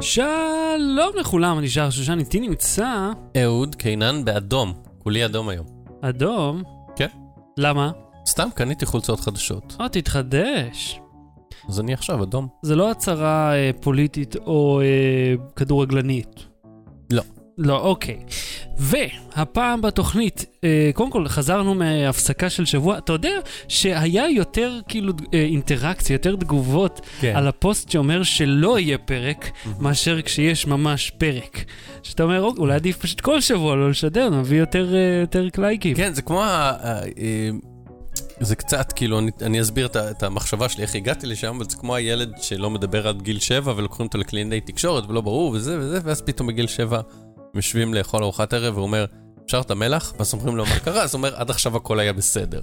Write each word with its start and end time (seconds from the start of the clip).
שלום 0.00 1.12
לכולם, 1.20 1.58
אני 1.58 1.68
שר 1.68 1.90
שושן, 1.90 2.18
איתי 2.18 2.40
נמצא 2.40 3.10
אהוד 3.42 3.74
קינן 3.74 4.24
באדום, 4.24 4.72
כולי 4.98 5.24
אדום 5.24 5.48
היום. 5.48 5.66
אדום. 6.00 6.62
כן. 6.96 7.06
למה? 7.58 7.90
סתם 8.26 8.48
קניתי 8.54 8.86
חולצות 8.86 9.20
חדשות, 9.20 9.76
או, 9.80 9.88
תתחדש. 9.88 11.00
אז 11.68 11.80
אני 11.80 11.92
עכשיו 11.92 12.22
אדום. 12.22 12.48
זה 12.62 12.76
לא 12.76 12.90
הצהרה 12.90 13.54
אה, 13.54 13.70
פוליטית 13.80 14.36
או 14.36 14.80
אה, 14.80 15.34
כדורגלנית. 15.56 16.46
לא. 17.10 17.22
לא, 17.62 17.80
אוקיי. 17.80 18.18
והפעם 18.78 19.82
בתוכנית, 19.82 20.44
אה, 20.64 20.90
קודם 20.94 21.10
כל 21.10 21.28
חזרנו 21.28 21.74
מהפסקה 21.74 22.50
של 22.50 22.64
שבוע, 22.64 22.98
אתה 22.98 23.12
יודע 23.12 23.38
שהיה 23.68 24.30
יותר 24.30 24.78
כאילו 24.88 25.12
אה, 25.34 25.40
אינטראקציה, 25.40 26.14
יותר 26.14 26.36
תגובות 26.36 27.00
כן. 27.20 27.32
על 27.36 27.48
הפוסט 27.48 27.90
שאומר 27.90 28.22
שלא 28.22 28.78
יהיה 28.78 28.98
פרק, 28.98 29.50
מאשר 29.80 30.22
כשיש 30.22 30.66
ממש 30.66 31.10
פרק. 31.18 31.64
שאתה 32.02 32.22
אומר, 32.22 32.42
"אוקיי, 32.42 32.60
אולי 32.60 32.74
עדיף 32.74 32.96
פשוט 32.96 33.20
כל 33.20 33.40
שבוע 33.40 33.76
לא 33.76 33.90
לשדר, 33.90 34.30
נביא 34.30 34.58
יותר, 34.58 34.94
אה, 34.94 35.20
יותר 35.20 35.46
לייקים. 35.58 35.96
כן, 35.96 36.14
זה 36.14 36.22
כמו 36.22 36.42
ה... 36.42 36.72
אה, 37.18 37.50
זה 38.40 38.56
קצת, 38.56 38.92
כאילו, 38.92 39.18
אני, 39.18 39.30
אני 39.42 39.60
אסביר 39.60 39.86
את, 39.86 39.96
את 39.96 40.22
המחשבה 40.22 40.68
שלי, 40.68 40.82
איך 40.82 40.94
הגעתי 40.94 41.26
לשם, 41.26 41.56
אבל 41.56 41.64
זה 41.70 41.76
כמו 41.76 41.94
הילד 41.94 42.32
שלא 42.42 42.70
מדבר 42.70 43.08
עד 43.08 43.22
גיל 43.22 43.38
7 43.38 43.72
ולוקחים 43.76 44.06
אותו 44.06 44.18
לקלינאי 44.18 44.60
תקשורת 44.60 45.04
ולא 45.08 45.20
ברור 45.20 45.50
וזה 45.50 45.78
וזה, 45.78 45.98
ואז 46.04 46.22
פתאום 46.22 46.48
בגיל 46.48 46.66
7 46.66 46.96
הם 46.96 47.02
יושבים 47.54 47.94
לאכול 47.94 48.22
ארוחת 48.22 48.52
ערב 48.52 48.74
והוא 48.74 48.86
אומר, 48.86 49.04
אפשר 49.46 49.60
את 49.60 49.70
המלח? 49.70 50.12
ואז 50.18 50.32
אומרים 50.34 50.56
לו, 50.56 50.64
מה 50.66 50.78
קרה? 50.78 51.02
אז 51.02 51.14
הוא 51.14 51.18
אומר, 51.18 51.36
עד 51.36 51.50
עכשיו 51.50 51.76
הכל 51.76 51.98
היה 52.00 52.12
בסדר. 52.12 52.60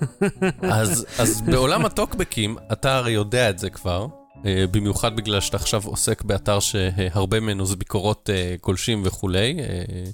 אז, 0.62 1.06
אז 1.18 1.40
בעולם 1.40 1.84
הטוקבקים, 1.84 2.56
אתה 2.72 2.96
הרי 2.96 3.10
יודע 3.12 3.50
את 3.50 3.58
זה 3.58 3.70
כבר, 3.70 4.06
אה, 4.46 4.64
במיוחד 4.70 5.16
בגלל 5.16 5.40
שאתה 5.40 5.56
עכשיו 5.56 5.82
עוסק 5.84 6.22
באתר 6.22 6.60
שהרבה 6.60 7.40
ממנו 7.40 7.66
זה 7.66 7.76
ביקורות 7.76 8.30
אה, 8.32 8.54
גולשים 8.62 9.02
וכולי. 9.04 9.56
אה, 9.60 10.04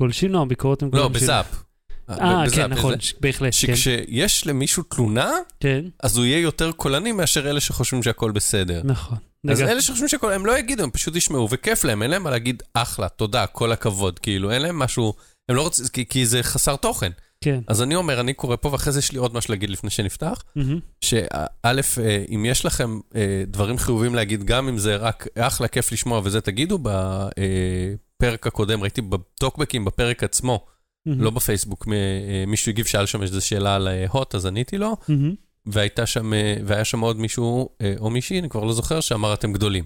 גולשים 0.00 0.32
לא, 0.32 0.42
הביקורות 0.42 0.82
הן 0.82 0.88
לא, 0.92 1.02
גולשים. 1.02 1.22
בזאפ. 1.22 1.62
אה, 2.10 2.44
כן, 2.54 2.66
נכון, 2.66 2.92
וזה. 2.92 3.02
ש- 3.02 3.14
בהחלט, 3.20 3.42
כן. 3.44 3.50
שכשיש 3.50 4.46
למישהו 4.46 4.82
תלונה, 4.82 5.30
כן, 5.60 5.84
אז 6.02 6.16
הוא 6.16 6.24
יהיה 6.24 6.38
יותר 6.38 6.72
קולני 6.72 7.12
מאשר 7.12 7.50
אלה 7.50 7.60
שחושבים 7.60 8.02
שהכל 8.02 8.30
בסדר. 8.30 8.80
נכון. 8.84 9.18
אז 9.48 9.62
אלה 9.62 9.82
שחושבים 9.82 10.08
שהכל, 10.08 10.32
הם 10.32 10.46
לא 10.46 10.58
יגידו, 10.58 10.82
הם 10.82 10.90
פשוט 10.90 11.16
ישמעו, 11.16 11.48
וכיף 11.50 11.84
להם, 11.84 12.02
אין 12.02 12.10
להם 12.10 12.22
מה 12.22 12.30
להגיד 12.30 12.62
אחלה, 12.74 13.08
תודה, 13.08 13.46
כל 13.46 13.72
הכבוד, 13.72 14.18
כאילו, 14.18 14.50
אין 14.50 14.62
להם 14.62 14.78
משהו, 14.78 15.14
הם 15.48 15.56
לא 15.56 15.62
רוצים, 15.62 15.84
כי, 15.92 16.06
כי 16.06 16.26
זה 16.26 16.42
חסר 16.42 16.76
תוכן. 16.76 17.10
כן. 17.44 17.60
אז 17.66 17.82
אני 17.82 17.94
אומר, 17.94 18.20
אני 18.20 18.32
קורא 18.34 18.56
פה, 18.56 18.68
ואחרי 18.72 18.92
זה 18.92 18.98
יש 18.98 19.12
לי 19.12 19.18
עוד 19.18 19.34
משהו 19.34 19.52
להגיד 19.52 19.70
לפני 19.70 19.90
שנפתח, 19.90 20.42
מהמם. 20.56 20.78
שא', 21.00 21.26
אה, 21.64 22.24
אם 22.34 22.44
יש 22.44 22.66
לכם 22.66 23.00
אה, 23.16 23.44
דברים 23.46 23.78
חיוביים 23.78 24.14
להגיד, 24.14 24.44
גם 24.44 24.68
אם 24.68 24.78
זה 24.78 24.96
רק 24.96 25.26
אחלה, 25.38 25.68
כיף 25.68 25.92
לשמוע 25.92 26.20
וזה, 26.24 26.40
תגידו 26.40 26.78
בפרק 26.78 28.46
הקודם, 28.46 28.82
ראיתי 28.82 29.00
בטוקבקים 29.02 29.84
בפרק 29.84 30.24
עצמו, 30.24 30.66
מהמם. 31.06 31.20
לא 31.20 31.30
בפייסבוק, 31.30 31.88
אה, 31.92 32.44
מישהו 32.46 32.70
הגיב, 32.70 32.86
שאל 32.86 33.06
שם 33.06 33.22
איזו 33.22 33.46
שאלה 33.46 33.74
על 33.74 33.88
אה, 33.88 34.06
הוט, 34.10 34.34
אז 34.34 34.46
עניתי 34.46 34.78
לו, 34.78 34.96
מהמם. 35.08 35.34
והייתה 35.66 36.06
שם, 36.06 36.34
אה, 36.34 36.54
והיה 36.64 36.84
שם 36.84 37.00
עוד 37.00 37.20
מישהו, 37.20 37.68
אה, 37.80 37.94
או 37.98 38.10
מישהי, 38.10 38.40
אני 38.40 38.48
כבר 38.48 38.64
לא 38.64 38.72
זוכר, 38.72 39.00
שאמר 39.00 39.34
אתם 39.34 39.52
גדולים. 39.52 39.84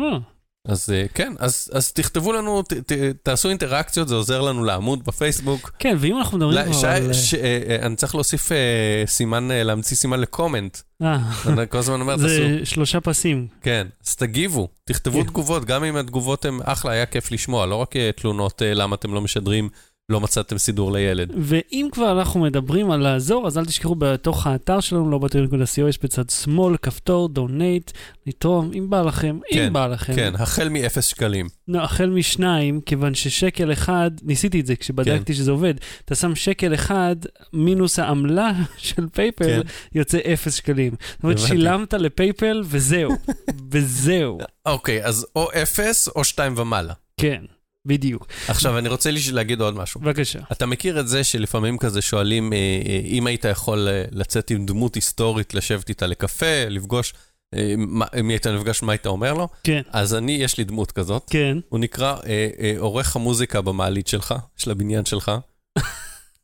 אה, 0.00 0.18
אז 0.68 0.88
כן, 1.14 1.32
אז, 1.38 1.70
אז 1.72 1.92
תכתבו 1.92 2.32
לנו, 2.32 2.62
ת, 2.62 2.72
ת, 2.72 2.92
תעשו 3.22 3.48
אינטראקציות, 3.48 4.08
זה 4.08 4.14
עוזר 4.14 4.40
לנו 4.40 4.64
לעמוד 4.64 5.04
בפייסבוק. 5.04 5.70
כן, 5.78 5.96
ואם 6.00 6.18
אנחנו 6.18 6.38
מדברים 6.38 6.72
כבר 6.72 6.88
על... 6.88 7.12
ש, 7.12 7.34
אני 7.82 7.96
צריך 7.96 8.14
להוסיף 8.14 8.50
סימן, 9.06 9.48
להמציא 9.52 9.96
סימן 9.96 10.20
לקומנט. 10.20 10.78
אני 11.00 11.68
כל 11.68 11.78
הזמן 11.78 12.00
אומר, 12.00 12.16
תעשו, 12.16 12.28
זה 12.28 12.60
שלושה 12.64 13.00
פסים. 13.00 13.46
כן, 13.62 13.86
אז 14.06 14.16
תגיבו, 14.16 14.68
תכתבו 14.84 15.20
כן. 15.20 15.26
תגובות, 15.26 15.64
גם 15.64 15.84
אם 15.84 15.96
התגובות 15.96 16.44
הן 16.44 16.58
אחלה, 16.64 16.92
היה 16.92 17.06
כיף 17.06 17.32
לשמוע, 17.32 17.66
לא 17.66 17.76
רק 17.76 17.94
תלונות 18.16 18.62
למה 18.64 18.94
אתם 18.94 19.14
לא 19.14 19.20
משדרים, 19.20 19.68
לא 20.08 20.20
מצאתם 20.20 20.58
סידור 20.58 20.92
לילד. 20.92 21.32
ואם 21.38 21.88
כבר 21.92 22.18
אנחנו 22.18 22.40
מדברים 22.40 22.90
על 22.90 23.00
לעזור, 23.00 23.46
אז 23.46 23.58
אל 23.58 23.64
תשכחו 23.64 23.94
בתוך 23.94 24.46
האתר 24.46 24.80
שלנו, 24.80 25.10
לא 25.10 25.18
בטוח.co, 25.18 25.88
יש 25.88 26.02
בצד 26.02 26.30
שמאל 26.30 26.76
כפתור 26.76 27.28
דונט, 27.28 27.90
לתרום, 28.26 28.70
אם 28.74 28.90
בא 28.90 29.02
לכם, 29.02 29.38
אם 29.52 29.56
כן, 29.56 29.72
בא 29.72 29.86
לכם. 29.86 30.14
כן, 30.14 30.32
החל 30.38 30.68
מאפס 30.68 31.06
שקלים. 31.06 31.48
לא, 31.68 31.82
החל 31.82 32.06
משניים, 32.06 32.80
כיוון 32.80 33.14
ששקל 33.14 33.72
אחד, 33.72 34.10
ניסיתי 34.22 34.60
את 34.60 34.66
זה 34.66 34.76
כשבדקתי 34.76 35.32
כן. 35.32 35.34
שזה 35.34 35.50
עובד, 35.50 35.74
אתה 36.04 36.14
שם 36.14 36.34
שקל 36.34 36.74
אחד 36.74 37.16
מינוס 37.52 37.98
העמלה 37.98 38.52
של 38.76 39.06
PayPal, 39.12 39.44
כן. 39.44 39.60
יוצא 39.94 40.18
אפס 40.32 40.54
שקלים. 40.54 40.94
זאת 41.14 41.24
אומרת. 41.24 41.38
שילמת 41.38 41.94
ל 41.94 42.04
PayPal 42.04 42.62
וזהו, 42.64 43.12
וזהו, 43.72 44.38
אוקיי, 44.66 45.04
אז 45.04 45.26
או 45.36 45.48
אפס 45.62 46.08
או 46.08 46.24
שתיים 46.24 46.54
ומעלה. 46.58 46.94
כן, 47.20 47.44
בדיוק. 47.86 48.26
עכשיו, 48.48 48.78
אני 48.78 48.88
רוצה 48.88 49.10
להגיד 49.32 49.60
עוד 49.60 49.74
משהו. 49.74 50.00
בבקשה. 50.00 50.38
אתה 50.52 50.66
מכיר 50.66 51.00
את 51.00 51.08
זה 51.08 51.24
שלפעמים 51.24 51.78
כזה 51.78 52.02
שואלים, 52.02 52.52
אה, 52.52 52.58
אה, 52.58 53.00
אם 53.04 53.26
היית 53.26 53.44
יכול 53.44 53.88
אה, 53.88 54.04
לצאת 54.12 54.50
עם 54.50 54.66
דמות 54.66 54.94
היסטורית, 54.94 55.54
לשבת 55.54 55.88
איתה 55.88 56.06
לקפה, 56.06 56.64
לפגוש, 56.68 57.14
אם 58.20 58.28
היית 58.28 58.46
נפגש, 58.46 58.82
מה 58.82 58.92
היית 58.92 59.06
אומר 59.06 59.34
לו? 59.34 59.48
כן, 59.64 59.82
אז 59.92 60.14
אני, 60.14 60.32
יש 60.32 60.58
לי 60.58 60.64
דמות 60.64 60.92
כזאת. 60.92 61.26
כן. 61.30 61.58
הוא 61.68 61.80
נקרא 61.80 62.16
אה, 62.26 62.48
אה, 62.60 62.74
עורך 62.78 63.16
המוזיקה 63.16 63.60
במעלית 63.60 64.06
שלך, 64.06 64.34
של 64.56 64.70
הבניין 64.70 65.04
שלך. 65.04 65.32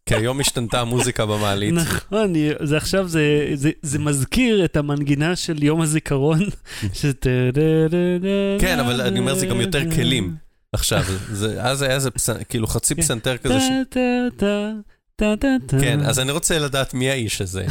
כי 0.07 0.15
היום 0.15 0.41
השתנתה 0.41 0.81
המוזיקה 0.81 1.27
במעלית. 1.27 1.75
נכון, 1.75 2.33
זה 2.63 2.77
עכשיו, 2.77 3.09
זה, 3.09 3.51
זה, 3.55 3.71
זה 3.83 3.99
מזכיר 3.99 4.65
את 4.65 4.77
המנגינה 4.77 5.37
של 5.37 5.63
יום 5.63 5.81
הזיכרון. 5.81 6.41
כן, 8.61 8.79
אבל 8.79 9.01
אני 9.01 9.19
אומר, 9.19 9.35
זה 9.35 9.47
גם 9.47 9.61
יותר 9.61 9.91
כלים. 9.91 10.50
עכשיו, 10.73 11.03
זה, 11.33 11.63
אז 11.63 11.83
היה 11.83 11.95
איזה 11.95 12.11
פס... 12.11 12.31
כאילו 12.49 12.67
חצי 12.67 12.95
כן. 12.95 13.03
פסנתר 13.03 13.37
כזה. 13.37 13.61
ש... 13.61 13.65
כן, 15.81 16.01
אז 16.05 16.19
אני 16.21 16.33
רוצה 16.33 16.59
לדעת 16.59 16.95
מי 16.95 17.11
האיש 17.11 17.41
הזה. 17.41 17.67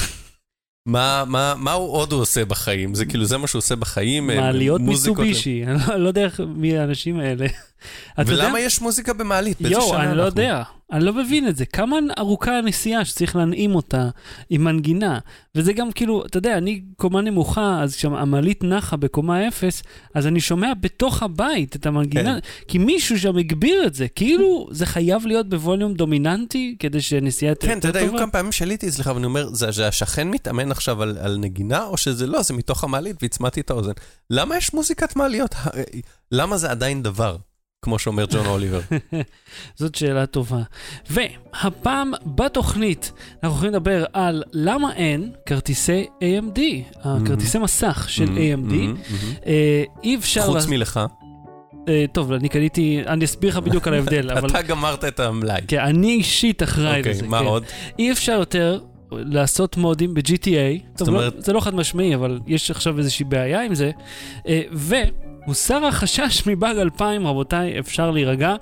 מה, 0.85 1.23
מה, 1.27 1.53
מה 1.57 1.71
הוא 1.71 1.91
עוד 1.91 2.11
הוא 2.11 2.21
עושה 2.21 2.45
בחיים? 2.45 2.95
זה 2.95 3.05
כאילו, 3.05 3.25
זה 3.25 3.38
מה 3.38 3.47
שהוא 3.47 3.59
עושה 3.59 3.75
בחיים? 3.75 4.29
אה, 4.29 4.35
מעליות 4.35 4.81
מוזיקות- 4.81 5.19
מיצובישי, 5.19 5.63
אני 5.65 5.77
לא- 5.88 5.95
לא 5.95 6.07
יודע 6.07 6.27
מי 6.47 6.77
האנשים 6.77 7.19
האלה. 7.19 7.45
ולמה 8.17 8.59
יש 8.59 8.81
מוזיקה 8.81 9.13
במעלית? 9.13 9.57
יואו, 9.61 9.95
אני 9.97 10.17
לא? 10.17 10.23
יודע, 10.23 10.63
אני 10.91 11.05
לא 11.05 11.13
מבין 11.13 11.47
את 11.47 11.55
זה. 11.55 11.66
כמה 11.66 11.97
ארוכה 12.19 12.57
הנסיעה 12.57 13.05
שצריך 13.05 13.35
להנעים 13.35 13.75
אותה 13.75 14.09
עם 14.50 14.63
מנגינה. 14.63 15.19
וזה 15.55 15.73
גם 15.73 15.91
כאילו, 15.91 16.25
אתה 16.25 16.38
יודע, 16.38 16.57
אני 16.57 16.81
קומה 16.97 17.22
נמוכה, 17.22 17.81
אז 17.83 17.95
כשהמעלית 17.95 18.63
נחה 18.63 18.97
בקומה 18.97 19.47
אפס, 19.47 19.83
אז 20.13 20.27
אני 20.27 20.39
שומע 20.39 20.73
בתוך 20.81 21.23
הבית 21.23 21.75
את 21.75 21.85
המנגינה, 21.85 22.38
כי 22.67 22.77
מישהו 22.77 23.19
שם 23.19 23.38
הגביר 23.38 23.88
את 23.88 23.94
זה. 23.94 24.07
כאילו, 24.07 24.67
זה 24.72 24.85
חייב 24.85 25.25
להיות 25.25 25.50
בווליום 25.50 25.94
דומיננטי 25.94 26.75
כדי 26.79 27.01
שנסיעה 27.01 27.56
תהיה 27.56 27.71
כן, 27.71 27.79
אתה 27.79 27.88
יותר 27.88 28.00
יודע, 28.00 28.00
היו 28.00 28.11
טובה. 28.11 28.23
כמה 28.23 28.31
פעמים 28.31 28.51
שעליתי 28.51 28.88
אצלך 28.88 29.11
ואני 29.16 29.25
אומר, 29.25 29.50
זה 29.53 29.71
זה 29.71 29.88
השכן 29.88 30.29
מתאמן 30.29 30.71
עכשיו 30.71 31.01
על, 31.03 31.17
על 31.21 31.38
נגינה, 31.38 31.83
או 31.83 31.97
שזה 31.97 32.27
לא, 32.27 32.41
זה 32.41 32.53
מתוך 32.53 32.83
המעלית 32.83 33.16
והצמדתי 33.21 33.61
את 33.61 33.69
האוזן. 33.69 33.91
למה 34.29 34.57
יש 34.57 34.73
מוזיקת 34.73 35.16
מעליות? 35.16 35.56
למה 36.31 36.57
זה 36.57 36.71
עדיין 36.71 37.03
דבר? 37.03 37.38
כמו 37.81 38.00
שאומר 38.00 38.25
ג'ון 38.31 38.45
אוליבר. 38.53 38.79
זאת 39.75 39.95
שאלה 39.95 40.25
טובה. 40.25 40.62
והפעם 41.09 42.12
בתוכנית 42.25 43.12
אנחנו 43.44 43.50
הולכים 43.57 43.69
לדבר 43.69 44.06
על 44.13 44.44
למה 44.53 44.94
אין 44.94 45.31
כרטיסי 45.45 46.06
AMD, 46.22 46.59
הכרטיסי 47.03 47.57
מסך 47.59 48.06
של 48.09 48.25
AMD. 48.25 48.29
מהמם, 48.29 48.85
מהמם. 48.85 48.95
אה, 49.45 49.84
אי 50.03 50.16
אפשר... 50.16 50.41
חוץ 50.41 50.66
מלך, 50.66 51.00
אה, 51.89 52.06
טוב, 52.12 52.31
אני 52.31 52.50
קניתי, 52.50 53.01
אני 53.07 53.25
אסביר 53.25 53.50
לך 53.50 53.57
בדיוק 53.57 53.88
על 53.88 53.94
ההבדל. 53.94 54.29
אתה 54.45 54.62
גמרת 54.62 55.06
את 55.06 55.19
המלאי. 55.19 55.62
כן, 55.68 55.79
אני 55.79 56.12
אישית 56.12 56.63
אחראי 56.63 56.97
אוקיי, 57.00 57.12
לזה. 57.12 57.28
מה 57.28 57.39
כן. 57.39 57.45
עוד? 57.45 57.63
אי 58.00 58.12
אפשר 58.12 58.31
יותר 58.31 58.79
לעשות 59.12 59.78
מודים 59.78 60.13
ב-GTA. 60.13 60.81
זאת 60.95 61.07
לא- 61.07 61.13
אומרת- 61.13 61.44
זה 61.44 61.53
לא 61.53 61.59
חד 61.59 61.75
משמעי, 61.75 62.16
אבל 62.16 62.39
יש 62.47 62.72
עכשיו 62.72 62.97
איזושהי 62.97 63.25
בעיה 63.25 63.62
עם 63.62 63.75
זה. 63.75 63.91
אה, 64.47 64.62
והוסר 65.50 65.86
החשש 65.86 66.48
מבאג 66.48 66.78
2000, 66.78 67.28
רבותיי, 67.28 67.80
אפשר 67.80 68.12
להירגע, 68.12 68.56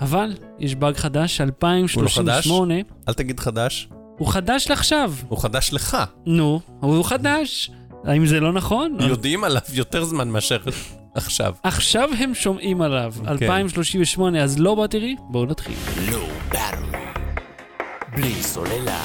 אבל 0.00 0.32
יש 0.58 0.74
באג 0.74 0.96
חדש, 0.96 1.40
2038. 1.40 2.74
אל 3.08 3.14
תגיד 3.14 3.40
חדש, 3.40 3.88
הוא 4.18 4.28
חדש 4.28 4.68
לעכשיו. 4.70 5.12
הוא 5.28 5.38
חדש 5.38 5.72
לך. 5.72 5.96
נו, 6.26 6.60
אבל 6.82 6.90
הוא 6.90 7.04
חדש. 7.04 7.70
האם 8.04 8.26
זה 8.26 8.40
לא 8.40 8.52
נכון? 8.52 8.96
יודעים 9.00 9.44
עליו 9.44 9.60
יותר 9.72 10.04
זמן 10.04 10.28
מאשר 10.28 10.58
עכשיו. 11.14 11.54
עכשיו 11.62 12.10
הם 12.18 12.34
שומעים 12.34 12.82
עליו, 12.82 13.14
כן. 13.24 13.28
2038, 13.28 14.42
אז 14.42 14.58
לא 14.58 14.74
בא 14.74 14.86
תראי? 14.86 15.16
בואו 15.30 15.44
נתחיל. 15.46 15.74
לא 16.10 16.18
ברור. 16.48 17.00
בלי 18.16 18.42
סוללה. 18.42 19.02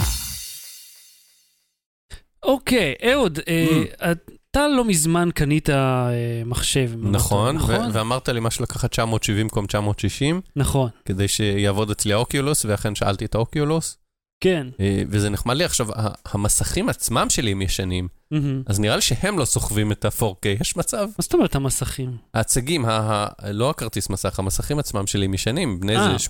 אוקיי, 2.43 2.93
אהוד, 3.11 3.39
אה, 3.47 4.11
אתה 4.51 4.67
לא 4.67 4.85
מזמן 4.85 5.29
קנית 5.35 5.69
אה, 5.69 6.09
מחשב. 6.45 6.91
נכון, 7.01 7.57
ו- 7.57 7.93
ואמרת 7.93 8.29
לי 8.29 8.39
משהו 8.39 8.63
לקחת 8.63 8.91
970 8.91 9.47
במקום 9.47 9.65
960, 9.65 10.41
נכון. 10.55 10.89
כדי 11.05 11.27
שיעבוד 11.27 11.91
אצלי 11.91 12.13
האוקיולוס, 12.13 12.65
ואכן 12.65 12.95
שאלתי 12.95 13.25
את 13.25 13.35
האוקיולוס. 13.35 13.97
כן. 14.43 14.67
אה, 14.79 15.03
וזה 15.09 15.29
נחמד 15.29 15.55
לי 15.55 15.63
עכשיו, 15.63 15.87
המסכים 16.25 16.89
עצמם 16.89 17.29
שלי 17.29 17.51
הם 17.51 17.61
ישנים, 17.61 18.07
מהמם. 18.31 18.63
אז 18.65 18.79
נראה 18.79 18.95
לי 18.95 19.01
שהם 19.01 19.39
לא 19.39 19.45
סוחבים 19.45 19.91
את 19.91 20.05
ה-4K, 20.05 20.47
יש 20.61 20.77
מצב. 20.77 20.97
מה 20.97 21.13
זאת 21.19 21.33
אומרת 21.33 21.55
המסכים? 21.55 22.17
ההצגים, 22.33 22.85
ה- 22.85 22.89
ה- 23.39 23.51
לא 23.51 23.69
הכרטיס 23.69 24.09
מסך, 24.09 24.39
המסכים 24.39 24.79
עצמם 24.79 25.07
שלי 25.07 25.25
הם 25.25 25.33
ישנים, 25.33 25.79
בני 25.79 25.97
אה. 25.97 26.05
איזה 26.13 26.25
8-9. 26.25 26.29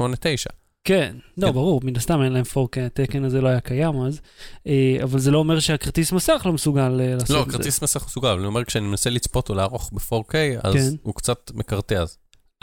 כן, 0.83 1.15
לא, 1.37 1.47
כן. 1.47 1.53
ברור, 1.53 1.81
מן 1.83 1.95
הסתם 1.95 2.21
אין 2.21 2.33
להם 2.33 2.43
4K, 2.45 2.79
התקן 2.85 3.23
הזה 3.23 3.41
לא 3.41 3.47
היה 3.47 3.59
קיים 3.59 4.01
אז, 4.01 4.21
אה, 4.67 4.97
אבל 5.03 5.19
זה 5.19 5.31
לא 5.31 5.37
אומר 5.37 5.59
שהכרטיס 5.59 6.11
מסך 6.11 6.41
לא 6.45 6.53
מסוגל 6.53 7.01
אה, 7.01 7.13
לעשות 7.13 7.29
לא, 7.29 7.41
את 7.41 7.51
זה. 7.51 7.57
כרטיס 7.57 7.83
מסך 7.83 8.05
מסוגל, 8.05 8.27
אבל 8.27 8.37
אני 8.37 8.47
אומר, 8.47 8.63
כשאני 8.63 8.87
מנסה 8.87 9.09
לצפות 9.09 9.49
או 9.49 9.55
לערוך 9.55 9.91
ב-4K, 9.93 10.33
אז 10.63 10.73
כן. 10.73 10.95
הוא 11.03 11.13
קצת 11.15 11.51
מקרטע. 11.53 12.03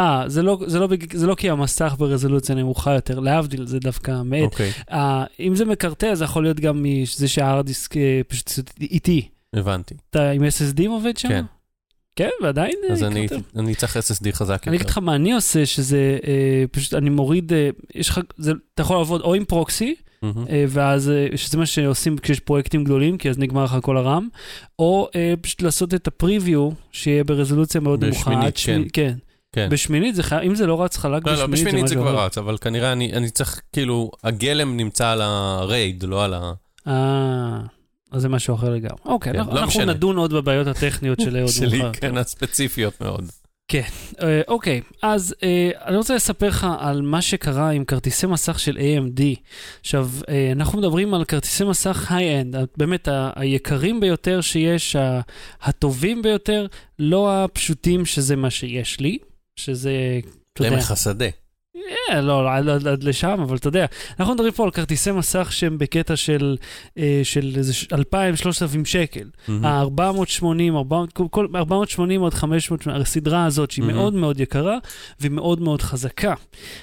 אה, 0.01 0.25
זה 0.27 0.43
לא, 0.43 0.59
זה, 0.67 0.79
לא, 0.79 0.89
זה 1.13 1.27
לא 1.27 1.35
כי 1.35 1.51
המסך 1.51 1.95
ברזולוציה 1.99 2.55
נמוכה 2.55 2.95
יותר, 2.95 3.21
להבדיל, 3.21 3.67
זה 3.67 3.79
דווקא 3.79 4.23
מעט. 4.25 4.43
אוקיי, 4.43 4.73
אה, 4.91 5.25
אם 5.41 5.55
זה 5.55 5.65
מקרטע, 5.65 6.15
זה 6.15 6.25
יכול 6.25 6.43
להיות 6.43 6.61
גם 6.61 6.83
מזה 6.83 7.29
שההארד 7.29 7.67
דיסק 7.67 7.97
אה, 7.97 8.21
פשוט 8.29 8.71
איטי. 8.81 9.29
הבנתי. 9.57 9.95
אתה 10.11 10.31
עם 10.31 10.43
SSD 10.43 10.89
עובד 10.89 11.17
שם? 11.17 11.29
כן. 11.29 11.45
כן, 12.17 12.31
ועדיין 12.43 12.75
אה, 12.89 12.93
אז 12.93 13.03
אני. 13.03 13.27
אני 13.57 13.75
צריך 13.75 13.97
SSD 13.97 14.33
חזק 14.33 14.69
אני 14.69 14.77
אגיד 14.77 14.81
יותר. 14.81 14.91
לך 14.91 14.99
מה 14.99 15.15
אני 15.15 15.33
עושה, 15.33 15.67
שזה 15.67 16.19
אה, 16.27 16.65
פשוט, 16.71 16.95
אני 16.95 17.11
מוריד, 17.11 17.53
אה, 17.53 17.69
יש 17.95 18.09
לך, 18.09 18.21
זה, 18.37 18.53
אתה 18.75 18.83
יכול 18.83 18.97
לעבוד 18.97 19.21
או 19.21 19.35
עם 19.35 19.45
פרוקסי, 19.45 19.95
מהמם. 20.23 20.45
אה, 20.51 20.65
ואז, 20.69 21.11
אה, 21.11 21.37
שזה 21.37 21.59
מה 21.59 21.67
שעושים 21.67 22.19
כשיש 22.19 22.41
פרויקטים 22.41 22.85
גדולים, 22.85 23.19
כי 23.19 23.31
אז 23.31 23.39
נגמר 23.39 23.65
לך 23.65 23.77
כל 23.83 23.97
הרם, 23.97 24.29
או 24.79 25.09
אה, 25.15 25.35
פשוט 25.41 25.63
לעשות 25.63 25.95
את 25.95 26.07
הפריוויו, 26.07 26.71
שיהיה 26.93 27.25
ברזולוציה 27.25 27.81
מאוד 27.81 28.05
נמוכה. 28.05 28.21
בשמינית, 28.21 28.47
עד 28.47 28.57
שמינית, 28.57 28.91
כן. 28.93 29.15
כן. 29.53 29.69
בשמינית 29.71 30.15
זה 30.15 30.23
חייב, 30.23 30.43
אם 30.43 30.55
זה 30.55 30.67
לא 30.67 30.83
רץ 30.83 30.97
חלק 30.97 31.27
לא, 31.27 31.33
לא, 31.33 31.47
בשמינית, 31.47 31.67
בשמינית 31.67 31.89
זה 31.89 31.95
משהו 31.95 32.09
כבר. 32.09 32.25
רץ, 32.25 32.39
אבל 32.39 32.57
כנראה 32.59 32.93
אני 32.93 33.13
אני 33.13 33.31
צריך, 33.31 33.61
כאילו, 33.73 34.11
הגלם 34.25 34.77
נמצא 34.77 35.09
על 35.09 35.23
הרייד, 35.23 36.03
לא 36.03 36.25
על 36.25 36.35
ה... 36.35 36.53
אה, 36.87 37.59
אז 38.13 38.23
זה 38.23 38.29
משהו 38.29 38.55
אחר 38.55 38.71
לגמרי. 38.71 38.99
אוקיי, 39.05 39.33
כן, 39.33 39.39
אנחנו 39.39 39.55
לא 39.55 39.61
אנחנו. 39.61 39.85
נדון 39.85 40.17
עוד 40.17 40.33
בבעיות 40.33 40.67
הטכניות 40.67 41.21
של 41.21 41.37
אהוד 41.37 41.49
שלי. 41.51 41.81
כן, 41.93 42.17
הספציפיות 42.17 43.01
מאוד. 43.01 43.25
אה, 44.23 44.41
אוקיי, 44.49 44.81
אז 45.03 45.35
אה, 45.43 45.71
אני 45.85 45.97
רוצה 45.97 46.15
לספר 46.15 46.49
לך 46.49 46.67
על 46.79 47.03
מה 47.03 47.23
שקרה 47.23 47.71
עם 47.71 47.85
כרטיסי 47.85 48.27
מסך 48.27 48.59
של 48.59 48.79
AMD. 48.79 49.21
עכשיו, 49.81 50.09
אה, 50.29 50.53
אנחנו 50.53 50.79
מדברים 50.79 51.15
על 51.15 51.25
כרטיסי 51.25 51.65
מסך 51.65 52.13
היי-אנד, 52.13 52.57
באמת 52.77 53.09
ה- 53.09 53.31
היקרים 53.37 54.01
ביותר 54.01 54.41
שיש, 54.41 54.97
ה- 54.97 55.21
הטובים 55.63 56.23
ביותר, 56.23 56.67
לא 56.99 57.45
הפשוטים 57.45 58.07
שזה 58.07 58.37
מה 58.37 58.51
שיש 58.51 59.01
לי, 59.01 59.19
שזה, 59.57 59.91
אתה 60.53 60.65
יודע, 60.65 60.77
למח 60.77 60.91
השדה. 60.91 61.27
אה, 62.11 62.21
לא, 62.21 62.45
לא, 62.45 62.51
עד, 62.55 62.69
עד, 62.69 62.87
עד 62.87 63.03
לשם, 63.05 63.41
אבל 63.43 63.57
אתה 63.57 63.69
יודע, 63.69 63.87
אנחנו 64.21 64.35
מדברים 64.35 64.53
פה 64.53 64.65
על 64.65 64.71
כרטיסי 64.71 65.11
מסך 65.13 65.49
שהם 65.53 65.79
בקטע 65.79 66.17
של, 66.17 66.57
אה, 66.99 67.21
של 67.25 67.53
איזה 67.57 67.73
2,000-3,000 67.93 68.85
שקל. 68.85 69.29
מהמם. 69.49 69.65
ה-480, 69.65 70.45
400, 70.77 71.13
כל- 71.13 71.27
כל- 71.31 71.47
480 71.55 72.25
עד 72.25 72.35
500, 72.35 72.81
הסדרה 72.87 73.45
הזאת 73.45 73.71
שהיא 73.71 73.85
מהמם. 73.85 73.99
מאוד 73.99 74.15
מאוד 74.15 74.41
יקרה 74.41 74.77
והיא 75.21 75.31
מאוד 75.33 75.83
חזקה. 75.83 76.35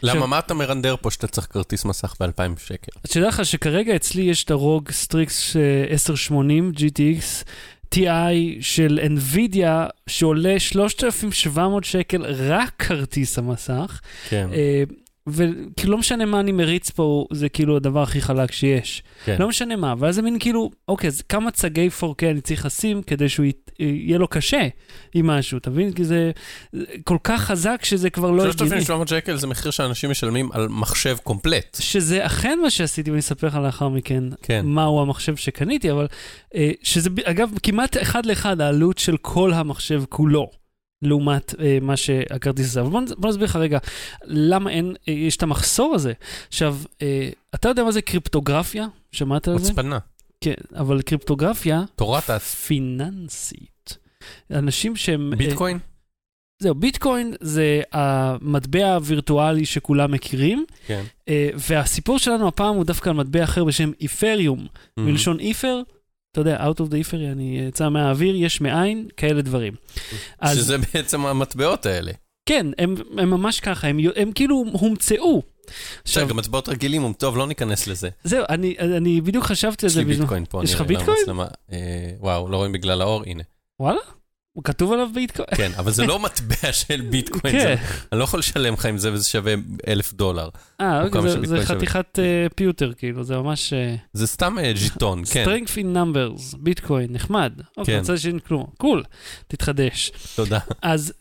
למה, 0.03 0.11
עכשיו- 0.13 0.27
מה 0.27 0.39
אתה 0.39 0.53
מרנדר 0.53 0.95
פה 1.01 1.11
שאתה 1.11 1.27
צריך 1.27 1.47
כרטיס 1.51 1.85
מסך 1.85 2.15
ב-2,000 2.19 2.59
שקל? 2.67 2.91
תדע 3.07 3.27
לך 3.27 3.45
שכרגע 3.45 3.95
אצלי 3.95 4.21
יש 4.21 4.43
את 4.43 4.51
ה 4.51 4.61
ROG 4.61 4.91
Strix 4.91 5.55
אה, 5.55 5.61
1080 5.89 6.71
GTX 6.75 7.43
TI 7.93 8.61
של 8.61 8.99
NVIDIA 9.17 9.89
שעולה 10.07 10.59
3,700 10.59 11.83
שקל 11.83 12.25
רק 12.25 12.69
כרטיס 12.79 13.37
המסך. 13.37 14.01
כן, 14.29 14.49
אה, 14.53 14.83
וכאילו 15.29 15.91
לא 15.91 15.97
משנה 15.97 16.25
מה 16.25 16.39
אני 16.39 16.51
מריץ 16.51 16.89
פה, 16.89 17.25
זה 17.33 17.49
כאילו 17.49 17.75
הדבר 17.77 18.01
הכי 18.01 18.21
חלק 18.21 18.51
שיש. 18.51 19.03
כן. 19.25 19.35
לא 19.39 19.47
משנה 19.47 19.75
מה, 19.75 19.93
ואז 19.97 20.15
זה 20.15 20.21
מין 20.21 20.39
כאילו, 20.39 20.71
אוקיי, 20.87 21.07
אז 21.07 21.21
כמה 21.21 21.51
צגי 21.51 21.89
4K 22.01 22.25
אני 22.31 22.41
צריך 22.41 22.65
לשים 22.65 23.01
כדי 23.01 23.29
שהוא 23.29 23.45
ית- 23.45 23.71
יהיה 23.79 24.17
לו 24.17 24.27
קשה 24.27 24.67
עם 25.13 25.27
משהו, 25.27 25.57
אתה 25.57 25.69
מבין? 25.69 25.93
כי 25.93 26.03
זה 26.05 26.31
כל 27.03 27.17
כך 27.23 27.41
חזק 27.41 27.79
שזה 27.83 28.09
כבר 28.09 28.31
לא 28.31 28.41
הגיוני. 28.41 28.53
3,700 28.57 29.07
שקל 29.07 29.35
זה 29.35 29.47
מחיר 29.47 29.71
שאנשים 29.71 30.11
משלמים 30.11 30.49
על 30.51 30.67
מחשב 30.69 31.17
קומפלט. 31.23 31.77
שזה 31.81 32.25
אכן 32.25 32.59
מה 32.61 32.69
שעשיתי, 32.69 33.09
ואני 33.11 33.19
אספר 33.19 33.47
לך 33.47 33.55
לאחר 33.55 33.89
מכן 33.89 34.23
כן. 34.41 34.65
מהו 34.65 35.01
המחשב 35.01 35.35
שקניתי, 35.35 35.91
אבל 35.91 36.07
אה, 36.55 36.71
שזה 36.83 37.09
אגב 37.23 37.49
כמעט 37.63 37.97
אחד 38.01 38.25
לאחד 38.25 38.61
העלות 38.61 38.97
של 38.97 39.17
כל 39.17 39.53
המחשב 39.53 40.03
כולו. 40.09 40.62
לעומת 41.05 41.55
אה, 41.59 41.77
מה 41.81 41.97
שהכרטיס 41.97 42.65
הזה. 42.65 42.81
אבל 42.81 42.89
בוא, 42.89 43.01
בוא 43.17 43.29
נסביר 43.29 43.45
לך 43.45 43.55
רגע, 43.55 43.79
למה 44.23 44.69
אין, 44.69 44.95
אה, 45.07 45.13
יש 45.13 45.37
את 45.37 45.43
המחסור 45.43 45.95
הזה. 45.95 46.13
עכשיו, 46.47 46.77
אה, 47.01 47.29
אתה 47.55 47.69
יודע 47.69 47.83
מה 47.83 47.91
זה 47.91 48.01
קריפטוגרפיה? 48.01 48.87
שמעת 49.11 49.47
על 49.47 49.59
זה? 49.59 49.69
הצפנה. 49.69 49.99
כן, 50.41 50.53
אבל 50.75 51.01
קריפטוגרפיה 51.01 51.83
תורת 51.95 52.29
ה... 52.29 52.39
פיננסית. 52.39 53.97
אנשים 54.51 54.95
שהם... 54.95 55.33
אה, 55.33 55.37
ביטקוין? 55.37 55.79
זהו, 56.59 56.75
ביטקוין 56.75 57.33
זה 57.39 57.81
המטבע 57.91 58.93
הווירטואלי 58.93 59.65
שכולם 59.65 60.11
מכירים, 60.11 60.65
כן. 60.87 61.03
אה, 61.29 61.49
והסיפור 61.55 62.19
שלנו 62.19 62.47
הפעם 62.47 62.75
הוא 62.75 62.83
דווקא 62.83 63.09
על 63.09 63.15
מטבע 63.15 63.43
אחר 63.43 63.63
בשם 63.63 63.91
איפריום, 64.01 64.67
מלשון 64.97 65.39
איפר. 65.39 65.81
אתה 66.33 66.41
יודע, 66.41 66.57
out 66.69 66.79
of 66.79 66.91
the 66.91 66.95
איפר, 66.95 67.31
אני 67.31 67.59
יצא 67.67 67.89
מהאוויר, 67.89 68.35
יש 68.35 68.61
מאין, 68.61 69.07
כאלה 69.17 69.41
דברים. 69.41 69.73
אז 70.39 70.57
שזה 70.57 70.77
בעצם 70.77 71.25
המטבעות 71.25 71.85
האלה. 71.85 72.11
כן, 72.45 72.67
הם, 72.77 72.95
הם 73.17 73.29
ממש 73.29 73.59
ככה, 73.59 73.87
הם, 73.87 73.97
הם 74.15 74.31
כאילו 74.31 74.63
הומצאו. 74.71 75.41
עכשיו, 76.03 76.27
גם 76.27 76.37
מטבעות 76.37 76.69
רגילים, 76.69 77.13
טוב, 77.13 77.37
לא 77.37 77.47
ניכנס 77.47 77.87
לזה. 77.87 78.09
זהו, 78.23 78.45
אני, 78.49 78.75
אני 78.79 79.21
בדיוק 79.21 79.45
חשבתי 79.45 79.85
על 79.85 79.87
יש 79.87 79.93
זה. 79.93 79.99
לי 79.99 80.05
בזמן- 80.05 80.21
ביטקוין 80.21 80.45
פה, 80.49 80.63
יש 80.63 80.73
לך 80.73 80.81
ביטקוין? 80.81 81.17
אה, 81.71 81.77
וואו, 82.19 82.49
לא 82.49 82.57
רואים 82.57 82.71
בגלל 82.71 83.01
האור, 83.01 83.23
הנה. 83.25 83.43
וואלה? 83.79 83.99
הוא 84.53 84.63
כתוב 84.63 84.93
עליו 84.93 85.09
ביטקוין? 85.13 85.47
כן, 85.55 85.71
אבל 85.77 85.91
זה 85.91 86.05
לא 86.05 86.19
מטבע 86.25 86.73
של 86.73 87.01
ביטקוין, 87.01 87.53
כן. 87.59 87.75
אני 88.11 88.19
לא 88.19 88.23
יכול 88.23 88.39
לשלם 88.39 88.73
לך 88.73 88.85
עם 88.85 88.97
זה 88.97 89.13
וזה 89.13 89.29
שווה 89.29 89.53
אלף 89.87 90.13
דולר. 90.13 90.49
אה, 90.81 91.01
או 91.01 91.07
אוקיי, 91.07 91.45
זה. 91.45 91.65
חתיכת 91.65 92.19
אה, 92.19 92.47
פיוטר, 92.55 92.93
כאילו, 92.93 93.23
זה 93.23 93.37
ממש... 93.37 93.73
אה, 93.73 93.95
זה 94.13 94.27
סתם 94.27 94.59
אה, 94.59 94.71
ז'יטון, 94.75 95.23
כן, 95.31 95.45
strength 95.45 95.77
in 95.77 95.95
numbers, 95.95 96.57
ביטקוין, 96.57 97.13
נחמד. 97.13 97.53
אוקיי, 97.77 97.95
כן. 97.95 98.01
מצד 98.01 98.17
שני 98.17 98.41
כלום, 98.41 98.65
קול, 98.77 99.03
תתחדש. 99.47 100.11
תודה. 100.35 100.59
אז 100.81 101.13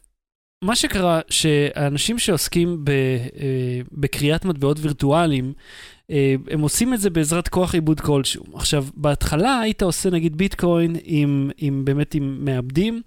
מה 0.63 0.77
שקרה, 0.77 1.21
שאנשים 1.31 2.19
שעוסקים 2.19 2.85
אה, 2.89 3.81
בקריאת 3.93 4.45
מטבעות 4.45 4.79
וירטואליים, 4.81 5.45
אה, 5.47 5.53
הם 6.51 6.61
עושים 6.61 6.95
את 6.95 7.01
זה 7.01 7.11
בעזרת 7.11 7.49
כוח 7.49 7.75
עיבוד 7.75 8.01
כלשהו. 8.01 8.45
עכשיו, 8.55 8.87
בהתחלה 8.97 9.61
היית 9.61 9.83
עושה 9.83 10.11
נגיד 10.11 10.37
ביטקוין 10.37 10.97
עם, 11.05 11.51
עם 11.59 11.85
באמת 11.85 12.15
עם 12.15 12.45
מעבדים, 12.45 13.03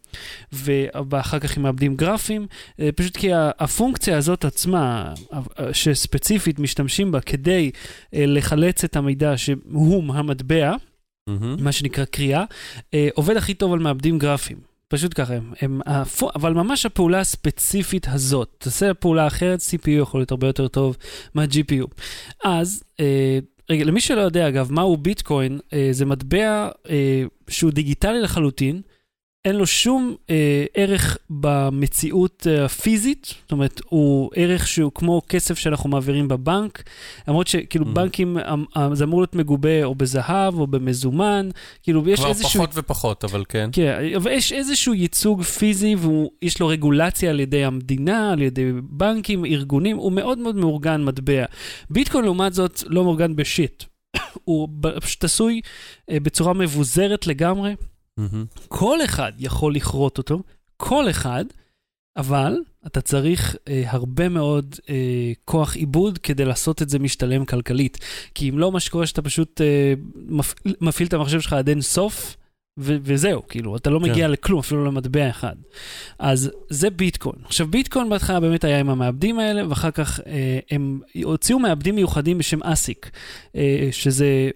ואחר 1.10 1.40
כך 1.40 1.58
עם 1.58 1.64
מעבדים 1.64 1.96
גרפיים, 1.96 2.48
אה, 2.80 2.90
פשוט 2.96 3.18
כי 3.18 3.30
הפונקציה 3.34 4.18
הזאת 4.18 4.46
עצמה, 4.46 5.14
אה, 5.34 5.74
שספציפית 5.74 6.60
משתמשים 6.60 7.12
בה 7.12 7.22
כדי 7.22 7.72
אה, 8.14 8.26
לחלץ 8.28 8.84
את 8.84 8.96
המידע 8.96 9.38
שהוא 9.38 10.16
המטבע, 10.16 10.76
מהמם. 11.30 11.64
מה 11.64 11.72
שנקרא 11.72 12.06
קריאה, 12.06 12.44
אה, 12.94 13.08
עובד 13.14 13.38
הכי 13.38 13.54
טוב 13.54 13.74
על 13.74 13.80
מעבדים 13.80 14.20
גרפיים. 14.20 14.75
פשוט 14.88 15.12
ככה, 15.16 15.34
הם, 15.34 15.54
הם, 15.62 15.82
הפו- 15.86 16.30
אבל 16.36 16.54
ממש 16.54 16.86
הפעולה 16.86 17.20
הספציפית 17.20 18.08
הזאת, 18.10 18.56
תעשה 18.58 18.94
פעולה 18.94 19.28
אחרת, 19.28 19.60
CPU 19.60 19.90
יכול 19.90 20.20
להיות 20.20 20.32
הרבה 20.32 20.48
יותר 20.48 20.68
טוב 20.68 20.98
מה-GPU. 21.34 21.88
אז, 22.44 22.84
אה, 23.00 23.40
רגע, 23.70 23.84
למי 23.86 24.02
שלא 24.02 24.22
יודע, 24.22 24.48
אגב, 24.48 24.72
מהו 24.72 24.98
ביטקוין, 24.98 25.60
אה, 25.74 25.88
זה 25.92 26.06
מטבע 26.06 26.70
אה, 26.90 27.24
שהוא 27.48 27.72
דיגיטלי 27.72 28.22
לחלוטין, 28.22 28.82
אין 29.46 29.56
לו 29.56 29.68
שום 29.68 30.16
אה, 30.30 30.66
ערך 30.74 31.18
במציאות 31.30 32.48
אה, 32.50 32.66
הפיזית, 32.66 33.34
זאת 33.42 33.52
אומרת, 33.52 33.82
הוא 33.90 34.32
ערך 34.36 34.68
שהוא 34.68 34.92
כמו 34.96 35.22
כסף 35.30 35.58
שאנחנו 35.58 35.90
מעבירים 35.90 36.28
בבנק, 36.28 36.84
למרות 37.28 37.48
שכאילו 37.48 37.86
Mm. 37.86 37.90
בנקים, 37.90 38.38
אה, 38.38 38.56
אה, 38.78 38.96
זה 38.96 39.04
אמור 39.04 39.22
להיות 39.22 39.36
מגובה 39.36 39.84
או 39.84 39.96
בזהב 39.96 40.60
או 40.60 40.68
במזומן, 40.68 41.50
כאילו 41.84 42.10
יש 42.10 42.20
כבר 42.20 42.30
איזשהו... 42.30 42.50
פחות 42.50 42.70
ופחות, 42.74 43.24
אבל 43.24 43.44
כן. 43.50 43.70
כן, 43.72 44.00
אבל 44.16 44.32
יש 44.32 44.52
איזשהו 44.52 44.94
ייצוג 44.94 45.42
פיזי 45.42 45.96
ויש 45.96 46.60
לו 46.60 46.68
רגולציה 46.68 47.30
על 47.30 47.40
ידי 47.40 47.66
המדינה, 47.66 48.32
על 48.32 48.42
ידי 48.42 48.72
בנקים, 48.84 49.46
ארגונים, 49.46 49.98
הוא 49.98 50.12
מאוד 50.12 50.38
מאוד 50.38 50.56
מאורגן 50.56 51.04
מטבע. 51.04 51.46
ביטקוין 51.90 52.26
לעומת 52.26 52.54
זאת 52.54 52.84
לא 52.88 53.04
מאורגן 53.04 53.36
בשיט. 53.36 53.84
הוא 54.46 54.68
פשוט 55.02 55.24
עשוי 55.24 55.62
אה, 56.10 56.20
בצורה 56.20 56.54
מבוזרת 56.54 57.28
לגמרי. 57.28 57.74
מהמם. 58.18 58.46
כל 58.68 59.04
אחד 59.06 59.32
יכול 59.40 59.76
לכרות 59.76 60.18
אותו, 60.18 60.40
כל 60.78 61.10
אחד, 61.10 61.46
אבל 62.18 62.58
אתה 62.88 63.02
צריך 63.02 63.56
אה, 63.68 63.84
הרבה 63.88 64.30
מאוד 64.30 64.76
אה, 64.90 65.32
כוח 65.46 65.76
עיבוד 65.76 66.18
כדי 66.18 66.46
לעשות 66.46 66.82
את 66.82 66.90
זה 66.90 67.00
משתלם 67.00 67.46
כלכלית. 67.46 67.98
כי 68.36 68.50
אם 68.50 68.60
לא, 68.60 68.72
מה 68.72 68.80
שקורה 68.80 69.08
שאתה 69.08 69.22
פשוט 69.22 69.62
אה, 69.62 69.94
מפ... 70.16 70.54
מפעיל 70.82 71.08
את 71.08 71.14
המחשב 71.14 71.40
שלך 71.42 71.54
עד 71.54 71.70
אין 71.70 71.82
סוף, 71.82 72.38
ו- 72.80 72.98
וזהו, 73.04 73.48
כאילו, 73.48 73.76
אתה 73.76 73.90
לא 73.90 74.00
כן. 74.00 74.10
מגיע 74.10 74.28
לכלום, 74.28 74.60
אפילו 74.60 74.86
למטבע 74.86 75.30
אחד. 75.30 75.56
אז 76.20 76.52
זה 76.70 76.90
ביטקוין. 76.90 77.36
עכשיו, 77.46 77.68
ביטקוין 77.68 78.10
בהתחלה 78.10 78.40
באמת 78.40 78.64
היה 78.64 78.80
עם 78.80 78.90
המעבדים 78.90 79.40
האלה, 79.40 79.70
ואחר 79.70 79.92
כך 79.92 80.20
אה, 80.28 80.60
הם 80.72 81.00
הוציאו 81.24 81.60
מעבדים 81.60 81.96
מיוחדים 81.96 82.38
בשם 82.38 82.64
אסיק, 82.64 83.12
אה, 83.56 83.88
שזה 83.92 84.50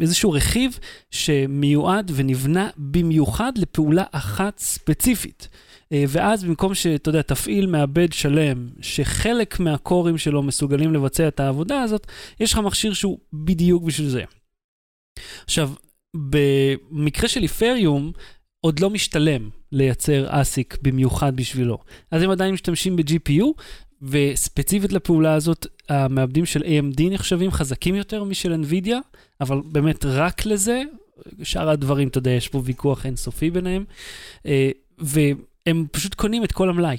איזשהו 0.00 0.32
רכיב 0.32 0.78
שמיועד 1.10 2.12
ונבנה 2.14 2.68
במיוחד 2.76 3.52
לפעולה 3.56 4.04
אחת 4.12 4.58
ספציפית. 4.58 5.48
אה, 5.92 6.04
ואז 6.08 6.44
במקום 6.44 6.74
שאתה 6.74 7.08
יודע, 7.08 7.22
תפעיל 7.22 7.66
מעבד 7.66 8.12
שלם, 8.12 8.68
שחלק 8.80 9.60
מהקורים 9.60 10.18
שלו 10.18 10.42
מסוגלים 10.42 10.94
לבצע 10.94 11.28
את 11.28 11.40
העבודה 11.40 11.82
הזאת, 11.82 12.06
יש 12.40 12.52
לך 12.52 12.58
מכשיר 12.58 12.92
שהוא 12.92 13.18
בדיוק 13.32 13.82
בשביל 13.82 14.08
זה. 14.08 14.24
עכשיו, 15.44 15.70
במקרה 16.14 17.28
של 17.28 17.42
איפריום, 17.42 18.12
עוד 18.60 18.80
לא 18.80 18.90
משתלם 18.90 19.50
לייצר 19.72 20.26
אסיק 20.28 20.78
במיוחד 20.82 21.36
בשבילו. 21.36 21.78
אז 22.10 22.22
הם 22.22 22.30
עדיין 22.30 22.54
משתמשים 22.54 22.96
ב-GPU, 22.96 23.44
וספציפית 24.02 24.92
לפעולה 24.92 25.34
הזאת, 25.34 25.66
המעבדים 25.88 26.46
של 26.46 26.62
AMD 26.62 27.02
נחשבים 27.10 27.50
חזקים 27.50 27.94
יותר 27.94 28.24
משל 28.24 28.62
NVIDIA, 28.64 28.96
אבל 29.40 29.60
באמת 29.64 30.04
רק 30.04 30.46
לזה, 30.46 30.82
שאר 31.42 31.70
הדברים, 31.70 32.08
אתה 32.08 32.18
יודע, 32.18 32.30
יש 32.30 32.48
פה 32.48 32.62
ויכוח 32.64 33.06
אינסופי 33.06 33.50
ביניהם, 33.50 33.84
אה, 34.46 34.70
והם 34.98 35.86
פשוט 35.92 36.14
קונים 36.14 36.44
את 36.44 36.52
כל 36.52 36.68
המלאי. 36.68 36.96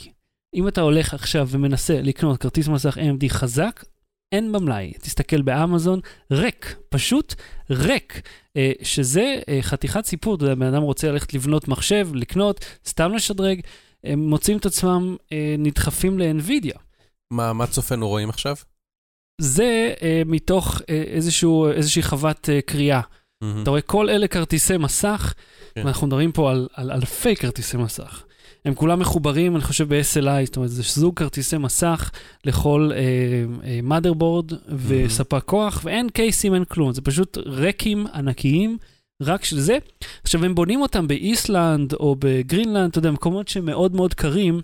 אם 0.54 0.68
אתה 0.68 0.82
הולך 0.82 1.14
עכשיו 1.14 1.48
ומנסה 1.52 2.02
לקנות 2.02 2.38
כרטיס 2.38 2.68
מסך 2.68 2.98
AMD 2.98 3.30
חזק, 3.30 3.84
אין 4.32 4.52
במלאי. 4.52 4.94
תסתכל 5.02 5.42
באמזון, 5.42 6.00
ריק, 6.32 6.76
פשוט 6.90 7.36
ריק. 7.70 8.22
אה, 8.58 8.72
שזה 8.82 9.40
אה, 9.50 9.60
חתיכת 9.62 10.06
סיפור, 10.06 10.36
אתה 10.36 10.44
יודע, 10.44 10.56
בן 10.56 10.74
אדם 10.74 10.82
רוצה 10.82 11.12
ללכת 11.12 11.34
לבנות 11.34 11.68
מחשב, 11.68 12.10
לקנות, 12.14 12.66
סתם 12.86 13.14
לשדרג, 13.14 13.62
הם 14.04 14.30
מוצאים 14.30 14.58
את 14.58 14.66
עצמם 14.66 15.16
אה, 15.32 15.56
נדחפים 15.58 16.20
ל-NVIDIA. 16.20 16.78
מה, 17.32 17.54
מה 17.54 17.68
צופינו 17.68 18.08
רואים 18.08 18.30
עכשיו? 18.30 18.56
זה 19.42 19.94
אה, 20.02 20.22
מתוך 20.26 20.82
אה, 20.90 21.04
איזשהו, 21.08 21.70
איזושהי 21.70 22.04
חוות 22.04 22.50
אה, 22.50 22.62
קריאה. 22.62 23.02
מהמם. 23.42 23.62
אתה 23.64 23.70
רואה, 23.70 23.82
כל 23.82 24.10
אלה 24.10 24.28
כרטיסי 24.28 24.78
מסך, 24.78 25.34
כן. 25.76 25.82
ואנחנו 25.86 26.08
מדברים 26.08 26.32
פה 26.32 26.52
על, 26.52 26.68
על 26.74 26.92
אלפי 26.92 27.36
כרטיסי 27.36 27.78
מסך. 27.78 28.24
הם 28.66 28.76
כולם 28.76 29.00
מחוברים, 29.00 29.56
אני 29.56 29.64
חושב, 29.64 29.94
ב-SLI, 29.94 30.46
זאת 30.46 30.56
אומרת, 30.56 30.70
זה 30.70 30.84
זוג 30.84 31.16
כרטיסי 31.16 31.58
מסך 31.58 32.12
לכל 32.46 32.92
אה, 32.94 33.00
אה, 33.64 33.80
motherboard 33.90 34.54
וספק 34.88 35.44
כוח, 35.46 35.82
ואין 35.84 36.10
קייסים, 36.10 36.54
אין 36.54 36.64
כלום, 36.64 36.94
זה 36.94 37.02
פשוט 37.02 37.38
רקים 37.46 38.08
ענקיים, 38.14 38.78
רק 39.22 39.46
של 39.46 39.60
זה. 39.60 39.78
עכשיו, 40.24 40.46
הם 40.46 40.56
בונים 40.56 40.82
אותם 40.82 41.08
באיסלנד 41.08 41.94
או 41.94 42.16
בגרינלנד, 42.20 42.90
אתה 42.90 43.00
יודע, 43.00 43.12
מקומות 43.12 43.48
שמאוד 43.48 43.96
מאוד 43.96 44.14
קרים, 44.14 44.62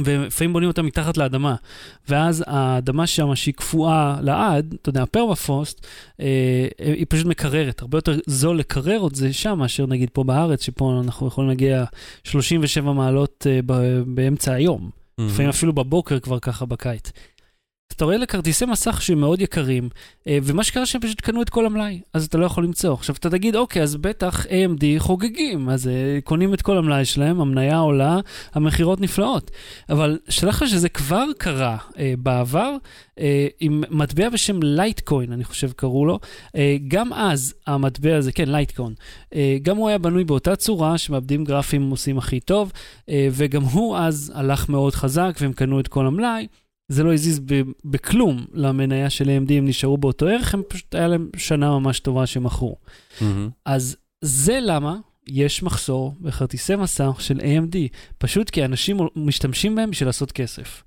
ולפעמים 0.00 0.52
בונים 0.52 0.68
אותם 0.68 0.86
מתחת 0.86 1.16
לאדמה. 1.16 1.54
ואז 2.08 2.44
האדמה 2.46 3.06
שם, 3.06 3.34
שהיא 3.34 3.54
קפואה 3.54 4.16
לעד, 4.22 4.74
אתה 4.82 4.88
יודע, 4.88 5.02
הפרמפוסט, 5.02 5.86
אה, 6.20 6.66
היא 6.78 7.06
פשוט 7.08 7.26
מקררת. 7.26 7.82
הרבה 7.82 7.98
יותר 7.98 8.18
זול 8.26 8.58
לקרר 8.58 9.06
את 9.06 9.14
זה 9.14 9.32
שם, 9.32 9.58
מאשר 9.58 9.86
נגיד 9.86 10.10
פה 10.12 10.24
בארץ, 10.24 10.62
שפה 10.62 11.00
אנחנו 11.04 11.26
יכולים 11.26 11.48
להגיע 11.48 11.84
37 12.24 12.92
מעלות 12.92 13.46
אה, 13.50 13.60
באמצע 14.06 14.52
היום. 14.52 14.90
מהמם. 15.18 15.30
לפעמים 15.30 15.48
אפילו 15.48 15.72
בבוקר 15.72 16.20
כבר 16.20 16.38
ככה 16.38 16.66
בקיץ. 16.66 17.12
אתה 17.96 18.04
רואה 18.04 18.16
לכרטיסי 18.16 18.66
מסך 18.66 19.02
שהם 19.02 19.20
מאוד 19.20 19.40
יקרים, 19.40 19.88
אה, 20.28 20.38
ומה 20.42 20.64
שקרה 20.64 20.86
שהם 20.86 21.00
פשוט 21.00 21.20
קנו 21.20 21.42
את 21.42 21.50
כל 21.50 21.66
המלאי, 21.66 22.00
אז 22.12 22.24
אתה 22.24 22.38
לא 22.38 22.46
יכול 22.46 22.64
למצוא. 22.64 22.92
עכשיו 22.94 23.16
אתה 23.16 23.30
תגיד, 23.30 23.56
אוקיי, 23.56 23.82
אז 23.82 23.96
בטח 23.96 24.46
AMD 24.46 24.84
חוגגים, 24.98 25.68
אז 25.68 25.88
אה, 25.88 26.18
קונים 26.24 26.54
את 26.54 26.62
כל 26.62 26.78
המלאי 26.78 27.04
שלהם, 27.04 27.40
המניה 27.40 27.78
עולה, 27.78 28.20
המכירות 28.54 29.00
נפלאות. 29.00 29.50
אבל 29.90 30.18
שלח 30.28 30.62
לך 30.62 30.68
שזה 30.68 30.88
כבר 30.88 31.24
קרה 31.38 31.76
אה, 31.98 32.14
בעבר, 32.18 32.76
עם 33.60 33.84
מטבע 33.90 34.28
בשם 34.28 34.62
Litecoin, 34.62 35.32
אני 35.32 35.44
חושב 35.44 35.72
קראו 35.72 36.06
לו. 36.06 36.18
גם 36.88 37.12
אז 37.12 37.54
המטבע 37.66 38.16
הזה, 38.16 38.32
כן, 38.32 38.48
Litecoin, 38.48 38.94
גם 39.62 39.76
הוא 39.76 39.88
היה 39.88 39.98
בנוי 39.98 40.24
באותה 40.24 40.56
צורה 40.56 40.98
שמעבדים 40.98 41.44
גרפים 41.44 41.90
עושים 41.90 42.18
הכי 42.18 42.40
טוב, 42.40 42.72
וגם 43.10 43.62
הוא 43.62 43.96
אז 43.96 44.32
הלך 44.34 44.68
מאוד 44.68 44.94
חזק 44.94 45.36
והם 45.40 45.52
קנו 45.52 45.80
את 45.80 45.88
כל 45.88 46.06
המלאי. 46.06 46.46
זה 46.88 47.02
לא 47.02 47.12
הזיז 47.12 47.40
ב- 47.40 47.62
בכלום 47.84 48.44
למניה 48.52 49.10
של 49.10 49.24
AMD, 49.24 49.52
הם 49.52 49.66
נשארו 49.68 49.98
באותו 49.98 50.26
ערך, 50.26 50.54
הם 50.54 50.62
פשוט, 50.68 50.94
היה 50.94 51.08
להם 51.08 51.30
שנה 51.36 51.70
ממש 51.78 52.00
טובה 52.00 52.26
שהם 52.26 52.44
מכרו. 52.44 52.76
מהמם. 53.20 53.50
אז 53.64 53.96
זה 54.20 54.58
למה 54.62 54.96
יש 55.28 55.62
מחסור 55.62 56.14
בכרטיסי 56.20 56.76
מסך 56.76 57.16
של 57.18 57.40
AMD, 57.40 57.76
פשוט 58.18 58.50
כי 58.50 58.64
אנשים 58.64 58.98
משתמשים 59.16 59.74
בהם 59.74 59.90
בשביל 59.90 60.08
לעשות 60.08 60.32
כסף. 60.32 60.82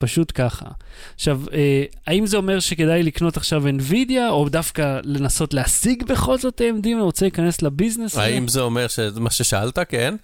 פשוט 0.00 0.32
ככה. 0.34 0.66
עכשיו, 1.14 1.40
אה, 1.52 1.84
האם 2.06 2.26
זה 2.26 2.36
אומר 2.36 2.60
שכדאי 2.60 3.02
לקנות 3.02 3.36
עכשיו 3.36 3.62
NVIDIA, 3.68 4.30
או 4.30 4.48
דווקא 4.48 5.00
לנסות 5.04 5.54
להשיג 5.54 6.04
בכל 6.04 6.38
זאת 6.38 6.60
AMD, 6.60 6.86
אם 6.86 6.96
אני 6.96 7.02
רוצה 7.02 7.24
להיכנס 7.24 7.62
לביזנס? 7.62 8.16
האם 8.16 8.48
זה 8.48 8.60
אומר 8.60 8.88
שזה 8.88 9.20
מה 9.20 9.30
ששאלת? 9.30 9.78
כן. 9.88 10.14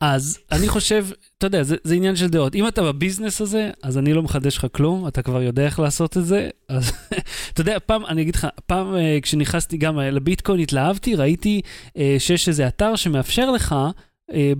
אז 0.00 0.38
אני 0.52 0.68
חושב, 0.68 1.06
אתה 1.38 1.46
יודע, 1.46 1.62
זה, 1.62 1.76
זה 1.84 1.94
עניין 1.94 2.16
של 2.16 2.28
דעות. 2.28 2.54
אם 2.54 2.68
אתה 2.68 2.82
בביזנס 2.82 3.40
הזה, 3.40 3.70
אז 3.82 3.98
אני 3.98 4.12
לא 4.12 4.22
מחדש 4.22 4.56
לך 4.56 4.66
כלום, 4.72 5.08
אתה 5.08 5.22
כבר 5.22 5.42
יודע 5.42 5.64
איך 5.64 5.78
לעשות 5.80 6.16
את 6.16 6.26
זה. 6.26 6.48
אז 6.68 6.92
אתה 7.52 7.60
יודע, 7.60 7.76
פעם, 7.86 8.06
אני 8.06 8.22
אגיד 8.22 8.34
לך, 8.36 8.46
פעם 8.66 8.96
אה, 8.96 9.18
כשנכנסתי 9.22 9.76
גם 9.76 9.98
אה, 9.98 10.10
לביטקוין, 10.10 10.60
התלהבתי, 10.60 11.14
ראיתי 11.14 11.60
אה, 11.96 12.16
שיש 12.18 12.48
איזה 12.48 12.68
אתר 12.68 12.96
שמאפשר 12.96 13.50
לך, 13.50 13.74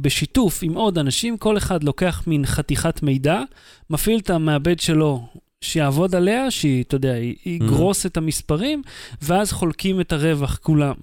בשיתוף 0.01 0.59
עם 0.63 0.75
עוד 0.75 0.99
אנשים, 0.99 1.37
כל 1.37 1.57
אחד 1.57 1.85
לוקח 1.85 2.23
מין 2.27 2.47
חתיכת 2.47 3.03
מידע, 3.03 3.43
מפעיל 3.91 4.19
את 4.21 4.31
המעבד 4.31 4.81
שלו. 4.81 5.27
שיעבוד 5.61 6.15
עליה, 6.15 6.51
שהיא, 6.51 6.85
אתה 6.85 6.97
יודע, 6.97 7.15
יגרוס 7.47 8.07
את 8.07 8.17
המספרים, 8.17 8.83
ואז 9.23 9.53
חולקים 9.53 10.01
את 10.01 10.13
הרווח 10.13 10.59
כולם. 10.63 10.95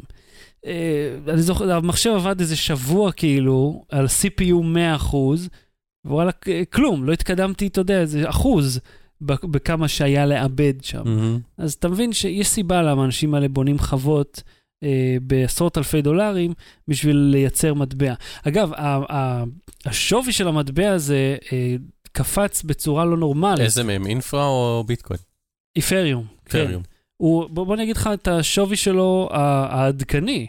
אה, 0.66 1.16
אני 1.28 1.42
זוכר, 1.42 1.72
המחשב 1.72 2.12
עבד 2.16 2.40
איזה 2.40 2.56
שבוע 2.56 3.12
כאילו, 3.12 3.84
על 3.90 4.06
CPU 4.06 4.78
100%, 5.02 5.16
ווואלה, 6.06 6.32
כ- 6.32 6.48
כלום, 6.74 7.04
לא 7.04 7.14
התקדמתי, 7.14 7.68
אתה 7.68 7.82
יודע, 7.82 8.02
איזה 8.02 8.30
אחוז 8.30 8.80
בכמה 9.22 9.88
שהיה 9.88 10.26
לעבד 10.26 10.74
שם. 10.82 11.02
מהמם. 11.06 11.40
אז 11.58 11.74
אתה 11.74 11.88
מבין 11.88 12.14
שיש 12.14 12.48
סיבה 12.48 12.82
למה 12.82 13.02
האנשים 13.02 13.34
האלה 13.34 13.48
בונים 13.48 13.80
חוות 13.80 14.44
אה, 14.86 15.18
בעשרות 15.22 15.78
אלפי 15.78 16.02
דולרים 16.02 16.54
בשביל 16.88 17.16
לייצר 17.18 17.74
מטבע. 17.74 18.14
אגב, 18.48 18.74
ה- 18.74 19.14
ה- 19.16 19.44
השווי 19.86 20.32
של 20.34 20.48
המטבע 20.48 20.92
הזה 20.92 21.38
אה, 21.54 21.76
קפץ 22.12 22.64
בצורה 22.64 23.06
לא 23.06 23.18
נורמלית. 23.18 23.60
איזה 23.60 23.84
מהם, 23.84 24.06
אינפרה 24.08 24.46
או 24.48 24.84
ביטקוין? 24.88 25.20
איפריום. 25.76 26.26
כן. 26.46 26.60
אית'ריום. 26.60 26.84
הוא, 27.18 27.46
בוא, 27.50 27.66
בוא 27.66 27.76
אני 27.76 27.84
אגיד 27.84 27.98
לך 27.98 28.10
את 28.14 28.28
השווי 28.28 28.76
שלו 28.76 29.30
העדכני. 29.32 30.48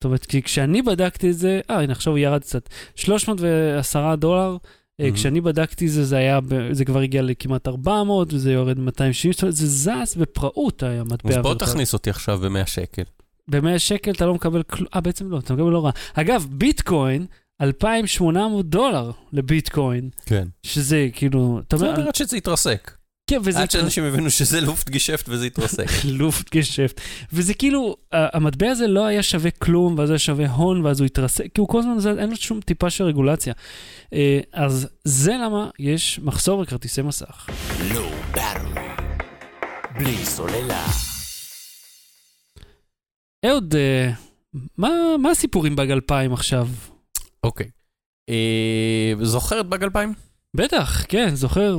זאת 0.00 0.04
אומרת, 0.04 0.26
כי 0.26 0.42
כשאני 0.42 0.82
בדקתי 0.82 1.30
את 1.30 1.38
זה, 1.38 1.60
אה, 1.70 1.80
הנה 1.80 1.92
עכשיו 1.92 2.12
הוא 2.12 2.18
ירד 2.18 2.40
קצת, 2.40 2.68
310 2.94 4.14
דולר, 4.14 4.56
mm-hmm. 4.56 5.14
כשאני 5.14 5.40
בדקתי 5.40 5.88
זה, 5.88 6.04
זה 6.04 6.16
היה, 6.16 6.38
זה 6.70 6.84
כבר 6.84 7.00
הגיע 7.00 7.22
לכמעט 7.22 7.68
400, 7.68 8.32
וזה 8.32 8.52
יורד 8.52 8.78
270, 8.78 9.32
זאת 9.32 9.42
אומרת, 9.42 9.54
זה 9.56 9.66
זז 9.66 10.16
בפראות, 10.16 10.82
המטבע. 10.82 11.30
אז 11.30 11.36
בוא. 11.36 11.54
תכניס 11.54 11.92
אותי 11.92 12.10
עכשיו 12.10 12.38
ב-100 12.38 12.66
שקל. 12.66 13.02
ב-100 13.50 13.78
שקל 13.78 14.10
אתה 14.10 14.26
לא 14.26 14.34
מקבל 14.34 14.62
כלום, 14.62 14.88
אה, 14.94 15.00
בעצם 15.00 15.30
לא, 15.30 15.38
אתה 15.38 15.54
מקבל 15.54 15.70
לא 15.70 15.84
רע. 15.84 15.90
אגב, 16.14 16.46
ביטקוין, 16.50 17.26
2,800 17.60 18.66
דולר 18.66 19.10
לביטקוין, 19.32 20.08
כן. 20.26 20.48
שזה 20.62 21.08
כאילו, 21.12 21.60
אתה 21.68 21.76
זאת 21.76 21.86
אומר, 21.88 22.00
אומרת 22.00 22.14
שזה 22.14 22.36
יתרסק. 22.36 22.90
כן, 23.30 23.38
וזה 23.44 23.60
עד 23.60 23.70
שאנשים 23.70 24.04
הבינו 24.04 24.30
שזה 24.30 24.60
לופט 24.60 24.88
גישפט 24.90 25.28
וזה 25.28 25.46
יתרסק. 25.46 25.86
לופט 26.04 26.54
גשפט. 26.54 27.00
וזה 27.32 27.54
כאילו, 27.54 27.96
המטבע 28.12 28.68
הזה 28.70 28.86
לא 28.86 29.06
היה 29.06 29.22
שווה 29.22 29.50
כלום, 29.50 29.98
ואז 29.98 30.10
היה 30.10 30.18
שווה 30.18 30.50
הון, 30.50 30.84
ואז 30.86 31.00
הוא 31.00 31.06
התרסק, 31.06 31.44
כי 31.54 31.60
הוא 31.60 31.68
כל 31.68 31.78
הזמן, 31.78 31.98
זה- 31.98 32.14
אין 32.18 32.30
לו 32.30 32.36
שום 32.36 32.60
טיפה 32.60 32.90
של 32.90 33.04
רגולציה. 33.04 33.52
אה, 34.12 34.40
אז 34.52 34.88
זה 35.04 35.32
למה 35.44 35.70
יש 35.78 36.20
מחסור 36.22 36.62
בכרטיסי 36.62 37.02
מסך. 37.02 37.46
בלי 39.98 40.16
סוללה. 40.24 40.86
אהוד, 43.46 43.74
אה, 43.74 44.10
מה, 44.78 44.88
מה 45.22 45.30
הסיפור 45.30 45.66
עם 45.66 45.76
באג 45.76 45.90
2000 45.90 46.32
עכשיו? 46.32 46.68
אוקיי. 47.44 47.66
אה, 48.30 49.12
זוכר 49.22 49.60
את 49.60 49.66
באג 49.66 49.82
2000? 49.82 50.12
בטח, 50.56 51.04
כן, 51.08 51.34
זוכר. 51.34 51.78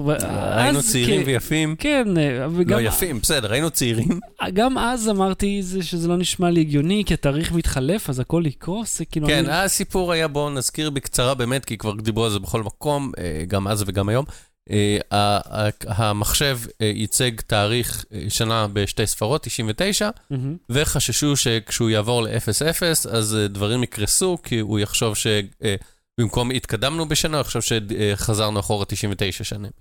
היינו 0.58 0.84
צעירים 0.84 1.24
כ- 1.24 1.28
ויפים. 1.28 1.76
כן, 1.80 2.18
אה, 2.18 2.48
וגם 2.52 2.80
לא 2.80 2.88
יפים, 2.88 3.20
בסדר, 3.20 3.52
היינו 3.52 3.70
צעירים. 3.70 4.20
גם 4.54 4.78
אז 4.78 5.10
אמרתי 5.10 5.62
זה 5.64 5.84
שזה 5.84 6.08
לא 6.08 6.18
נשמע 6.18 6.50
לי 6.50 6.62
הגיוני, 6.62 7.04
כי 7.06 7.14
התאריך 7.14 7.52
מתחלף, 7.52 8.10
אז 8.10 8.20
הכל 8.20 8.44
יקרוס, 8.46 8.98
זה 8.98 9.06
כאילו... 9.06 9.28
כן, 9.28 9.46
אני... 9.46 9.54
הסיפור 9.58 10.12
היה, 10.12 10.28
בואו 10.28 10.50
נזכיר 10.50 10.90
בקצרה 10.90 11.34
באמת, 11.34 11.66
כי 11.66 11.78
כבר 11.78 11.94
דיברו 11.94 12.26
על 12.26 12.32
זה 12.32 12.40
בכל 12.40 12.64
מקום, 12.64 13.12
אה, 13.18 13.44
גם 13.48 13.68
אז 13.68 13.84
וגם 13.88 14.10
היום. 14.10 14.26
אה, 14.72 15.70
המחשב 15.88 16.60
אה, 16.82 16.92
ייצג 16.96 17.32
תאריך 17.48 18.06
אה, 18.14 18.26
שנה 18.30 18.68
בשתי 18.74 19.08
ספרות, 19.08 19.44
99, 19.44 20.10
מהמם. 20.30 20.58
וחששו 20.70 21.36
שכשהוא 21.36 21.90
יעבור 21.90 22.24
ל-0-0, 22.24 23.10
אז 23.12 23.38
דברים 23.50 23.84
יקרסו, 23.84 24.38
כי 24.44 24.60
הוא 24.60 24.80
יחשוב 24.80 25.16
שבמקום 25.16 26.52
התקדמנו 26.52 27.10
בשנה, 27.10 27.38
הוא 27.38 27.42
יחשוב 27.42 27.62
שחזרנו 27.62 28.60
אחורה 28.60 28.86
99 28.86 29.44
שנים. 29.44 29.72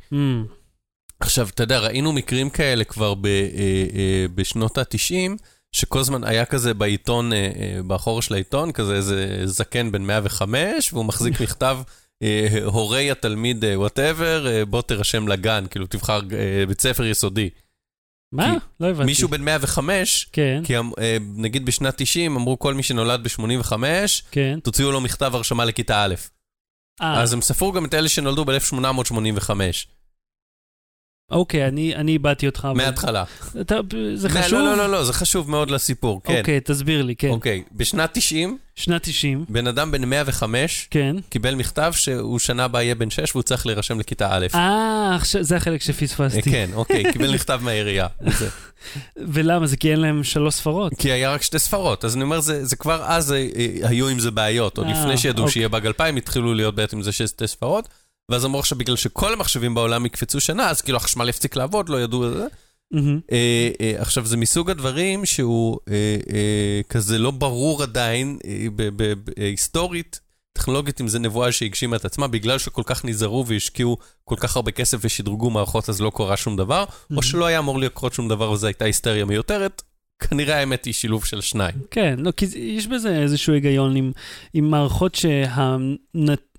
עכשיו, 1.20 1.48
אתה 1.48 1.62
יודע, 1.62 1.78
ראינו 1.78 2.12
מקרים 2.12 2.50
כאלה 2.50 2.84
כבר 2.84 3.14
ב, 3.14 3.26
אה, 3.26 3.32
אה, 3.94 4.26
בשנות 4.34 4.78
ה-90, 4.78 5.42
שכל 5.72 5.98
הזמן 5.98 6.24
היה 6.24 6.44
כזה 6.44 6.74
בעיתון, 6.74 7.32
אה, 7.32 7.38
אה, 7.38 7.82
באחור 7.82 8.22
של 8.22 8.34
העיתון, 8.34 8.72
כזה 8.72 8.94
איזה 8.94 9.42
זקן 9.44 9.92
בן 9.92 10.02
105, 10.02 10.92
והוא 10.92 11.04
מחזיק 11.04 11.40
מכתב, 11.42 11.78
הורי 12.64 13.10
התלמיד, 13.10 13.64
whatever, 13.74 14.64
בוא 14.68 14.82
תירשם 14.82 15.28
לגן, 15.28 15.64
כאילו 15.70 15.86
תבחר 15.86 16.20
אה, 16.32 16.66
בית 16.66 16.80
ספר 16.80 17.04
יסודי. 17.04 17.50
מה? 18.32 18.54
לא 18.80 18.86
הבנתי. 18.86 19.06
מישהו 19.06 19.28
בן 19.28 19.42
105, 19.42 20.28
כן, 20.32 20.62
כי 20.64 20.76
אה, 20.76 21.16
נגיד 21.36 21.66
בשנת 21.66 21.94
90 21.96 22.36
אמרו 22.36 22.58
כל 22.58 22.74
מי 22.74 22.82
שנולד 22.82 23.22
ב-85, 23.22 23.72
כן. 24.30 24.58
תוציאו 24.62 24.92
לו 24.92 25.00
מכתב 25.00 25.34
הרשמה 25.34 25.64
לכיתה 25.64 26.04
א'. 26.04 26.14
אה, 27.02 27.22
אז 27.22 27.32
הם 27.32 27.40
ספרו 27.40 27.72
גם 27.72 27.84
את 27.84 27.94
אלה 27.94 28.08
שנולדו 28.08 28.44
ב-1885, 28.44 29.50
אוקיי, 31.30 31.68
אני 31.68 31.94
אני 31.96 32.12
איבדתי 32.12 32.46
אותך. 32.46 32.68
מההתחלה. 32.74 33.24
אתה- 33.60 33.80
זה 34.14 34.28
לא, 34.28 34.34
חשוב? 34.34 34.58
לא, 34.58 34.76
לא, 34.76 34.90
לא, 34.90 35.04
זה 35.04 35.12
חשוב 35.12 35.50
מאוד 35.50 35.70
לסיפור, 35.70 36.20
כן. 36.24 36.38
אוקיי, 36.38 36.60
תסביר 36.60 37.02
לי, 37.02 37.16
כן. 37.16 37.28
אוקיי, 37.28 37.62
בשנת 37.72 38.10
90, 38.12 38.58
שנת 38.76 39.02
90, 39.02 39.44
בן 39.48 39.66
אדם 39.66 39.90
בן 39.90 40.04
105 40.04 40.88
כן. 40.90 41.16
קיבל 41.28 41.54
מכתב 41.54 41.92
שהוא 41.96 42.38
שנה 42.38 42.64
הבאה 42.64 42.82
יהיה 42.82 42.94
בן 42.94 43.10
6 43.10 43.34
והוא 43.34 43.42
צריך 43.42 43.66
להירשם 43.66 44.00
לכיתה 44.00 44.28
א'. 44.30 44.46
אה, 44.54 45.18
זה 45.40 45.56
החלק 45.56 45.82
שפספסתי. 45.82 46.42
כן, 46.42 46.70
אוקיי, 46.74 47.12
קיבל 47.12 47.34
מכתב 47.34 47.60
מהעירייה. 47.62 48.06
ולמה? 49.16 49.66
זה 49.66 49.76
כי 49.76 49.90
אין 49.92 50.00
להם 50.00 50.24
שלוש 50.24 50.54
ספרות. 50.54 50.92
כי 50.98 51.12
היה 51.12 51.32
רק 51.32 51.42
שתי 51.42 51.58
ספרות, 51.58 52.04
אז 52.04 52.16
אני 52.16 52.24
אומר, 52.24 52.40
זה 52.40 52.64
זה 52.64 52.76
כבר 52.76 53.02
אז 53.04 53.32
אה, 53.32 53.48
אה, 53.56 53.88
היו 53.88 54.08
עם 54.08 54.18
זה 54.18 54.30
בעיות. 54.30 54.78
עוד 54.78 54.86
אה, 54.86 54.92
לפני 54.92 55.16
שידעו 55.18 55.44
אוקיי. 55.44 55.52
שיהיה 55.52 55.68
באג 55.68 55.86
2000, 55.86 56.16
התחילו 56.16 56.54
להיות 56.54 56.74
בעצם 56.74 56.96
עם 56.96 57.02
זה 57.02 57.12
שיש 57.12 57.30
שתי 57.30 57.46
ספרות. 57.46 57.88
ואז 58.30 58.44
אמרו 58.44 58.60
עכשיו, 58.60 58.78
בגלל 58.78 58.96
שכל 58.96 59.32
המחשבים 59.32 59.74
בעולם 59.74 60.06
יקפצו 60.06 60.40
שנה, 60.40 60.70
אז 60.70 60.80
כאילו 60.80 60.96
החשמל 60.96 61.28
יפסיק 61.28 61.56
לעבוד, 61.56 61.88
לא 61.88 62.02
ידעו 62.02 62.28
את 62.28 62.32
זה. 62.32 62.46
אה, 63.32 63.70
אה, 63.80 63.94
עכשיו, 63.98 64.26
זה 64.26 64.36
מסוג 64.36 64.70
הדברים 64.70 65.26
שהוא 65.26 65.78
אה, 65.88 66.80
כזה 66.88 67.18
לא 67.18 67.30
ברור 67.30 67.82
עדיין, 67.82 68.38
היסטורית, 69.36 70.20
טכנולוגית, 70.52 71.00
אם 71.00 71.08
זה 71.08 71.18
נבואה 71.18 71.52
שהגשימה 71.52 71.96
את 71.96 72.04
עצמה, 72.04 72.28
בגלל 72.28 72.58
שכל 72.58 72.82
כך 72.86 73.04
נזהרו 73.04 73.46
והשקיעו 73.46 73.96
כל 74.24 74.36
כך 74.38 74.56
הרבה 74.56 74.70
כסף 74.70 74.98
ושדרגו 75.00 75.50
מערכות, 75.50 75.88
אז 75.88 76.00
לא 76.00 76.12
קרה 76.14 76.36
שום 76.36 76.56
דבר, 76.56 76.84
או 77.16 77.22
שלא 77.22 77.46
היה 77.46 77.58
אמור 77.58 77.78
לקרות 77.78 78.12
שום 78.12 78.28
דבר 78.28 78.50
וזו 78.50 78.66
הייתה 78.66 78.84
היסטריה 78.84 79.24
מיותרת. 79.24 79.82
כנראה 80.20 80.58
האמת 80.58 80.84
היא 80.84 80.94
שילוב 80.94 81.24
של 81.24 81.40
שניים. 81.40 81.74
כן, 81.90 82.14
לא, 82.18 82.30
כי 82.30 82.46
יש 82.56 82.86
בזה 82.86 83.16
איזשהו 83.22 83.52
היגיון 83.52 83.96
עם, 83.96 84.12
עם 84.54 84.70
מערכות 84.70 85.14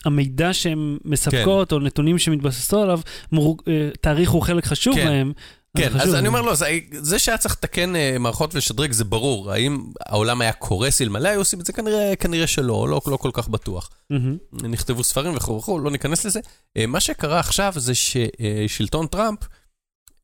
שהמידע 0.03 0.53
שהן 0.53 0.97
מספקות, 1.05 1.71
או 1.71 1.79
נתונים 1.79 2.17
שמתבססות 2.17 2.83
עליו, 2.83 2.99
מור, 3.31 3.57
אה, 3.67 3.89
תאריך 4.01 4.29
הוא 4.29 4.41
חלק 4.41 4.65
חשוב 4.65 4.95
כן. 4.95 5.05
מהם. 5.05 5.33
כן, 5.77 5.89
חשוב. 5.89 6.01
אז 6.01 6.15
אני 6.15 6.27
אומר 6.27 6.41
לו, 6.41 6.55
זה, 6.55 6.79
זה 6.91 7.19
שהיה 7.19 7.37
צריך 7.37 7.53
לתקן 7.53 7.95
אה, 7.95 8.15
מערכות 8.19 8.55
ולשדרג 8.55 8.91
זה 8.91 9.03
ברור. 9.03 9.51
האם 9.51 9.83
העולם 10.05 10.41
היה 10.41 10.53
קורס 10.53 11.01
אלמלא 11.01 11.29
היו 11.29 11.39
עושים 11.39 11.59
את 11.59 11.65
זה? 11.65 11.73
כנראה, 11.73 12.15
כנראה 12.15 12.47
שלא, 12.47 12.89
לא, 12.89 13.01
לא 13.07 13.17
כל 13.17 13.29
כך 13.33 13.47
בטוח. 13.47 13.89
מהמם. 14.09 14.37
נכתבו 14.53 15.03
ספרים 15.03 15.35
וכו' 15.35 15.57
וכו', 15.57 15.79
לא 15.79 15.91
ניכנס 15.91 16.25
לזה. 16.25 16.39
אה, 16.77 16.85
מה 16.85 16.99
שקרה 16.99 17.39
עכשיו 17.39 17.73
זה 17.75 17.93
ששלטון 17.95 19.07
טראמפ 19.07 19.39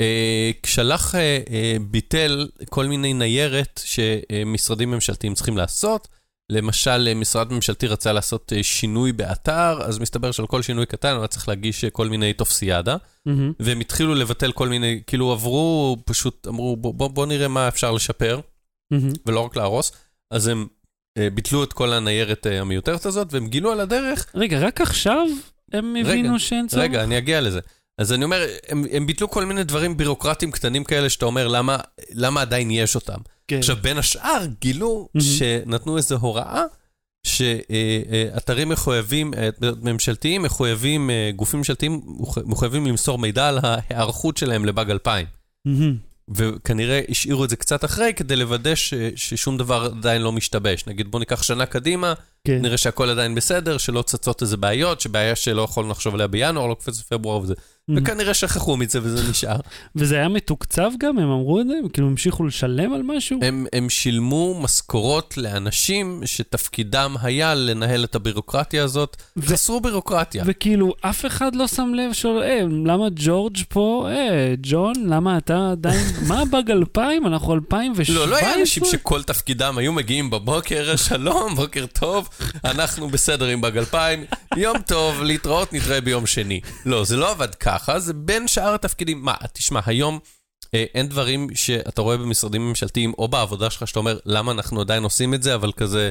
אה, 0.02 0.52
שלח, 0.66 1.16
ביטל 1.82 2.48
כל 2.70 2.86
מיני 2.86 3.14
ניירת 3.14 3.82
שמשרדים 3.86 4.92
ממשלתיים 4.92 5.34
צריכים 5.34 5.58
לעשות. 5.58 6.08
למשל, 6.52 7.08
אה, 7.08 7.14
משרד 7.14 7.54
ממשלתי 7.54 7.88
רצה 7.88 8.14
לעשות 8.14 8.54
אה, 8.56 8.64
שינוי 8.64 9.12
באתר, 9.12 9.80
אז 9.84 10.00
מסתבר 10.00 10.32
שעל 10.32 10.48
כל 10.48 10.62
שינוי 10.62 10.86
קטן 10.86 11.12
הוא 11.12 11.20
היה 11.20 11.28
צריך 11.28 11.48
להגיש 11.48 11.84
אה, 11.84 11.90
כל 11.90 12.10
מיני 12.10 12.34
טופסיאדה, 12.34 12.96
מהמם. 13.26 13.54
והם 13.60 13.80
התחילו 13.80 14.16
לבטל 14.16 14.52
כל 14.52 14.70
מיני, 14.70 15.02
כאילו 15.08 15.32
עברו, 15.32 15.98
פשוט 16.06 16.48
אמרו, 16.48 16.78
בוא, 16.78 16.94
בוא, 16.94 17.10
בוא 17.10 17.26
נראה 17.26 17.48
מה 17.48 17.68
אפשר 17.68 17.92
לשפר, 17.92 18.40
מהמם. 18.92 19.12
ולא 19.26 19.40
רק 19.40 19.56
להרוס. 19.56 19.92
אז 20.32 20.48
הם 20.48 20.68
אה, 21.18 21.30
ביטלו 21.30 21.64
את 21.64 21.74
כל 21.74 21.94
הניירת 21.94 22.48
אה, 22.48 22.62
המיותרת 22.62 23.06
הזאת, 23.06 23.28
והם 23.34 23.48
גילו 23.48 23.72
על 23.72 23.80
הדרך 23.80 24.26
רגע, 24.36 24.60
רק 24.60 24.82
עכשיו 24.82 25.28
הם 25.74 25.96
הבינו 25.96 26.40
שאין 26.40 26.68
צורך? 26.68 26.84
רגע, 26.84 27.04
אני 27.04 27.18
אגיע 27.18 27.42
לזה. 27.42 27.60
אז 27.98 28.14
אני 28.14 28.24
אומר, 28.24 28.46
הם, 28.68 28.84
הם 28.92 29.06
ביטלו 29.06 29.30
כל 29.30 29.46
מיני 29.46 29.64
דברים 29.64 29.98
בירוקרטיים 29.98 30.52
קטנים 30.52 30.84
כאלה, 30.84 31.10
שאתה 31.10 31.26
אומר, 31.26 31.48
למה, 31.48 31.78
למה 32.12 32.42
עדיין 32.42 32.72
יש 32.72 32.96
אותם? 32.96 33.18
כן. 33.48 33.58
עכשיו, 33.58 33.78
בין 33.82 33.98
השאר, 33.98 34.46
גילו 34.62 35.10
Mhm. 35.18 35.22
שנתנו 35.22 35.98
איזו 35.98 36.16
הוראה, 36.16 36.64
שאתרים 37.28 38.70
מחויבים, 38.70 39.34
אה, 39.34 39.50
ממשלתיים 39.82 40.42
מחויבים, 40.44 41.10
אה, 41.10 41.32
גופים 41.36 41.60
ממשלתיים 41.60 42.02
מחויבים 42.46 42.86
למסור 42.86 43.18
מידע 43.18 43.48
על 43.48 43.60
ההיערכות 43.64 44.38
שלהם 44.38 44.66
לבאג 44.66 44.92
2000. 44.92 45.26
מהמם. 45.66 45.96
וכנראה 46.36 47.02
השאירו 47.10 47.44
את 47.44 47.50
זה 47.50 47.56
קצת 47.56 47.86
אחרי, 47.86 48.14
כדי 48.16 48.36
לוודא 48.36 48.76
ש, 48.76 48.94
ששום 49.16 49.58
דבר 49.58 49.90
עדיין 49.98 50.22
לא 50.22 50.32
משתבש. 50.32 50.88
נגיד, 50.88 51.12
בוא 51.12 51.20
ניקח 51.20 51.44
שנה 51.44 51.66
קדימה, 51.66 52.14
כן. 52.48 52.62
נראה 52.62 52.78
שהכל 52.78 53.10
עדיין 53.10 53.36
בסדר, 53.36 53.78
שלא 53.78 54.02
צצות 54.02 54.42
איזה 54.42 54.58
בעיות, 54.58 55.02
שבעיה 55.02 55.36
שלא 55.36 55.62
יכולנו 55.62 55.92
לחשוב 55.92 56.14
עליה 56.14 56.28
בינואר, 56.28 56.68
לא 56.68 56.74
קופץ 56.74 57.00
בפברואר 57.00 57.38
וזה. 57.42 57.54
וכנראה 57.96 58.34
שכחו 58.34 58.78
מזה 58.78 59.00
וזה 59.04 59.30
נשאר. 59.30 59.60
וזה 59.96 60.16
היה 60.16 60.28
מתוקצב 60.28 60.92
גם? 61.00 61.20
הם 61.20 61.30
אמרו 61.32 61.62
את 61.62 61.68
זה? 61.68 61.74
הם 61.84 61.90
כאילו 61.90 62.08
המשיכו 62.08 62.46
לשלם 62.46 62.94
על 62.94 63.02
משהו? 63.04 63.40
הם, 63.44 63.66
הם 63.74 63.90
שילמו 63.90 64.60
משכורות 64.62 65.38
לאנשים 65.38 66.22
שתפקידם 66.26 67.16
היה 67.22 67.56
לנהל 67.56 68.04
את 68.04 68.16
הבירוקרטיה 68.16 68.84
הזאת. 68.84 69.18
ו- 69.38 69.48
חסרו 69.48 69.82
בירוקרטיה. 69.82 70.44
וכאילו, 70.48 70.94
אף 71.02 71.26
אחד 71.26 71.56
לא 71.56 71.68
שם 71.68 71.92
לב 71.96 72.14
שואל, 72.14 72.44
אה, 72.44 72.62
למה 72.86 73.06
ג'ורג' 73.16 73.58
פה? 73.70 74.08
אה, 74.10 74.54
ג'ון, 74.62 74.94
למה 75.06 75.38
אתה 75.38 75.72
עדיין... 75.72 76.06
מה 76.30 76.46
באג 76.46 76.72
2000? 76.72 77.28
אנחנו 77.28 77.54
2017? 77.54 78.16
לא, 78.16 78.28
לא 78.28 78.36
היה 78.36 78.56
אנשים 78.60 78.86
שכל 78.86 79.24
תפקידם 79.24 79.78
היו 79.78 79.94
מגיעים 79.94 80.30
בבוקר, 80.30 80.96
שלום, 80.96 81.56
בוקר 81.56 81.86
טוב, 81.86 82.30
אנחנו 82.66 83.08
בסדר 83.08 83.46
עם 83.46 83.62
באג 83.62 83.78
2000, 83.78 84.26
יום 84.58 84.78
טוב, 84.82 85.24
להתראות, 85.24 85.74
נתראה 85.74 86.02
ביום 86.02 86.26
שני. 86.26 86.60
לא, 86.86 87.04
זה 87.04 87.18
לא 87.18 87.32
עבד 87.32 87.56
ככה, 87.56 87.77
זה 87.98 88.14
בין 88.14 88.48
שאר 88.48 88.74
התפקידים. 88.74 89.22
מה, 89.22 89.34
תשמע, 89.54 89.80
היום 89.86 90.20
אה, 90.74 90.86
אין 90.94 91.08
דברים 91.08 91.48
שאתה 91.56 92.02
רואה 92.02 92.18
במשרדים 92.18 92.70
ממשלתיים 92.70 93.14
או 93.18 93.28
בעבודה 93.28 93.70
שלך, 93.70 93.88
שאתה 93.88 94.00
אומר, 94.00 94.20
למה 94.26 94.52
אנחנו 94.52 94.82
עדיין 94.82 95.04
עושים 95.04 95.34
את 95.34 95.44
זה, 95.44 95.56
אבל 95.56 95.72
כזה, 95.72 96.10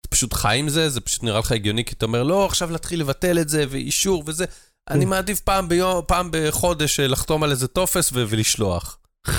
אתה 0.00 0.08
פשוט 0.08 0.32
חי 0.32 0.58
עם 0.58 0.68
זה, 0.68 0.88
זה 0.88 1.00
פשוט 1.00 1.22
נראה 1.22 1.38
לך 1.38 1.52
הגיוני, 1.52 1.84
כי 1.84 1.94
אתה 1.94 2.06
אומר, 2.06 2.22
לא, 2.22 2.46
עכשיו 2.46 2.70
להתחיל 2.70 3.00
לבטל 3.00 3.38
את 3.38 3.48
זה, 3.48 3.64
ואישור 3.68 4.22
וזה. 4.26 4.44
אני 4.90 5.04
מעדיף 5.04 5.40
פעם 5.40 5.68
ביום, 5.68 6.02
פעם 6.06 6.28
בחודש 6.32 7.00
אה, 7.00 7.06
לחתום 7.06 7.42
על 7.42 7.50
איזה 7.50 7.68
טופס 7.68 8.10
ו- 8.12 8.24
ולשלוח. 8.28 8.98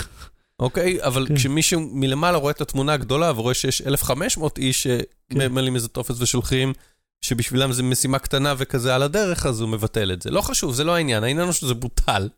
אוקיי? 0.60 1.04
אבל 1.04 1.26
כן. 1.28 1.36
כשמישהו 1.36 1.82
מלמעלה 1.94 2.38
רואה 2.38 2.52
את 2.52 2.62
התמונה 2.62 2.94
הגדולה 2.94 3.32
ורואה 3.36 3.54
שיש 3.54 3.82
1,500 3.82 4.58
איש 4.58 4.88
כן. 4.88 5.00
שממלאים 5.34 5.76
איזה 5.76 5.88
טופס 5.88 6.22
ושולחים, 6.22 6.74
שבשבילם 7.22 7.72
זו 7.72 7.84
משימה 7.84 8.20
קטנה 8.20 8.54
וכזה 8.58 8.96
על 8.96 9.04
הדרך, 9.04 9.46
אז 9.46 9.62
הוא 9.62 9.70
מבטל 9.70 10.12
את 10.12 10.22
זה. 10.22 10.32
לא 10.32 10.42
חשוב, 10.42 10.74
זה 10.74 10.84
לא 10.84 10.96
העניין, 10.96 11.24
העניין 11.24 11.46
הוא 11.46 11.54
שזה 11.54 11.74
בוטל, 11.74 12.30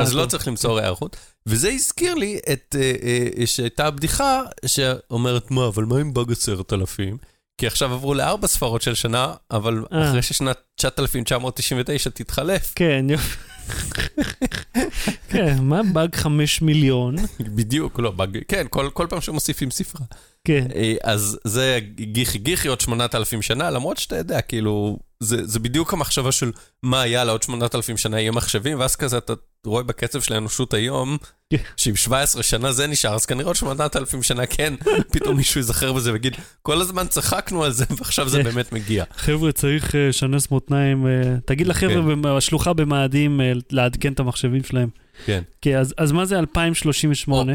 אז 0.00 0.14
לא. 0.14 0.26
צריך 0.26 0.48
למסור 0.48 0.78
היערכות. 0.78 1.16
וזה 1.46 1.68
הזכיר 1.68 2.14
לי 2.14 2.38
את, 2.52 2.76
אה, 2.78 2.92
אה, 3.40 3.46
שהייתה 3.46 3.90
בדיחה 3.90 4.42
שאומרת, 4.66 5.50
מה, 5.50 5.66
אבל 5.66 5.84
מה 5.84 5.98
עם 5.98 6.14
באג 6.14 6.32
עשרת 6.32 6.72
אלפים? 6.72 7.16
כי 7.58 7.66
עכשיו 7.66 7.92
עברו 7.92 8.14
לארבע 8.14 8.46
ספרות 8.46 8.82
של 8.82 8.94
שנה, 8.94 9.34
אבל 9.50 9.84
אה. 9.92 10.08
אחרי 10.08 10.22
ששנת 10.22 10.56
9999 10.74 12.10
תתחלף, 12.10 12.72
כן, 12.74 13.06
יופי. 13.10 13.36
כן, 15.30 15.56
מה 15.60 15.80
באג 15.92 16.14
5 16.14 16.62
מיליון? 16.62 17.16
בדיוק, 17.40 18.00
לא, 18.00 18.10
באג, 18.10 18.38
כן, 18.48 18.66
כל 18.70 19.06
פעם 19.10 19.20
שמוסיפים 19.20 19.70
ספרה. 19.70 20.06
כן. 20.44 20.66
אה, 20.74 20.94
אז 21.04 21.38
זה 21.44 21.78
גיחי 21.94 22.38
גיחי 22.38 22.68
עוד 22.68 22.80
8,000 22.80 23.42
שנה, 23.42 23.70
למרות 23.70 23.96
שאתה 23.98 24.16
יודע, 24.16 24.40
כאילו, 24.40 24.98
זה, 25.20 25.46
זה 25.46 25.58
בדיוק 25.58 25.92
המחשבה 25.92 26.32
של 26.32 26.52
מה 26.82 27.00
היה 27.00 27.24
לעוד 27.24 27.42
8,000 27.42 27.96
שנה 27.96 28.20
יהיה 28.20 28.30
מחשבים, 28.32 28.80
ואז 28.80 28.96
כזה 28.96 29.18
אתה 29.18 29.32
רואה 29.66 29.82
בקצב 29.82 30.20
של 30.20 30.34
האנושות 30.34 30.74
היום, 30.74 31.16
כן. 31.50 31.56
שאם 31.76 31.96
17 31.96 32.42
שנה 32.42 32.72
זה 32.72 32.86
נשאר, 32.86 33.14
אז 33.14 33.26
כנראה 33.26 33.46
עוד 33.46 33.56
8,000 33.56 34.22
שנה 34.22 34.46
כן, 34.46 34.74
פתאום 35.12 35.36
מישהו 35.36 35.58
ייזכר 35.60 35.92
בזה 35.92 36.12
ויגיד, 36.12 36.36
כל 36.62 36.80
הזמן 36.80 37.06
צחקנו 37.06 37.64
על 37.64 37.72
זה, 37.72 37.84
ועכשיו 37.98 38.28
זה 38.28 38.38
כן. 38.38 38.44
באמת 38.44 38.72
מגיע. 38.72 39.04
חבר'ה, 39.16 39.52
צריך 39.52 39.94
אה, 39.94 40.08
לשנס 40.08 40.50
מותניים. 40.50 41.06
אה, 41.06 41.12
תגיד 41.46 41.66
לחבר'ה 41.66 42.14
כן. 42.14 42.22
בשלוחה 42.22 42.72
במאדים 42.72 43.40
אה, 43.40 43.52
לעדכן 43.70 44.12
את 44.12 44.20
המחשבים 44.20 44.64
שלהם. 44.64 44.88
כן. 45.26 45.42
כן, 45.60 45.76
אז- 45.78 45.94
אז 45.98 46.12
מה 46.12 46.24
זה 46.24 46.38
2038? 46.38 47.52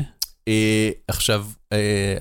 אה, 0.48 0.90
עכשיו, 1.08 1.46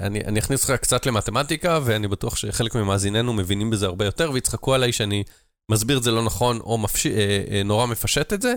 אני, 0.01 0.21
אני 0.25 0.41
אכניס 0.41 0.71
אותך 0.71 0.83
קצת 0.83 1.07
למתמטיקה, 1.07 1.81
ואני 1.85 2.09
בטוח 2.09 2.37
שחלק 2.37 2.75
ממאזיננו 2.75 3.33
מבינים 3.33 3.71
בזה 3.71 3.87
הרבה 3.87 4.05
יותר, 4.05 4.31
ויצחקו 4.33 4.75
עליי 4.75 4.93
שאני 4.93 5.25
מסביר 5.71 5.99
את 5.99 6.03
זה 6.03 6.11
לא 6.11 6.23
נכון, 6.25 6.61
או 6.61 6.79
מפש... 6.79 7.07
אה, 7.07 7.43
אה, 7.51 7.63
נורא 7.63 7.87
מפשט 7.87 8.33
את 8.33 8.43
זה, 8.43 8.55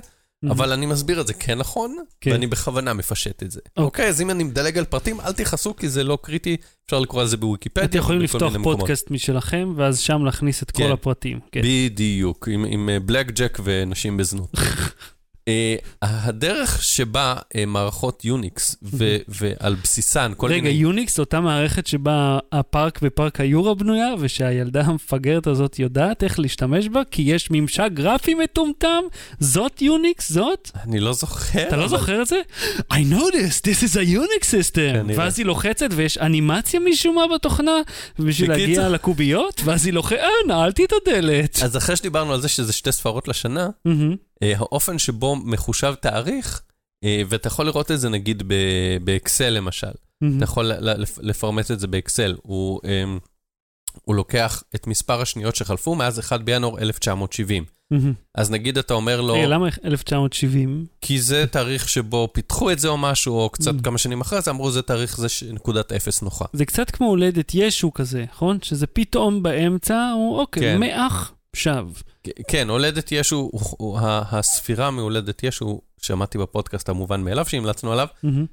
אבל 0.49 0.71
אני 0.71 0.85
מסביר 0.85 1.21
את 1.21 1.27
זה 1.27 1.33
כן 1.33 1.57
נכון, 1.57 1.95
כן. 2.21 2.31
ואני 2.31 2.47
בכוונה 2.47 2.93
מפשט 2.93 3.43
את 3.43 3.51
זה. 3.51 3.59
אוקיי. 3.69 3.83
אוקיי, 3.83 4.07
אז 4.07 4.21
אם 4.21 4.29
אני 4.29 4.43
מדלג 4.43 4.77
על 4.77 4.85
פרטים, 4.85 5.21
אל 5.21 5.33
תכעסו, 5.33 5.75
כי 5.75 5.89
זה 5.89 6.03
לא 6.03 6.17
קריטי, 6.21 6.57
אפשר 6.85 6.99
לקרוא 6.99 7.21
על 7.21 7.27
זה 7.27 7.37
בוויקיפדיה. 7.37 7.85
אתם 7.85 7.97
יכולים 7.97 8.21
לפתוח 8.21 8.41
מיני 8.41 8.57
מקומות. 8.57 8.79
פודקאסט 8.79 9.11
משלכם, 9.11 9.73
ואז 9.75 9.99
שם 9.99 10.25
להכניס 10.25 10.63
את 10.63 10.71
כל 10.71 10.83
כן. 10.83 10.91
הפרטים. 10.91 11.39
כן. 11.51 11.61
בדיוק, 11.63 12.47
עם, 12.51 12.65
עם 12.65 12.89
אה, 12.89 12.99
בלק 12.99 13.31
ג'ק 13.31 13.59
ונשים 13.63 14.17
בזנות. 14.17 14.51
אה, 15.47 15.75
הדרך 16.01 16.83
שבה 16.83 17.35
אה, 17.55 17.65
מערכות 17.65 18.25
Unix 18.25 18.75
ו- 18.83 19.17
ועל 19.27 19.75
בסיסן 19.83 20.31
כל 20.37 20.47
רגע, 20.47 20.61
מיני... 20.61 20.75
Unix 20.75 21.15
זו 21.15 21.23
אותה 21.23 21.39
מערכת 21.39 21.87
שבה 21.87 22.39
הפארק 22.51 23.01
בפארק 23.01 23.39
היורה 23.39 23.73
בנויה, 23.75 24.13
ושהילדה 24.19 24.81
המפגרת 24.81 25.47
הזאת 25.47 25.79
יודעת 25.79 26.23
איך 26.23 26.39
להשתמש 26.39 26.87
בה, 26.87 27.01
כי 27.11 27.21
יש 27.21 27.47
ממשק 27.51 27.89
גרפי 27.93 28.33
מטומטם? 28.33 29.03
זאת 29.39 29.81
Unix? 29.81 30.31
זאת? 30.31 30.71
אני 30.83 30.99
לא 30.99 31.13
זוכר. 31.13 31.67
אתה 31.67 31.77
לא 31.77 31.87
זוכר 31.87 32.21
את 32.21 32.27
זה? 32.27 32.41
I 32.93 32.97
noticed, 33.11 33.61
this 33.63 33.83
is 33.83 33.95
a 33.95 34.15
Unix 34.15 34.43
system. 34.43 35.11
ואז 35.15 35.39
היא 35.39 35.45
לוחצת 35.45 35.89
ויש 35.91 36.17
אנימציה 36.17 36.79
משום 36.79 37.15
מה 37.15 37.23
בתוכנה, 37.35 37.81
בשביל 38.19 38.49
להגיע 38.49 38.89
לקוביות, 38.89 39.61
ואז 39.65 39.85
היא 39.85 39.93
לוחצת, 39.93 40.17
אה, 40.19 40.27
נעלתי 40.47 40.85
את 40.85 40.93
הדלת. 41.01 41.59
אז 41.63 41.77
אחרי 41.77 41.95
שדיברנו 41.95 42.33
על 42.33 42.41
זה 42.41 42.47
שזה 42.47 42.73
שתי 42.73 42.91
ספרות 42.91 43.27
לשנה, 43.27 43.69
האופן 44.43 44.99
שבו 44.99 45.35
מחושב 45.35 45.93
תאריך, 46.01 46.61
אה, 47.03 47.21
ואתה 47.29 47.47
יכול 47.47 47.65
לראות 47.65 47.91
את 47.91 47.99
זה 47.99 48.09
נגיד 48.09 48.43
באקסל 49.03 49.49
למשל, 49.49 49.87
מהמם. 50.21 50.35
אתה 50.37 50.43
יכול 50.43 50.71
לפרמט 51.21 51.71
את 51.71 51.79
זה 51.79 51.87
באקסל, 51.87 52.35
הוא, 52.43 52.79
אמ, 52.85 53.19
הוא 54.03 54.15
לוקח 54.15 54.63
את 54.75 54.87
מספר 54.87 55.21
השניות 55.21 55.55
שחלפו 55.55 55.95
מאז 55.95 56.19
1 56.19 56.41
בינואר 56.41 56.79
1970. 56.79 57.63
מהמם. 57.91 58.13
אז 58.35 58.51
נגיד 58.51 58.77
אתה 58.77 58.93
אומר 58.93 59.21
לו, 59.21 59.33
רגע, 59.33 59.47
למה 59.47 59.67
1970? 59.85 60.85
כי 61.01 61.21
זה 61.21 61.45
תאריך 61.51 61.89
שבו 61.89 62.29
פיתחו 62.33 62.71
את 62.71 62.79
זה 62.79 62.87
או 62.87 62.97
משהו, 62.97 63.35
או 63.39 63.49
קצת 63.49 63.73
Mm. 63.79 63.83
כמה 63.83 63.97
שנים 63.97 64.21
אחרי 64.21 64.41
זה, 64.41 64.51
אמרו 64.51 64.71
זה 64.71 64.81
תאריך 64.81 65.17
זה 65.17 65.29
ש- 65.29 65.43
נקודת 65.43 65.91
אפס 65.91 66.21
נוחה. 66.21 66.45
זה 66.53 66.65
קצת 66.65 66.89
כמו 66.91 67.07
הולדת 67.07 67.51
ישו 67.55 67.93
כזה, 67.93 68.25
נכון? 68.31 68.57
שזה 68.61 68.87
פתאום 68.87 69.43
באמצע, 69.43 70.11
הוא 70.15 70.39
אוקיי, 70.39 70.63
כן. 70.63 70.79
מאח 70.79 71.33
שב. 71.55 71.85
כן, 72.47 72.69
הולדת 72.69 73.11
ישו, 73.11 73.51
הספירה 74.03 74.91
מהולדת 74.91 75.43
ישו, 75.43 75.81
שמעתי 76.01 76.37
בפודקאסט 76.37 76.89
המובן 76.89 77.21
מאליו 77.21 77.45
שהמלצנו 77.45 77.93
עליו. 77.93 78.07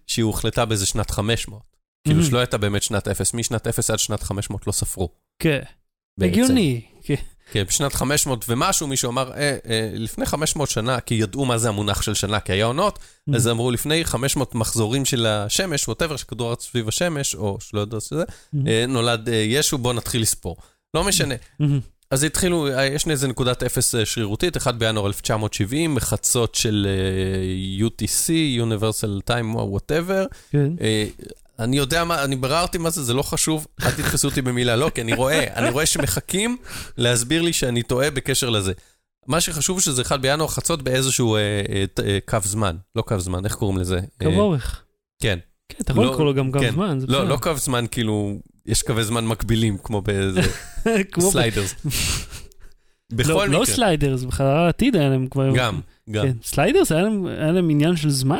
שהיא 0.06 0.24
הוחלטה 0.24 0.64
באיזה 0.64 0.86
שנת 0.86 1.10
500. 1.10 1.62
כאילו. 2.06 2.24
שלא 2.24 2.38
הייתה 2.38 2.58
באמת 2.58 2.82
שנת 2.82 3.08
אפס, 3.08 3.34
משנת 3.34 3.66
אפס 3.66 3.90
עד 3.90 3.98
שנת 3.98 4.22
500 4.22 4.66
לא 4.66 4.72
ספרו. 4.72 5.08
כן. 5.38 5.60
הגיוני. 6.20 6.80
כן. 7.02 7.14
כן, 7.52 7.64
בשנת 7.64 7.94
500 7.94 8.44
ומשהו 8.48 8.86
מישהו 8.86 9.10
אמר, 9.10 9.32
אה, 9.32 9.56
אה, 9.68 9.90
לפני 9.94 10.26
500 10.26 10.70
שנה, 10.70 11.00
כי 11.00 11.14
ידעו 11.14 11.44
מה 11.44 11.58
זה 11.58 11.68
המונח 11.68 12.02
של 12.02 12.14
שנה, 12.14 12.40
כי 12.40 12.52
היה 12.52 12.64
עונות, 12.64 12.98
אז 13.34 13.48
אמרו 13.48 13.70
לפני 13.70 14.04
500 14.04 14.54
מחזורים 14.54 15.04
של 15.04 15.26
השמש, 15.26 15.88
ווטאבר, 15.88 16.16
שכדור 16.16 16.48
הארץ 16.48 16.64
סביב 16.64 16.88
השמש, 16.88 17.34
או 17.34 17.58
שלא 17.60 17.80
יודע 17.80 18.00
שזה, 18.00 18.24
מהמם. 18.52 18.66
אה, 18.68 18.84
נולד 18.88 19.28
אה, 19.28 19.34
ישו, 19.34 19.78
בוא 19.78 19.92
נתחיל 19.92 20.22
לספור. 20.22 20.56
לא 20.94 21.04
משנה. 21.04 21.34
מהמם. 21.60 21.80
אז 22.10 22.24
התחילו, 22.24 22.68
אה, 22.68 22.86
יש 22.86 23.08
איזה 23.08 23.28
נקודת 23.28 23.62
אפס 23.62 23.94
אה, 23.94 24.04
שרירותית, 24.06 24.56
1 24.56 24.74
בינואר 24.74 25.06
1970, 25.06 25.94
מחצות 25.94 26.54
של 26.54 26.86
אה, 26.88 27.86
UTC, 27.86 28.28
Universal 28.62 29.30
Time, 29.30 29.56
whatever. 29.56 30.36
כן. 30.50 30.72
אני 31.58 31.76
יודע 31.76 32.04
מה, 32.04 32.24
אני 32.24 32.36
ביררתי 32.36 32.78
מה 32.78 32.90
זה, 32.90 33.02
זה 33.02 33.14
לא 33.14 33.22
חשוב, 33.22 33.66
אל 33.82 33.90
תתפסו 33.90 34.28
אותי 34.28 34.42
במילה, 34.42 34.76
לא, 34.76 34.90
כי 34.94 35.00
אני 35.00 35.14
רואה, 35.14 35.54
אני 35.56 35.70
רואה 35.70 35.86
שמחכים 35.86 36.56
להסביר 36.96 37.42
לי 37.42 37.52
שאני 37.52 37.82
טועה 37.82 38.10
בקשר 38.10 38.50
לזה. 38.50 38.72
מה 39.26 39.40
שחשוב 39.40 39.80
שזה 39.80 40.02
1 40.02 40.20
בינואר 40.20 40.48
חצות 40.48 40.82
באיזשהו 40.82 41.36
אה, 41.36 41.40
אה, 41.40 41.84
אה, 42.04 42.18
קו 42.26 42.38
זמן, 42.44 42.76
לא 42.96 43.02
קו 43.02 43.20
זמן, 43.20 43.44
איך 43.44 43.54
קוראים 43.54 43.78
לזה? 43.78 44.00
קו 44.22 44.28
אורך. 44.28 44.82
כן. 45.22 45.38
כן, 45.68 45.76
אתה 45.80 45.92
יכול 45.92 46.04
לא- 46.04 46.12
לקרוא 46.12 46.24
לו 46.24 46.34
גם 46.34 46.52
קו 46.52 46.58
כן. 46.58 46.72
זמן, 46.72 47.00
זה 47.00 47.06
לא. 47.08 47.28
לא 47.28 47.36
קו 47.36 47.56
זמן, 47.56 47.84
כאילו, 47.90 48.38
יש 48.66 48.82
קווי 48.82 49.04
זמן 49.04 49.26
מקבילים, 49.26 49.78
כמו 49.78 50.02
באיזה 50.02 50.40
Sliders. 51.32 51.74
בכל 53.12 53.28
לא, 53.32 53.48
לא 53.48 53.62
מקרה. 53.62 53.74
Sliders, 53.74 54.22
בחזרה 54.22 54.66
לעתיד 54.66 54.96
היה 54.96 55.08
להם 55.08 55.26
כבר... 55.26 55.52
גם, 55.56 55.80
גם. 56.10 56.24
כן, 56.26 56.32
Sliders 56.44 56.92
היה 56.92 57.02
להם- 57.02 57.26
היה 57.26 57.52
להם 57.52 57.70
עניין 57.70 57.96
של 57.96 58.10
זמן? 58.10 58.38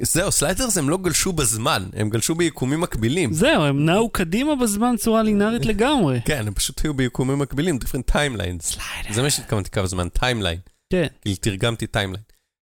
זהו, 0.00 0.32
Sliders 0.32 0.78
הם 0.78 0.88
לא 0.90 0.96
גלשו 0.98 1.32
בזמן, 1.32 1.88
הם 1.92 2.10
גלשו 2.10 2.34
ביקומים 2.34 2.80
מקבילים. 2.80 3.32
זהו, 3.32 3.62
הם 3.62 3.84
נעו 3.84 4.08
קדימה 4.08 4.56
בזמן 4.56 4.94
צורה 4.98 5.22
לינארית 5.22 5.66
לגמרי. 5.66 6.20
כן, 6.26 6.46
הם 6.46 6.54
פשוט 6.54 6.84
היו 6.84 6.94
ביקומים 6.94 7.38
מקבילים, 7.38 7.78
different 7.84 8.12
timelines. 8.12 8.78
זה 9.12 9.22
מה 9.22 9.30
שהתכוונתי 9.30 9.70
קו 9.70 9.86
זמן, 9.86 10.08
timeline. 10.08 10.58
כן. 10.92 11.06
כאילו 11.22 11.36
תרגמתי 11.40 11.86
timeline. 11.86 12.22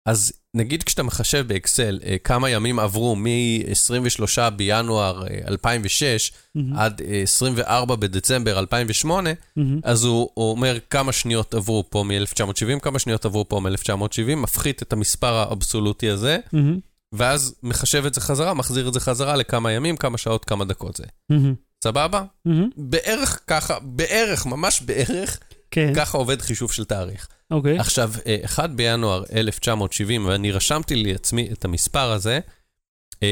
אז 0.06 0.32
נגיד 0.54 0.82
כשאתה 0.82 1.02
מחשב 1.02 1.44
באקסל 1.48 1.98
אה, 2.04 2.16
כמה 2.24 2.50
ימים 2.50 2.78
עברו 2.78 3.16
מ-23 3.16 4.50
בינואר 4.50 5.26
אה, 5.26 5.38
2006 5.48 6.32
מהמם, 6.54 6.76
עד 6.76 7.02
אה, 7.08 7.22
24 7.22 7.96
בדצמבר 7.96 8.58
2008, 8.58 9.30
מהמם. 9.56 9.80
אז 9.84 10.04
הוא 10.04 10.30
הוא 10.34 10.50
אומר 10.50 10.78
כמה 10.90 11.12
שניות 11.12 11.54
עברו 11.54 11.84
פה 11.90 12.04
מ-1970, 12.04 12.80
כמה 12.82 12.98
שניות 12.98 13.24
עברו 13.24 13.48
פה 13.48 13.60
מ-1970, 13.60 14.34
מפחית 14.36 14.82
את 14.82 14.92
המספר 14.92 15.34
האבסולוטי 15.34 16.10
הזה, 16.10 16.38
מהמם, 16.52 16.78
ואז 17.12 17.54
מחשב 17.62 18.06
את 18.06 18.14
זה 18.14 18.20
חזרה, 18.20 18.54
מחזיר 18.54 18.88
את 18.88 18.94
זה 18.94 19.00
חזרה 19.00 19.36
לכמה 19.36 19.72
ימים, 19.72 19.96
כמה 19.96 20.18
שעות, 20.18 20.44
כמה 20.44 20.64
דקות 20.64 20.96
זה. 20.96 21.04
מהמם, 21.30 21.54
סבבה? 21.84 22.24
מהמם. 22.44 22.68
בערך 22.76 23.40
ככה, 23.46 23.78
בערך, 23.82 24.46
ממש 24.46 24.80
בערך, 24.80 25.38
כן, 25.70 25.92
ככה 25.96 26.18
עובד 26.18 26.42
חישוב 26.42 26.72
של 26.72 26.84
תאריך. 26.84 27.28
אוקיי. 27.50 27.78
עכשיו, 27.78 28.12
אה, 28.26 28.36
1 28.44 28.70
בינואר 28.70 29.24
1970, 29.32 30.26
ואני 30.26 30.52
רשמתי 30.52 30.96
לעצמי 30.96 31.48
את 31.52 31.64
המספר 31.64 32.12
הזה, 32.12 32.40
אה, 33.22 33.28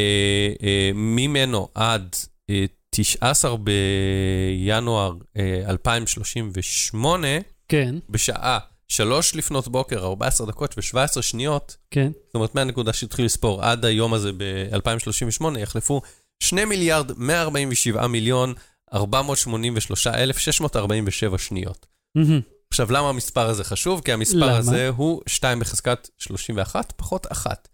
אה, 0.63 0.91
ממנו 0.95 1.69
עד 1.75 2.17
אה, 2.51 2.65
19 2.91 3.57
בינואר 3.57 5.13
אה, 5.37 5.63
2038, 5.69 7.29
כן, 7.69 7.95
בשעה 8.11 8.59
3 8.89 9.35
לפנות 9.35 9.69
בוקר, 9.69 10.05
14 10.05 10.47
דקות 10.47 10.75
ו-17 10.77 11.23
שניות, 11.23 11.77
כן. 11.91 12.11
זאת 12.27 12.35
אומרת, 12.35 12.55
מהנקודה 12.55 12.93
שהתחיל 12.93 13.25
לספור 13.25 13.63
עד 13.63 13.85
היום 13.85 14.15
הזה 14.15 14.31
ב-2038, 14.37 15.59
יחלפו 15.59 16.03
2 16.41 16.69
מיליארד 16.69 17.11
147 17.17 18.07
מיליון 18.07 18.55
483,647 18.95 21.39
שניות. 21.39 21.87
מהמם. 22.15 22.41
עכשיו, 22.71 22.93
למה 22.93 23.09
המספר 23.09 23.49
הזה 23.49 23.65
חשוב? 23.65 24.01
כי 24.05 24.13
המספר 24.13 24.37
למה? 24.47 24.57
הזה 24.59 24.89
הוא 24.89 25.23
2 25.27 25.59
בחזקת 25.61 26.09
31 26.19 26.93
פחות 26.97 27.27
1. 27.33 27.69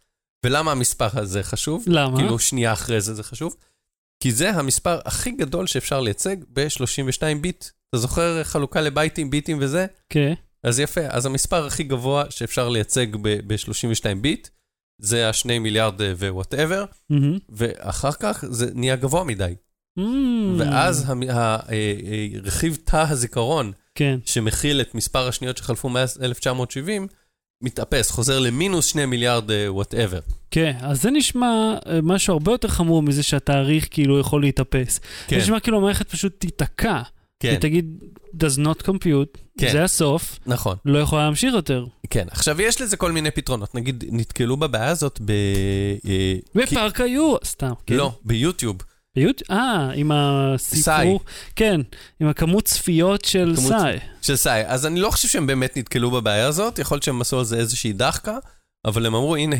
ולמה 0.46 0.72
המספר 0.72 1.09
הזה 1.12 1.42
חשוב? 1.42 1.85
למה? 1.87 2.16
כאילו, 2.18 2.38
שנייה 2.38 2.72
אחרי 2.72 3.00
זה 3.00 3.14
זה 3.14 3.22
חשוב. 3.22 3.57
כי 4.22 4.33
זה 4.33 4.50
המספר 4.50 4.98
הכי 5.05 5.31
גדול 5.31 5.66
שאפשר 5.66 6.00
לייצג 6.00 6.37
ב-32 6.52 7.22
ביט. 7.40 7.64
אתה 7.90 7.98
זוכר 7.98 8.44
חלוקה 8.44 8.81
לבייטים, 8.81 9.31
ביטים 9.31 9.59
וזה? 9.61 9.87
כן. 10.09 10.35
אז 10.64 10.81
יפה, 10.81 11.00
אז 11.09 11.26
המספר 11.26 11.66
הכי 11.66 11.83
גבוה 11.83 12.24
שאפשר 12.31 12.68
לייצג 12.68 13.07
ב-32 13.22 14.14
ביט, 14.20 14.48
זה 15.00 15.28
ה-2 15.28 15.59
מיליארד 15.61 16.00
ו 16.00 16.09
whatever, 16.09 16.85
מהמם. 17.11 17.38
ואחר 17.48 18.12
כך 18.12 18.44
זה 18.50 18.66
נהיה 18.74 18.96
גבוה 18.96 19.24
מדי. 19.24 19.55
מהמם. 19.96 20.57
ואז 20.59 21.05
המ- 21.11 21.22
ה- 21.22 21.35
אה, 21.35 21.57
אה, 21.72 22.26
רכיב 22.42 22.78
תא 22.85 23.05
הזיכרון, 23.09 23.72
כן. 23.94 24.18
שמכיל 24.24 24.81
את 24.81 24.94
מספר 24.94 25.28
השניות 25.28 25.57
שחלפו 25.57 25.88
מאז 25.88 26.22
1970, 26.22 27.07
מתאפס, 27.62 28.11
חוזר 28.11 28.38
למינוס 28.38 28.87
2 28.87 29.11
מיליארד 29.11 29.50
whatever. 29.68 30.20
כן, 30.50 30.76
אז 30.81 31.02
זה 31.02 31.11
נשמע 31.11 31.74
אה, 31.87 31.98
משהו 32.02 32.33
הרבה 32.33 32.52
יותר 32.52 32.68
חמור 32.68 33.02
מזה 33.02 33.22
שהתאריך 33.22 33.88
כאילו 33.90 34.18
יכול 34.18 34.42
להתאפס. 34.42 35.00
כן, 35.26 35.37
זה 35.37 35.42
נשמע 35.42 35.61
כאילו 35.61 35.78
המערכת 35.78 36.11
פשוט 36.11 36.33
תיתקע. 36.38 37.02
כן, 37.40 37.55
ותגיד, 37.57 38.05
does 38.37 38.59
not 38.59 38.83
compute, 38.87 39.38
כן. 39.59 39.72
זה 39.72 39.85
הסוף, 39.85 40.38
נכון. 40.46 40.76
לא 40.85 40.98
יכולה 40.98 41.24
להמשיך 41.24 41.55
יותר. 41.55 41.87
כן, 42.11 42.26
עכשיו 42.31 42.61
יש 42.61 42.81
לזה 42.81 42.96
כל 42.96 43.12
מיני 43.12 43.31
פתרונות. 43.31 43.74
נגיד, 43.74 44.05
נתקלו 44.11 44.57
בבעיה 44.57 44.88
הזאת 44.88 45.20
ב... 45.24 45.31
אה, 46.09 46.35
בפארק 46.55 47.00
היו, 47.00 47.35
סתם. 47.44 47.72
כן. 47.87 47.94
לא, 47.94 48.12
ביוטיוב. 48.24 48.76
ביוט... 49.16 49.42
אה, 49.51 49.90
עם 49.94 50.11
הסיפור. 50.14 51.20
כן, 51.57 51.81
עם 52.20 52.29
הכמות 52.29 52.64
צפיות 52.64 53.25
של 53.25 53.53
כמות- 53.57 53.72
סאי. 53.72 53.98
של 54.22 54.37
סאי. 54.37 54.62
אז 54.66 54.87
אני 54.87 55.01
לא 55.01 55.11
חושב 55.11 55.29
שהם 55.29 55.46
באמת 55.46 55.77
נתקלו 55.77 56.11
בבעיה 56.11 56.46
הזאת, 56.46 56.79
יכול 56.79 56.94
להיות 56.94 57.03
שהם 57.03 57.20
עשו 57.20 57.38
על 57.38 57.44
זה 57.44 57.57
איזושהי 57.57 57.92
דחקה, 57.92 58.38
אבל 58.87 59.07
הם 59.07 59.14
אמרו, 59.14 59.37
הנה, 59.37 59.57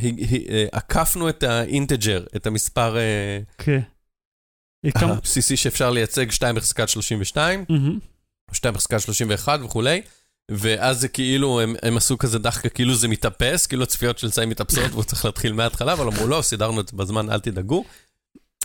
אה, 0.51 0.65
עקפנו 0.73 1.29
את 1.29 1.43
האינטג'ר, 1.43 2.25
את 2.37 2.47
המספר 2.47 2.97
כן. 3.59 3.81
הבסיסי 5.11 5.57
שאפשר 5.57 5.91
לייצג 5.91 6.31
2 6.31 6.55
בחזקת 6.55 6.88
32, 6.88 7.65
מהמם. 7.69 7.99
2 8.53 8.75
בחזקת 8.75 9.01
31 9.01 9.61
וכולי, 9.62 10.03
ואז 10.51 11.01
זה 11.01 11.09
כאילו, 11.09 11.61
הם, 11.61 11.75
הם 11.83 11.97
עשו 11.97 12.19
כזה 12.19 12.38
דחקה, 12.38 12.69
כאילו 12.69 12.95
זה 12.95 13.09
מתאפס, 13.09 13.67
כאילו 13.67 13.83
הצפיות 13.83 14.19
של 14.19 14.31
סאי 14.31 14.47
מתאפסות 14.47 14.91
והוא 14.91 15.05
צריך 15.05 15.25
להתחיל 15.25 15.53
מההתחלה, 15.53 15.93
אבל 15.93 16.07
אמרו, 16.07 16.27
לא, 16.27 16.43
סידרנו 16.43 16.81
את 16.81 16.88
זה 16.88 16.97
בזמן, 16.97 17.31
אל 17.31 17.41
תדאגו. 17.41 17.85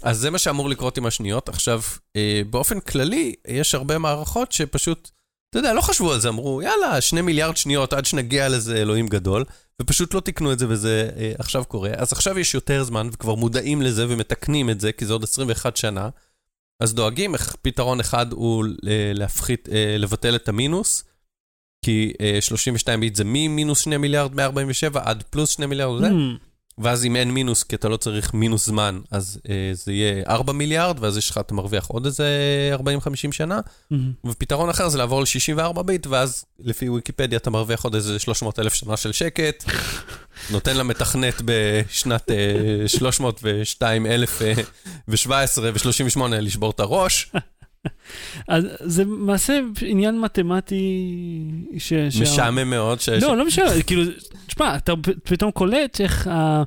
אז 0.04 0.18
זה 0.18 0.30
מה 0.30 0.38
שאמור 0.38 0.70
לקרות 0.70 0.98
עם 0.98 1.06
השניות. 1.06 1.50
עכשיו, 1.50 1.82
אה, 2.16 2.42
באופן 2.50 2.80
כללי, 2.80 3.36
יש 3.48 3.76
הרבה 3.76 3.98
מערכות 3.98 4.52
שפשוט 4.52 5.10
אתה 5.50 5.60
יודע, 5.60 5.74
לא 5.74 5.82
חשבו 5.82 6.14
על 6.14 6.20
זה, 6.20 6.30
אמרו, 6.30 6.62
יאללה, 6.62 7.02
שני 7.02 7.22
מיליארד 7.22 7.58
שניות 7.58 7.94
עד 7.94 8.06
שנגיע 8.06 8.50
לזה 8.50 8.78
אלוהים 8.78 9.08
גדול, 9.08 9.46
ופשוט 9.82 10.14
לא 10.14 10.20
תיקנו 10.20 10.54
את 10.54 10.60
זה 10.60 10.66
וזה 10.70 11.10
אה, 11.18 11.32
עכשיו 11.40 11.66
קורה. 11.66 11.92
אז 11.96 12.12
עכשיו 12.12 12.40
יש 12.40 12.54
יותר 12.54 12.84
זמן 12.84 13.10
וכבר 13.12 13.36
מודעים 13.36 13.82
לזה 13.82 14.06
ומתקנים 14.10 14.70
את 14.70 14.80
זה, 14.80 14.92
כי 14.92 15.06
זה 15.06 15.14
עוד 15.14 15.24
21 15.24 15.78
שנה. 15.78 16.10
אז 16.80 16.94
דואגים, 16.94 17.34
איך 17.34 17.56
פתרון 17.62 18.00
אחד 18.00 18.34
הוא 18.34 18.66
אה, 18.88 19.12
להפחית, 19.14 19.70
אה, 19.72 19.96
לבטל 19.98 20.36
את 20.36 20.50
המינוס, 20.50 21.04
כי 21.86 22.14
אה, 22.22 22.38
32 22.42 23.00
ביט 23.00 23.16
זה 23.16 23.24
ממינוס 23.26 23.80
2 23.80 24.02
מיליארד 24.02 24.36
147 24.36 25.02
עד 25.06 25.24
פלוס 25.24 25.50
2 25.50 25.70
מיליארד 25.70 25.96
וזה. 25.96 26.08
ואז 26.78 27.06
אם 27.06 27.16
אין 27.16 27.32
מינוס, 27.32 27.64
כי 27.64 27.76
אתה 27.76 27.90
לא 27.90 27.98
צריך 27.98 28.34
מינוס 28.34 28.66
זמן, 28.66 29.00
אז 29.12 29.40
אה, 29.50 29.70
זה 29.74 29.94
יהיה 29.94 30.24
4 30.28 30.54
מיליארד, 30.54 30.98
ואז 31.00 31.18
יש 31.18 31.30
לך, 31.30 31.38
אתה 31.38 31.54
מרוויח 31.54 31.86
עוד 31.88 32.06
איזה 32.06 32.28
40-50 32.76 33.32
שנה. 33.32 33.60
hmm. 33.94 33.96
ופתרון 34.26 34.70
אחר 34.70 34.90
זה 34.90 34.98
לעבור 34.98 35.22
ל-64 35.22 35.82
ביט, 35.82 36.08
ואז 36.08 36.46
לפי 36.60 36.90
ויקיפדיה 36.90 37.38
אתה 37.38 37.50
מרוויח 37.50 37.84
עוד 37.84 37.96
איזה 37.96 38.20
300 38.20 38.60
אלף 38.60 38.74
שנה 38.74 38.98
של 38.98 39.12
שקט. 39.12 39.64
נותן 40.52 40.78
למתכנת 40.78 41.42
בשנת 41.46 42.32
אה, 42.32 42.88
302 42.88 44.06
אלף 44.06 44.42
אה, 44.42 44.54
ו-17 45.08 45.60
ו-38 45.62 46.22
לשבור 46.28 46.72
את 46.72 46.80
הראש. 46.80 47.32
אז 48.48 48.64
זה 48.80 49.06
מעשה 49.06 49.60
עניין 49.82 50.22
מתמטי 50.22 51.12
ש... 51.78 51.94
משעמם 52.22 52.70
מאוד. 52.70 53.00
ש- 53.00 53.10
לא, 53.10 53.38
לא 53.38 53.46
משנה, 53.48 53.66
כאילו, 53.88 54.04
תשמע, 54.48 54.76
אתה 54.76 54.94
פתאום 55.24 55.52
קולט 55.52 56.02
איך 56.02 56.28
ה- 56.28 56.64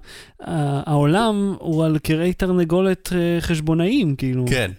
העולם 0.91 1.55
הוא 1.59 1.85
על 1.85 1.99
קרעי 1.99 2.33
תרנגולת 2.33 3.13
אה, 3.13 3.41
חשבונאיים, 3.41 4.17
כאילו. 4.17 4.45
כן. 4.51 4.71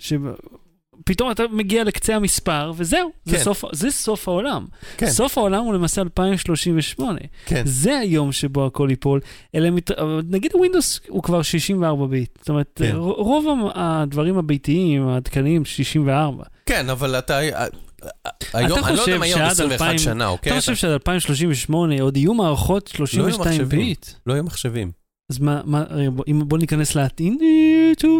פתאום 1.11 1.31
אתה 1.31 1.43
מגיע 1.51 1.83
לקצה 1.83 2.15
המספר, 2.15 2.71
וזהו, 2.75 3.11
זה, 3.25 3.37
כן. 3.37 3.43
סוף, 3.43 3.63
זה 3.71 3.91
סוף 3.91 4.27
העולם. 4.27 4.65
כן. 4.97 5.09
סוף 5.09 5.37
העולם 5.37 5.63
הוא 5.63 5.73
למעשה 5.73 6.01
2038. 6.01 7.19
כן. 7.45 7.61
זה 7.65 7.97
היום 7.97 8.31
שבו 8.31 8.65
הכל 8.65 8.87
ייפול. 8.89 9.19
אלא 9.55 9.69
מת... 9.69 9.91
אבל 9.91 10.21
נגיד 10.29 10.55
ווינדוס 10.55 10.99
הוא 11.07 11.23
כבר 11.23 11.41
64 11.41 12.05
ביט. 12.05 12.37
זאת 12.39 12.49
אומרת, 12.49 12.81
כן. 12.83 12.95
רוב 12.95 13.47
הדברים 13.75 14.37
הביתיים, 14.37 15.07
העדכניים, 15.07 15.65
64. 15.65 16.43
כן, 16.65 16.89
אבל 16.89 17.17
אתה... 17.17 17.39
אה, 17.39 17.65
אה, 18.05 18.31
היום, 18.53 18.79
אני 18.83 18.95
לא 18.95 19.01
יודע 19.01 19.17
עוד 19.17 19.25
שעד 19.25 19.51
21 19.51 19.81
2000 19.81 19.97
שנה, 19.97 20.27
אוקיי? 20.27 20.51
אתה 20.51 20.59
חושב 20.59 20.75
שעד 20.75 20.91
2038 20.91 22.01
עוד 22.01 22.17
יהיו 22.17 22.33
מערכות 22.33 22.87
32 22.87 23.39
מחשבים. 23.39 23.79
ביט? 23.79 24.05
לא 24.25 24.33
יהיו 24.33 24.43
מחשבים. 24.43 25.00
אז 25.31 25.39
מה, 25.39 25.61
מה, 25.65 25.83
בוא, 26.13 26.25
בוא 26.45 26.57
ניכנס 26.57 26.95
להטעין. 26.95 27.37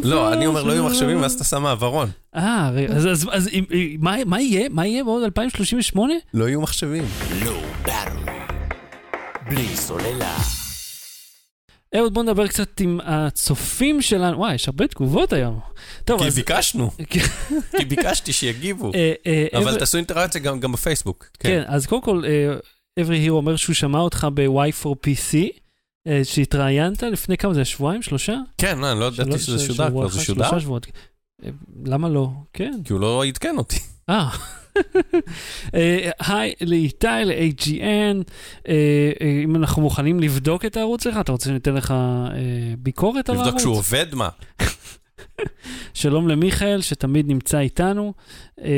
לא, 0.04 0.34
אני 0.34 0.45
אומר 0.45 0.63
לא 0.63 0.71
יהיו 0.71 0.86
מחשבים, 0.86 1.21
ואז 1.21 1.34
אתה 1.34 1.43
שם 1.43 1.62
מעברון. 1.63 2.10
אה, 2.36 2.69
אז, 2.89 3.08
אז, 3.08 3.30
אז 3.32 3.47
אם- 3.47 3.63
מה, 4.00 4.15
מה 4.26 4.41
יהיה? 4.41 4.69
מה 4.69 4.88
יהיה 4.88 5.04
בעוד 5.04 5.24
2038? 5.24 6.13
לא 6.34 6.45
יהיו 6.50 6.62
מחשבים. 6.62 7.04
Battery. 7.86 8.32
בלי 9.50 9.67
סוללה. 9.76 10.38
אהוד, 11.95 12.13
בוא 12.13 12.24
נדבר 12.24 12.47
קצת 12.47 12.80
עם 12.80 13.00
הצופים 13.04 14.02
שלנו. 14.02 14.38
וואי, 14.38 14.56
יש 14.56 14.67
הרבה 14.67 14.88
תגובות 14.88 15.34
היום. 15.34 15.60
טוב, 16.06 16.21
כי 16.21 16.28
אז... 16.28 16.36
ביקשנו, 16.36 16.91
כי 17.78 17.86
ביקשתי 17.86 18.34
שיגיבו. 18.34 18.91
אה, 18.95 19.13
אה, 19.28 19.60
אבל 19.60 19.80
תעשו 19.80 19.97
אינטראקציה 19.97 20.41
גם 20.41 20.60
גם 20.60 20.71
בפייסבוק. 20.71 21.28
כן, 21.39 21.63
אז 21.67 21.86
קודם 21.86 22.02
כל, 22.02 22.24
אברי 23.02 23.17
הירו 23.17 23.38
אומר 23.38 23.56
שהוא 23.56 23.74
שמע 23.74 24.00
אותך 24.00 24.28
ב-Y4PC, 24.34 25.36
אה, 25.36 25.47
שהתראיינת 26.24 27.04
לפני 27.04 27.38
כמה 27.38 27.54
זה, 27.54 27.66
שבועיים? 27.66 28.02
שלושה? 28.02 28.36
כן, 28.58 28.80
לא, 28.80 28.92
אני 28.92 29.00
לא 29.00 29.06
ידעתי 29.06 29.40
שזה 29.40 29.60
ש- 29.60 29.68
שודר 29.68 29.90
כבר, 29.90 30.08
זה 30.08 30.22
שודר? 30.22 30.44
שלושה 30.44 30.60
שבועות. 30.60 30.88
אה, 31.46 31.50
למה 31.86 32.10
לא? 32.10 32.30
כן. 32.54 32.74
כי 32.86 32.94
הוא 32.94 33.02
לא 33.02 33.26
עדכן 33.26 33.58
אותי. 33.58 33.80
אה. 34.10 34.30
אה, 35.76 36.10
היי 36.28 36.54
לאיתי, 36.62 37.08
ל-AGN, 37.26 38.24
אה, 38.68 38.74
אה, 39.22 39.42
אם 39.44 39.56
אנחנו 39.56 39.82
מוכנים 39.82 40.20
לבדוק 40.20 40.66
את 40.66 40.78
הערוץ 40.78 41.04
שלך, 41.04 41.18
אתה 41.20 41.32
רוצה 41.32 41.50
שניתן 41.50 41.74
לך 41.74 41.92
אה, 41.92 42.38
ביקורת 42.80 43.30
על 43.30 43.36
לבדוק 43.36 43.48
הערוץ? 43.48 43.62
שהוא 43.62 43.76
עובד, 43.76 44.06
מה? 44.16 44.30
שלום 45.94 46.28
למיכאל, 46.28 46.82
שתמיד 46.82 47.28
נמצא 47.28 47.60
איתנו. 47.60 48.14
אה, 48.64 48.70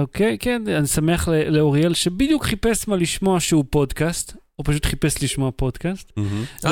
אוקיי, 0.00 0.38
כן, 0.38 0.62
אני 0.76 0.86
שמח 0.86 1.28
לאוריאל, 1.28 1.94
שבדיוק 1.94 2.44
חיפש 2.44 2.88
מה 2.88 2.96
לשמוע 2.96 3.40
שהוא 3.40 3.64
פודקאסט, 3.70 4.36
או 4.58 4.64
פשוט 4.64 4.86
חיפש 4.86 5.22
לשמוע 5.22 5.50
פודקאסט. 5.56 6.12
אה, 6.18 6.22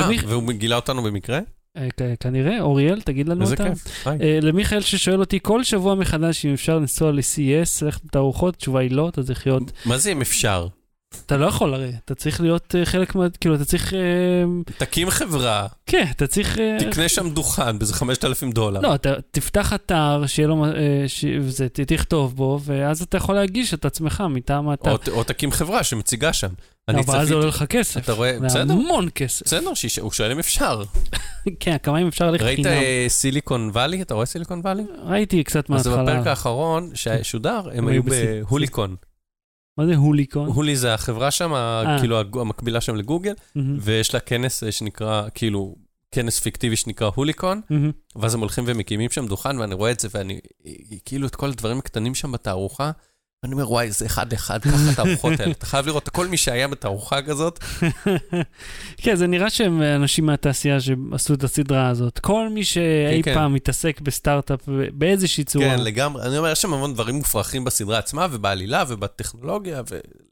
למיכ- 0.09 0.25
והוא 0.27 0.51
גילה 0.51 0.75
אותנו 0.75 1.03
במקרה? 1.03 1.39
אה, 1.77 1.87
כנראה, 2.19 2.61
אוריאל, 2.61 3.01
תגיד 3.01 3.29
לנו 3.29 3.41
איזה 3.41 3.53
אותה. 3.53 3.69
כיף. 3.69 4.07
היי. 4.07 4.19
אה, 4.21 4.39
למיכאל 4.41 4.81
ששואל 4.81 5.19
אותי 5.19 5.39
כל 5.41 5.63
שבוע 5.63 5.95
מחדש 5.95 6.45
אם 6.45 6.53
אפשר 6.53 6.77
לנסוע 6.79 7.11
ל-CES, 7.11 7.85
ללכת 7.85 8.05
לתערוכות, 8.05 8.55
התשובה 8.55 8.79
היא 8.79 8.91
לא, 8.91 9.09
אתה 9.09 9.23
צריך 9.23 9.47
להיות, 9.47 9.71
מה 9.85 9.97
זה 9.97 10.11
אם 10.11 10.21
אפשר? 10.21 10.67
אתה 11.25 11.37
לא 11.37 11.45
יכול 11.45 11.73
הרי, 11.73 11.91
אתה 12.05 12.15
צריך 12.15 12.41
להיות 12.41 12.75
אה, 12.75 12.85
חלק 12.85 13.15
מה, 13.15 13.25
כאילו, 13.41 13.55
אתה 13.55 13.65
צריך, 13.65 13.93
אה, 13.93 13.99
תקים 14.77 15.09
חברה, 15.09 15.67
כן, 15.85 16.05
אתה 16.11 16.27
צריך, 16.27 16.59
אה, 16.59 16.77
תקנה 16.79 17.09
שם 17.09 17.29
דוכן 17.29 17.79
באיזה 17.79 17.93
5,000 17.93 18.51
דולר. 18.51 18.79
לא, 18.81 18.95
אתה 18.95 19.13
תפתח 19.31 19.73
אתר, 19.73 20.23
שיהיה 20.27 20.47
לו, 20.47 20.65
ש- 21.07 21.25
וזה, 21.41 21.69
ת- 21.69 21.79
תכתוב 21.79 22.35
בו, 22.35 22.59
ואז 22.63 23.01
אתה 23.01 23.17
יכול 23.17 23.35
להגיש 23.35 23.73
את 23.73 23.85
עצמך 23.85 24.23
מטעם 24.29 24.69
האתר. 24.69 24.91
או 24.91 24.97
או 25.11 25.23
תקים 25.23 25.51
חברה 25.51 25.83
שמציגה 25.83 26.33
שם. 26.33 26.47
אבל 26.89 27.19
אז 27.19 27.27
זה 27.27 27.33
עולה 27.33 27.45
לך 27.47 27.63
כסף. 27.63 28.03
אתה 28.03 28.13
רואה, 28.13 28.31
זה 28.39 28.45
בסדר, 28.45 28.73
המון 28.73 29.07
כסף. 29.15 29.45
בסדר, 29.45 29.73
שיש- 29.73 29.99
הוא 29.99 30.11
שואל 30.11 30.31
אם 30.31 30.39
אפשר. 30.39 30.83
כן, 31.59 31.77
כמה 31.83 32.01
אם 32.01 32.07
אפשר 32.07 32.31
ללכת 32.31 32.43
ראית 32.43 32.55
חינם. 32.55 32.67
אה, 32.81 33.05
סיליקון 33.07 33.69
וואלי? 33.73 34.01
אתה 34.01 34.13
רואה 34.13 34.25
סיליקון 34.25 34.59
וואלי? 34.63 34.83
ראיתי 35.05 35.43
קצת 35.43 35.71
אז 35.71 35.87
בפרק 35.87 36.05
מההתחלה. 36.05 36.29
האחרון 36.29 36.89
ששודר, 36.93 37.61
הם 37.73 37.87
היו 37.87 38.01
בהוליקון. 38.03 38.95
מה 39.81 39.87
זה 39.87 39.95
הוליקון? 39.95 40.47
הולי 40.47 40.75
זה 40.75 40.93
החברה 40.93 41.31
שם, 41.31 41.53
אה. 41.53 41.95
כאילו 41.99 42.19
המקבילה 42.41 42.81
שם 42.81 42.95
לגוגל, 42.95 43.33
ויש 43.79 44.13
לה 44.13 44.19
כנס 44.19 44.63
אה, 44.63 44.71
שנקרא, 44.71 45.23
כאילו, 45.33 45.75
כנס 46.11 46.39
פיקטיבי 46.39 46.75
שנקרא 46.75 47.09
הוליקון. 47.15 47.61
ואז 48.15 48.33
הם 48.33 48.39
הולכים 48.39 48.63
ומקימים 48.67 49.09
שם 49.09 49.27
דוכן, 49.27 49.59
ואני 49.59 49.73
רואה 49.73 49.91
את 49.91 49.99
זה, 49.99 50.07
ואני, 50.13 50.39
כאילו, 51.05 51.27
את 51.27 51.35
כל 51.35 51.49
הדברים 51.49 51.79
הקטנים 51.79 52.15
שם 52.15 52.31
בתערוכה, 52.31 52.91
ואני 53.43 53.53
אומר, 53.53 53.71
וואי, 53.71 53.91
זה 53.91 54.05
אחד 54.05 54.33
לאחד, 54.33 54.61
ככה 54.61 54.89
התערוכות 54.91 55.39
האלה. 55.39 55.51
אתה 55.51 55.65
חייב 55.65 55.87
לראות 55.87 56.09
כל 56.09 56.27
מי 56.27 56.37
שהיה 56.37 56.67
בתערוכה 56.67 57.21
כזאת, 57.21 57.59
כן, 59.03 59.15
זה 59.15 59.27
נראה 59.27 59.49
שהם 59.49 59.81
אנשים 59.81 60.25
מהתעשייה 60.25 60.77
שעשו 60.81 61.33
את 61.33 61.43
הסדרה 61.43 61.89
הזאת. 61.89 62.19
כל 62.19 62.49
מי 62.49 62.63
שאי 62.63 63.23
כן. 63.23 63.33
פעם 63.33 63.53
מתעסק 63.53 64.01
בסטארט-אפ 64.01 64.59
באיזושהי 64.93 65.43
צורה. 65.43 65.65
כן, 65.65 65.83
לגמרי. 65.83 66.23
אני 66.23 66.37
אומר, 66.37 66.51
יש 66.51 66.61
שם 66.61 66.73
המון 66.73 66.93
דברים 66.93 67.15
מופרכים 67.15 67.63
בסדרה 67.63 67.97
עצמה, 67.97 68.27
ובעלילה, 68.31 68.83
ובטכנולוגיה, 68.87 69.81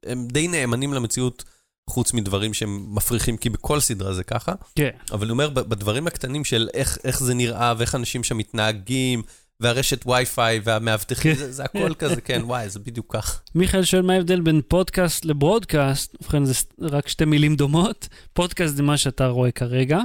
והם 0.05 0.27
די 0.27 0.47
נאמנים 0.47 0.93
למציאות, 0.93 1.43
חוץ 1.89 2.13
מדברים 2.13 2.53
שהם 2.53 2.95
מפריכים, 2.95 3.37
כי 3.37 3.49
בכל 3.49 3.79
סדרה 3.79 4.13
זה 4.13 4.23
ככה. 4.23 4.53
כן. 4.75 4.89
אבל 5.11 5.23
אני 5.23 5.31
אומר, 5.31 5.49
בדברים 5.49 6.07
הקטנים 6.07 6.45
של 6.45 6.69
איך, 6.73 6.97
איך 7.03 7.19
זה 7.23 7.33
נראה, 7.33 7.73
ואיך 7.77 7.95
אנשים 7.95 8.23
שם 8.23 8.37
מתנהגים, 8.37 9.21
והרשת 9.61 10.05
וי-פיי, 10.07 10.59
והמאבטחים. 10.63 11.35
זה, 11.35 11.51
זה 11.51 11.63
הכל 11.63 11.93
כזה, 11.93 12.21
כן, 12.21 12.41
וואי, 12.45 12.69
זה 12.69 12.79
בדיוק 12.79 13.05
כך. 13.09 13.41
מיכאל 13.55 13.83
שואל 13.83 14.01
מה 14.01 14.13
ההבדל 14.13 14.39
בין 14.41 14.61
פודקאסט 14.67 15.25
לברודקאסט, 15.25 16.15
ובכן 16.21 16.45
זה 16.45 16.53
רק 16.81 17.07
שתי 17.07 17.25
מילים 17.25 17.55
דומות. 17.55 18.07
פודקאסט 18.33 18.75
זה 18.75 18.83
מה 18.83 18.97
שאתה 18.97 19.27
רואה 19.27 19.51
כרגע. 19.51 19.99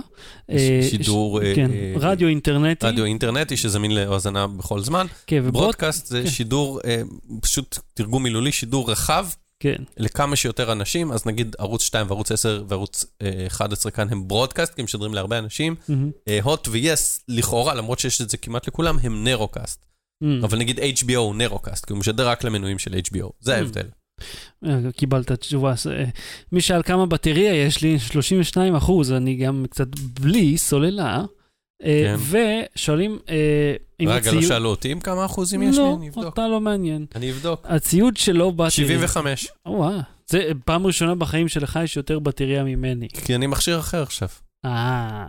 אה, 0.51 0.81
שידור, 0.91 1.41
ש- 1.41 1.45
אה, 1.45 1.55
כן, 1.55 1.71
אה, 1.71 1.95
רדיו 1.97 2.29
אינטרנטי. 2.29 2.87
רדיו 2.87 3.05
אינטרנטי 3.05 3.57
שזמין 3.57 3.91
להאזנה 3.91 4.47
בכל 4.47 4.81
זמן. 4.81 5.07
כן, 5.27 5.39
ו 5.45 5.46
broad... 5.46 5.53
broadcast 5.65 6.07
זה 6.07 6.23
כן. 6.23 6.31
שידור, 6.31 6.81
אה, 6.85 7.03
פשוט 7.41 7.79
תרגום 7.95 8.23
מילולי, 8.23 8.53
שידור 8.53 8.91
רחב 8.91 9.27
כן, 9.61 9.77
לכמה 9.97 10.37
שיותר 10.37 10.73
אנשים, 10.73 11.13
אז 11.13 11.27
נגיד 11.27 11.57
ערוץ 11.59 11.83
2 11.83 12.07
וערוץ 12.09 12.33
10 12.33 12.65
וערוץ 12.69 13.05
אה, 13.23 13.47
11 13.47 13.93
כאן 13.93 14.09
הם 14.11 14.29
broadcast, 14.29 14.75
כי 14.75 14.81
הם 14.81 14.85
משדרים 14.85 15.15
להרבה 15.15 15.39
אנשים. 15.39 15.75
מהמם, 15.89 16.11
אה, 16.29 16.39
ו 16.71 16.82
yes, 16.82 17.25
לכאורה, 17.29 17.75
למרות 17.75 17.99
שיש 17.99 18.21
את 18.21 18.31
זה 18.31 18.37
כמעט 18.37 18.69
לכולם, 18.69 18.99
הם 19.03 19.25
narrowcast. 19.25 19.85
מהמם. 20.21 20.45
אבל 20.45 20.59
נגיד 20.59 20.79
HBO 20.81 21.17
הוא 21.17 21.35
narrowcast, 21.35 21.85
כי 21.85 21.93
הוא 21.93 22.01
משדר 22.01 22.29
רק 22.29 22.45
למנויים 22.45 22.79
של 22.79 22.95
HBO. 22.95 23.31
זה 23.41 23.53
Mm. 23.55 23.57
ההבדל. 23.59 23.87
אה, 24.67 24.93
קיבלת 24.97 25.33
תשובה. 25.33 25.75
אה, 25.91 26.05
מי 26.53 26.61
שאל 26.61 26.83
כמה 26.83 27.07
בטריה 27.07 27.55
יש 27.55 27.83
לי? 27.83 27.99
32 27.99 28.75
אחוז, 28.77 29.13
אני 29.13 29.37
גם 29.37 29.65
קצת 29.71 29.87
בלי 30.21 30.59
סוללה. 30.59 31.23
אה, 31.85 32.15
כן. 32.31 32.39
ושואלים 32.75 33.19
אה, 33.29 33.75
אם 34.01 34.09
רגע, 34.09 34.33
לא 34.33 34.37
הציוד... 34.39 34.43
שאלו 34.43 34.69
אותי 34.69 34.93
עם 34.93 35.01
כמה 35.01 35.25
אחוזים 35.25 35.63
יש 35.63 35.77
לי? 35.77 35.83
לא, 35.83 35.95
אני 35.99 36.09
אבדוק. 36.09 36.25
אותה 36.25 36.49
לא 36.49 36.61
מעניין. 36.61 37.07
אני 37.15 37.31
אבדוק. 37.31 37.61
הציוד 37.65 38.17
שלו 38.17 38.53
בטריה. 38.53 38.71
75. 38.71 39.49
וואו, 39.67 39.99
זה 40.27 40.51
פעם 40.65 40.87
ראשונה 40.87 41.15
בחיים 41.15 41.49
שלך 41.49 41.79
יש 41.85 41.97
יותר 41.97 42.19
בטריה 42.19 42.65
ממני. 42.65 43.09
כי 43.09 43.35
אני 43.35 43.47
מכשיר 43.47 43.79
אחר 43.79 44.03
עכשיו. 44.03 44.29
אה, 44.65 45.27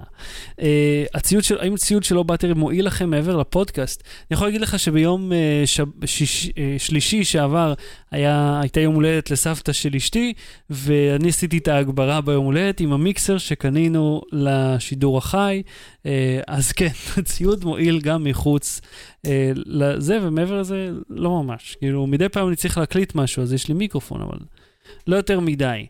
אה, 0.62 1.04
הציוד 1.14 1.44
של, 1.44 1.60
האם 1.60 1.76
ציוד 1.78 2.04
שלא 2.04 2.24
באתי 2.24 2.54
מועיל 2.54 2.86
לכם 2.86 3.10
מעבר 3.10 3.38
לפודקאסט? 3.38 4.04
אני 4.04 4.36
יכול 4.36 4.48
להגיד 4.48 4.62
לך 4.62 4.80
שביום 4.80 5.34
אה, 5.34 5.62
שב, 5.66 6.06
שיש, 6.06 6.50
אה, 6.58 6.76
שלישי 6.78 7.24
שעבר 7.24 7.74
היה, 8.12 8.60
הייתה 8.62 8.80
יום 8.80 8.96
הולדת 8.96 9.32
לסבתא 9.32 9.74
של 9.74 9.96
אשתי, 9.96 10.34
ואני 10.70 11.30
עשיתי 11.30 11.58
את 11.58 11.68
ההגברה 11.68 12.22
ביום 12.22 12.46
הולדת 12.46 12.80
עם 12.80 12.94
המיקסר 12.94 13.38
שקנינו 13.38 14.22
לשידור 14.32 15.18
החי, 15.18 15.62
אז 16.48 16.72
כן, 16.72 16.92
הציוד 17.18 17.66
מועיל 17.66 18.00
גם 18.00 18.24
מחוץ 18.24 18.82
לזה, 19.66 20.20
ומעבר 20.22 20.60
לזה, 20.60 20.90
לא 21.10 21.30
ממש. 21.44 21.78
כאילו, 21.80 22.08
מדי 22.08 22.30
פעם 22.30 22.48
אני 22.48 22.56
צריך 22.56 22.78
להקליט 22.78 23.16
משהו, 23.16 23.44
אז 23.44 23.54
יש 23.54 23.68
לי 23.68 23.74
מיקרופון, 23.74 24.22
אבל 24.22 24.38
לא 25.08 25.16
יותר 25.16 25.40
מדי. 25.40 25.86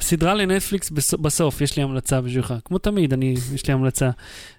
וסדרה 0.00 0.34
לנטפליקס 0.34 0.90
בס- 0.90 1.14
בסוף, 1.14 1.60
יש 1.60 1.76
לי 1.76 1.82
המלצה 1.82 2.20
בשבילך. 2.20 2.54
כמו 2.64 2.78
תמיד, 2.78 3.12
אני, 3.12 3.34
יש 3.54 3.66
לי 3.66 3.72
המלצה. 3.74 4.10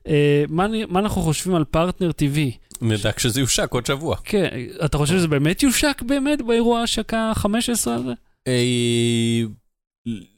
אה, 0.08 0.44
מה, 0.50 0.68
מה 0.90 1.00
אנחנו 1.00 1.22
חושבים 1.22 1.56
על 1.56 1.64
פרטנר 1.64 2.10
TV? 2.10 2.38
נדע 2.82 3.12
כשזה 3.12 3.40
יושק 3.40 3.68
עוד 3.72 3.86
שבוע. 3.86 4.16
כן, 4.24 4.48
אתה 4.86 4.98
חושב 4.98 5.18
שזה 5.18 5.28
באמת 5.28 5.64
יושק 5.64 6.02
באמת 6.06 6.42
באירוע 6.42 6.80
ההשקה 6.80 7.18
ה-15 7.20 7.48
הזה? 7.92 8.14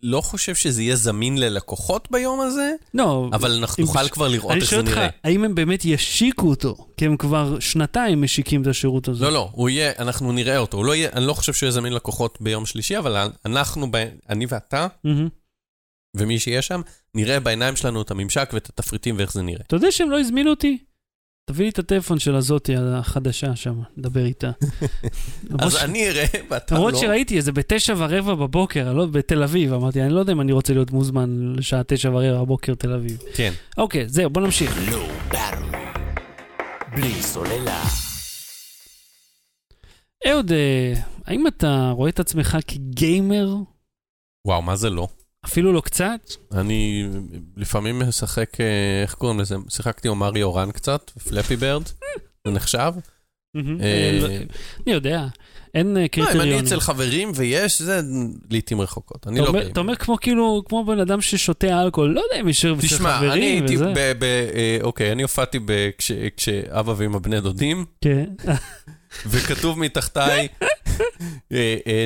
לא 0.03 0.21
חושב 0.21 0.55
שזה 0.55 0.81
יהיה 0.81 0.95
זמין 0.95 1.37
ללקוחות 1.37 2.07
ביום 2.11 2.41
הזה, 2.41 2.71
לא, 2.93 3.29
אבל 3.33 3.51
אנחנו 3.51 3.83
נוכל 3.85 4.09
כבר 4.09 4.27
לראות 4.27 4.51
אני 4.51 4.59
איך 4.59 4.65
זה 4.65 4.71
שואל 4.71 4.81
אותך, 4.81 4.97
נראה. 4.97 5.09
האם 5.23 5.43
הם 5.43 5.55
באמת 5.55 5.85
ישיקו 5.85 6.49
אותו? 6.49 6.87
כי 6.97 7.05
הם 7.05 7.17
כבר 7.17 7.59
שנתיים 7.59 8.21
משיקים 8.21 8.61
את 8.61 8.67
השירות 8.67 9.07
הזה. 9.07 9.23
לא, 9.25 9.31
לא, 9.31 9.49
הוא 9.51 9.69
יהיה, 9.69 9.91
אנחנו 9.99 10.31
נראה 10.31 10.57
אותו. 10.57 10.83
לא 10.83 10.95
יהיה, 10.95 11.09
אני 11.13 11.27
לא 11.27 11.33
חושב 11.33 11.53
שהוא 11.53 11.67
יהיה 11.67 11.71
זמין 11.71 11.93
ללקוחות 11.93 12.37
ביום 12.41 12.65
שלישי, 12.65 12.97
אבל 12.97 13.29
אנחנו, 13.45 13.87
אני 14.29 14.45
ואתה, 14.49 14.87
מהמם. 15.03 15.27
ומי 16.17 16.39
שיהיה 16.39 16.61
שם, 16.61 16.81
נראה 17.15 17.39
בעיניים 17.39 17.75
שלנו 17.75 18.01
את 18.01 18.11
הממשק 18.11 18.49
ואת 18.53 18.69
התפריטים 18.69 19.15
ואיך 19.17 19.33
זה 19.33 19.41
נראה. 19.41 19.61
אתה 19.67 19.75
יודע 19.75 19.91
שהם 19.91 20.11
לא 20.11 20.19
הזמינו 20.19 20.49
אותי? 20.49 20.77
תביא 21.49 21.65
לי 21.65 21.71
את 21.71 21.79
הטלפון 21.79 22.19
של 22.19 22.35
הזאתי 22.35 22.75
החדשה 22.75 23.55
שם, 23.55 23.81
דבר 23.97 24.25
איתה. 24.25 24.51
אז 25.59 25.75
אני 25.75 26.09
אראה, 26.09 26.25
ואתה 26.49 26.75
לא. 26.75 26.79
למרות 26.79 26.95
שראיתי 26.97 27.37
איזה 27.37 27.51
בתשע 27.51 27.93
ורבע 27.97 28.35
בבוקר, 28.35 28.93
לא, 28.93 29.05
בתל 29.05 29.43
אביב, 29.43 29.73
אמרתי, 29.73 30.01
אני 30.01 30.09
לא 30.09 30.19
יודע 30.19 30.33
אם 30.33 30.41
אני 30.41 30.51
רוצה 30.51 30.73
להיות 30.73 30.91
מוזמן 30.91 31.53
לשעה 31.57 31.83
תשע 31.87 32.09
ורבע 32.09 32.41
בבוקר 32.41 32.75
תל 32.75 32.93
אביב. 32.93 33.17
כן. 33.35 33.53
אוקיי, 33.77 34.09
זהו, 34.09 34.29
בוא 34.29 34.41
נמשיך. 34.41 34.91
לא. 34.91 35.07
בלי 36.95 37.21
סוללה. 37.21 37.83
אהוד, 40.27 40.51
אה, 40.51 40.93
האם 41.25 41.47
אתה 41.47 41.91
רואה 41.95 42.09
את 42.09 42.19
עצמך 42.19 42.57
כגיימר? 42.67 43.55
וואו, 44.47 44.61
מה 44.61 44.75
זה 44.75 44.89
לא? 44.89 45.07
אפילו 45.47 45.73
לא 45.73 45.81
קצת? 45.81 46.19
אני 46.51 47.07
לפעמים 47.57 47.99
משחק, 47.99 48.61
אה, 48.61 49.01
איך 49.01 49.13
קוראים 49.13 49.39
לזה? 49.39 49.55
שיחקתי 49.69 50.07
עם 50.07 50.19
מריו 50.19 50.55
רן 50.55 50.71
קצת, 50.71 51.11
פלאפי 51.29 51.55
ברד, 51.55 51.83
זה 52.47 52.51
נחשב? 52.51 52.93
אה, 53.55 53.61
אה, 53.81 54.19
לא- 54.21 54.27
אני 54.85 54.93
יודע, 54.93 55.27
אין 55.73 55.97
אה, 55.97 56.01
לא, 56.01 56.07
אם. 56.07 56.41
אני 56.41 56.59
אצל 56.59 56.79
חברים 56.79 57.31
ויש, 57.35 57.81
זה 57.81 58.01
לעיתים 58.49 58.81
רחוקות. 58.81 59.27
אני 59.27 59.39
לא 59.39 59.51
גיימר. 59.51 59.67
אתה 59.71 59.79
אומר 59.79 59.95
כמו 59.95 60.17
כאילו, 60.17 60.63
כמו 60.65 60.85
בן 60.85 60.99
אדם 60.99 61.21
ששותה 61.21 61.83
אלכוהול, 61.83 62.13
לא 62.13 62.21
יודע 62.21 62.41
אם 62.41 62.49
יש 62.49 62.65
אצל 62.65 62.81
תשמע, 62.81 63.19
אני 63.19 63.27
חברים 63.27 63.43
הייתי 63.43 63.75
וזה. 63.75 63.85
ב... 63.95 64.11
ב 64.19 64.23
אה, 64.23 64.77
אוקיי, 64.81 65.11
אני 65.11 65.21
הופעתי 65.21 65.59
כשאבא 66.37 66.93
ואמא 66.97 67.19
בני 67.19 67.41
דודים, 67.41 67.85
כן. 68.01 68.25
וכתוב 69.25 69.79
מתחתיי, 69.79 70.47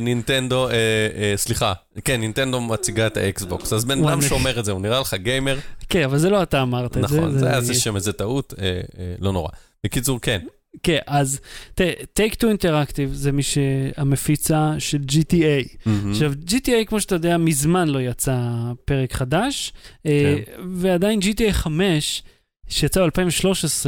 נינטנדו, 0.01 0.69
אה, 0.69 0.73
אה, 0.73 1.33
סליחה, 1.35 1.73
כן, 2.05 2.19
נינטנדו 2.19 2.61
מציגה 2.61 3.07
את 3.07 3.17
ה 3.17 3.26
Xbox. 3.26 3.73
אז 3.73 3.85
בן. 3.85 4.03
אדם 4.07 4.21
שאומר 4.21 4.59
את 4.59 4.65
זה, 4.65 4.71
הוא 4.71 4.81
נראה 4.81 4.99
לך 4.99 5.13
גיימר? 5.13 5.59
כן, 5.89 6.03
אבל 6.03 6.17
זה 6.17 6.29
לא 6.29 6.43
אתה 6.43 6.61
אמרת 6.61 6.97
את 6.97 7.07
זה. 7.09 7.17
נכון, 7.17 7.37
זה 7.37 7.49
היה 7.49 7.61
זה- 7.61 7.73
זה 7.73 7.79
שם 7.79 7.95
איזה 7.95 8.13
טעות, 8.13 8.53
אה, 8.61 8.65
אה, 8.99 9.13
לא 9.19 9.33
נורא. 9.33 9.49
בקיצור, 9.85 10.19
כן. 10.21 10.39
כן, 10.83 10.97
אז 11.07 11.39
תראה, 11.75 11.91
Take 12.19 12.33
Two 12.35 12.45
Interactive 12.57 13.13
זה 13.13 13.31
מי 13.31 13.43
שהמפיצה 13.43 14.73
של 14.79 14.97
GTA. 15.11 15.67
עכשיו, 16.11 16.33
GTA, 16.47 16.85
כמו 16.87 17.01
שאתה 17.01 17.15
יודע, 17.15 17.37
מזמן 17.37 17.87
לא 17.89 18.01
יצא 18.01 18.37
פרק 18.85 19.13
חדש, 19.13 19.73
אה, 20.05 20.35
ועדיין 20.73 21.19
GTA 21.19 21.51
5, 21.51 22.23
שיצא 22.67 23.05
ב-2013 23.05 23.85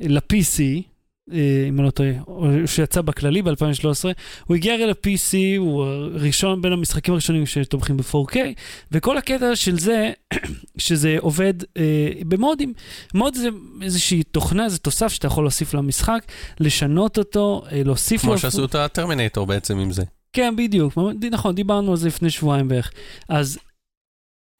ל-PC, 0.00 0.60
אה, 0.60 0.80
אם 1.68 1.78
אני 1.78 1.86
לא 1.86 1.90
טועה, 1.90 2.10
או 2.26 2.46
שיצא 2.66 3.00
בכללי 3.00 3.42
ב-2013, 3.42 4.04
הוא 4.46 4.56
הגיע 4.56 4.74
הרי 4.74 4.86
ל-PC, 4.86 5.58
הוא 5.58 5.84
הראשון 5.84 6.62
בין 6.62 6.72
המשחקים 6.72 7.14
הראשונים 7.14 7.46
שתומכים 7.46 7.96
ב-4K, 7.96 8.36
וכל 8.92 9.18
הקטע 9.18 9.56
של 9.56 9.78
זה, 9.78 10.12
שזה 10.78 11.16
עובד 11.20 11.54
אה, 11.76 12.10
במודים. 12.28 12.72
מוד 13.14 13.34
זה 13.34 13.48
איזושהי 13.82 14.22
תוכנה, 14.22 14.68
זה 14.68 14.78
תוסף 14.78 15.08
שאתה 15.08 15.26
יכול 15.26 15.44
להוסיף 15.44 15.74
למשחק, 15.74 16.24
לשנות 16.60 17.18
אותו, 17.18 17.62
אה, 17.72 17.82
להוסיף 17.84 18.24
לו... 18.24 18.30
כמו 18.30 18.38
שעשו 18.38 18.64
את 18.64 18.74
הטרמינטור 18.74 19.46
בעצם 19.46 19.78
עם 19.78 19.90
זה. 19.90 20.02
כן, 20.32 20.54
בדיוק. 20.56 20.98
נכון, 21.30 21.54
דיברנו 21.54 21.90
על 21.90 21.96
זה 21.96 22.08
לפני 22.08 22.30
שבועיים 22.30 22.68
בערך. 22.68 22.92
אז 23.28 23.58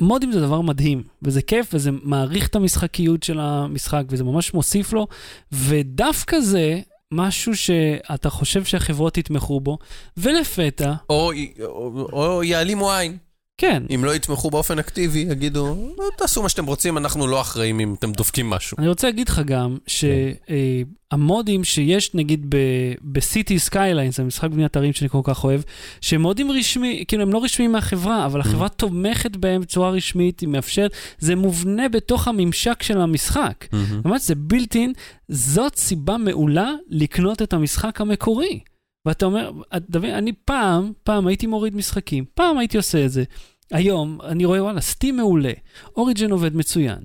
מודים 0.00 0.32
זה 0.32 0.40
דבר 0.40 0.60
מדהים, 0.60 1.02
וזה 1.22 1.42
כיף, 1.42 1.70
וזה 1.74 1.90
מעריך 2.02 2.48
את 2.48 2.56
המשחקיות 2.56 3.22
של 3.22 3.40
המשחק, 3.40 4.02
וזה 4.08 4.24
ממש 4.24 4.54
מוסיף 4.54 4.92
לו, 4.92 5.06
ודווקא 5.52 6.40
זה 6.40 6.80
משהו 7.12 7.56
שאתה 7.56 8.30
חושב 8.30 8.64
שהחברות 8.64 9.18
יתמכו 9.18 9.60
בו, 9.60 9.78
ולפתע, 10.16 10.92
או, 11.10 11.32
או, 11.64 12.08
או 12.12 12.44
יעלימו 12.44 12.92
עין. 12.92 13.16
כן. 13.60 13.82
אם 13.94 14.04
לא 14.04 14.14
יתמכו 14.14 14.50
באופן 14.50 14.78
אקטיבי, 14.78 15.18
יגידו, 15.18 15.92
לא, 15.98 16.04
תעשו 16.18 16.42
מה 16.42 16.48
שאתם 16.48 16.66
רוצים, 16.66 16.98
אנחנו 16.98 17.26
לא 17.26 17.40
אחראים 17.40 17.80
אם 17.80 17.94
אתם 17.98 18.12
דופקים 18.12 18.50
משהו. 18.50 18.76
אני 18.78 18.88
רוצה 18.88 19.06
להגיד 19.06 19.28
לך 19.28 19.42
גם 19.44 19.76
שהמודים 19.86 21.64
שיש 21.64 22.14
נגיד 22.14 22.54
ב 23.02 23.13
City 23.13 23.58
Skylines, 23.58 24.16
זה 24.16 24.24
משחק 24.24 24.50
בניית 24.50 24.76
ערים 24.76 24.92
שאני 24.92 25.08
כל 25.08 25.20
כך 25.24 25.44
אוהב, 25.44 25.60
שהם 26.00 26.22
מודים 26.22 26.50
רשמי, 26.50 27.04
כאילו 27.08 27.22
הם 27.22 27.32
לא 27.32 27.44
רשמיים 27.44 27.72
מהחברה, 27.72 28.26
אבל 28.26 28.40
החברה 28.40 28.68
תומכת 28.68 29.36
בהם 29.36 29.60
בצורה 29.60 29.90
רשמית, 29.90 30.40
היא 30.40 30.48
מאפשרת, 30.48 30.92
זה 31.18 31.36
מובנה 31.36 31.88
בתוך 31.88 32.28
הממשק 32.28 32.82
של 32.82 33.00
המשחק. 33.00 33.66
מהמם. 33.72 34.00
ממש 34.04 34.22
זה 34.22 34.34
בילטין, 34.34 34.92
זאת 35.28 35.76
סיבה 35.76 36.16
מעולה 36.16 36.72
לקנות 36.88 37.42
את 37.42 37.52
המשחק 37.52 38.00
המקורי. 38.00 38.60
ואתה 39.06 39.26
אומר, 39.26 39.50
דוד, 39.88 40.04
אני 40.04 40.32
פעם, 40.32 40.92
פעם 41.02 41.26
הייתי 41.26 41.46
מוריד 41.46 41.76
משחקים, 41.76 42.24
פעם 42.34 42.58
הייתי 42.58 42.76
עושה 42.76 43.04
את 43.04 43.10
זה. 43.10 43.24
היום 43.70 44.18
אני 44.24 44.44
רואה, 44.44 44.62
וואלה, 44.62 44.80
סטים 44.80 45.16
מעולה, 45.16 45.52
אוריג'ן 45.96 46.30
עובד 46.30 46.56
מצוין. 46.56 46.98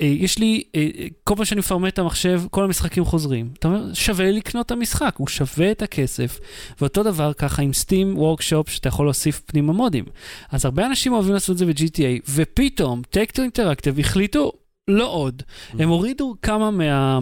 אה, 0.00 0.06
יש 0.06 0.38
לי, 0.38 0.62
אה, 0.74 0.88
כל 1.24 1.34
פעם 1.36 1.44
שאני 1.44 1.58
מפרמט 1.58 1.92
את 1.92 1.98
המחשב, 1.98 2.42
כל 2.50 2.64
המשחקים 2.64 3.04
חוזרים. 3.04 3.50
אתה 3.58 3.68
אומר, 3.68 3.94
שווה 3.94 4.30
לקנות 4.30 4.66
את 4.66 4.70
המשחק, 4.70 5.14
הוא 5.16 5.28
שווה 5.28 5.70
את 5.70 5.82
הכסף. 5.82 6.40
ואותו 6.80 7.02
דבר 7.02 7.32
ככה 7.32 7.62
עם 7.62 7.72
סטים 7.72 8.18
וורקשופ, 8.18 8.68
שאתה 8.68 8.88
יכול 8.88 9.06
להוסיף 9.06 9.40
פנימה 9.46 9.72
מודים. 9.72 10.04
אז 10.50 10.64
הרבה 10.64 10.86
אנשים 10.86 11.12
אוהבים 11.12 11.34
לעשות 11.34 11.50
את 11.50 11.58
זה 11.58 11.66
ב-GTA, 11.66 12.30
ופתאום, 12.30 13.02
to 13.14 13.38
Interactive 13.38 14.00
החליטו, 14.00 14.52
לא 14.90 15.12
עוד. 15.12 15.42
הם 15.78 15.88
הורידו 15.88 16.34
כמה 16.42 16.70
מה... 16.70 17.18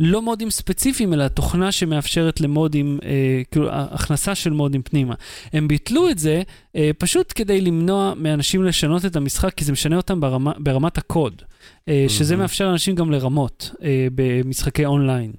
לא 0.00 0.22
מודים 0.22 0.50
ספציפיים, 0.50 1.12
אלא 1.12 1.28
תוכנה 1.28 1.72
שמאפשרת 1.72 2.40
למודים, 2.40 2.98
אה, 3.04 3.42
כאילו, 3.50 3.68
הכנסה 3.70 4.34
של 4.34 4.50
מודים 4.50 4.82
פנימה. 4.82 5.14
הם 5.52 5.68
ביטלו 5.68 6.10
את 6.10 6.18
זה 6.18 6.42
אה, 6.76 6.90
פשוט 6.98 7.32
כדי 7.34 7.60
למנוע 7.60 8.12
מאנשים 8.16 8.64
לשנות 8.64 9.04
את 9.04 9.16
המשחק, 9.16 9.54
כי 9.54 9.64
זה 9.64 9.72
משנה 9.72 9.96
אותם 9.96 10.20
ברמה, 10.20 10.52
ברמת 10.58 10.98
הקוד. 10.98 11.42
אה, 11.88 12.04
שזה 12.08 12.34
מהמם. 12.34 12.42
מאפשר 12.42 12.68
לאנשים 12.68 12.94
גם 12.94 13.10
לרמות 13.10 13.70
אה, 13.82 14.06
במשחקי 14.14 14.86
אונליין. 14.86 15.32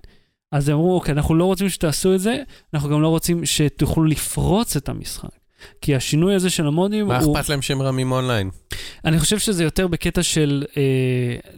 אז 0.52 0.70
הם 0.70 0.76
אמרו, 0.76 0.96
אוקיי, 0.96 1.12
אנחנו 1.12 1.36
לא 1.36 1.46
רוצים 1.46 1.70
שתעשו 1.70 2.16
את 2.16 2.20
זה, 2.20 2.44
אנחנו 2.74 2.90
גם 2.90 3.02
לא 3.02 3.08
רוצים 3.08 3.46
שתוכלו 3.46 4.04
לפרוץ 4.04 4.76
את 4.76 4.90
המשחק. 4.90 5.39
כי 5.82 5.96
השינוי 5.96 6.36
הזה 6.36 6.50
של 6.50 6.68
המודים 6.68 7.08
מה 7.08 7.20
הוא... 7.20 7.38
אכפת 7.38 7.50
להם 7.50 7.62
שהם 7.62 7.82
רמים 7.82 8.12
אונליין? 8.12 8.50
אני 9.06 9.20
חושב 9.20 9.40
שזה 9.40 9.64
יותר 9.64 9.88
בקטע 9.88 10.24
של 10.24 10.66
אה, 10.78 10.82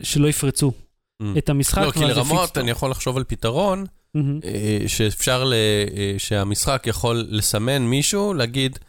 שלא 0.04 0.28
יפרצו 0.28 0.72
את 1.38 1.50
המשחק. 1.50 1.82
לא, 1.82 1.92
כי 1.92 2.00
לרמות. 2.00 2.58
אני 2.58 2.72
יכול 2.72 2.92
לחשוב 2.92 3.18
על 3.18 3.24
פתרון 3.24 3.86
מהמם. 4.16 4.40
אה, 4.46 4.80
שאפשר, 4.88 5.44
ל- 5.44 5.54
אה, 5.98 6.14
שהמשחק 6.18 6.84
יכול 6.88 7.26
לסמן 7.30 7.82
מישהו, 7.82 8.34
להגיד, 8.34 8.80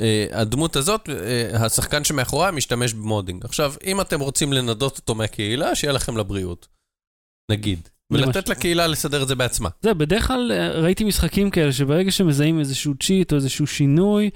אה, 0.00 0.26
הדמות 0.32 0.76
הזאת, 0.76 1.08
אה, 1.08 1.66
השחקן 1.66 2.04
שמאחוריה 2.04 2.50
משתמש 2.50 2.92
ב 2.92 2.98
modding. 2.98 3.44
עכשיו, 3.44 3.74
אם 3.84 4.00
אתם 4.00 4.20
רוצים 4.20 4.52
לנדות 4.52 4.98
אותו 4.98 5.14
מהקהילה, 5.14 5.74
שיהיה 5.74 5.92
לכם 5.92 6.16
לבריאות. 6.16 6.68
נגיד. 7.50 7.88
ולתת 8.12 8.48
לקהילה 8.48 8.86
לסדר 8.86 9.22
את 9.22 9.28
זה 9.28 9.34
בעצמה. 9.34 9.68
זה, 9.82 9.94
בדרך 9.94 10.26
כלל 10.26 10.52
אה, 10.54 10.70
ראיתי 10.80 11.04
משחקים 11.04 11.50
כאלה 11.50 11.72
שברגע 11.72 12.10
שמזהים 12.10 12.60
איזשהו 12.60 12.94
צ'יט 13.02 13.32
או 13.32 13.36
איזשהו 13.36 13.66
שינוי, 13.66 14.30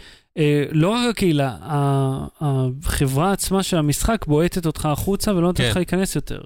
לא 0.73 0.88
רק 0.88 1.11
הקהילה, 1.11 1.57
החברה 2.40 3.33
עצמה 3.33 3.62
של 3.62 3.77
המשחק 3.77 4.27
בועטת 4.27 4.66
אותך 4.66 4.87
החוצה 4.87 5.35
ולא 5.35 5.47
נותנת 5.47 5.66
כן. 5.66 5.70
לך 5.70 5.77
להיכנס 5.77 6.16
יותר. 6.16 6.40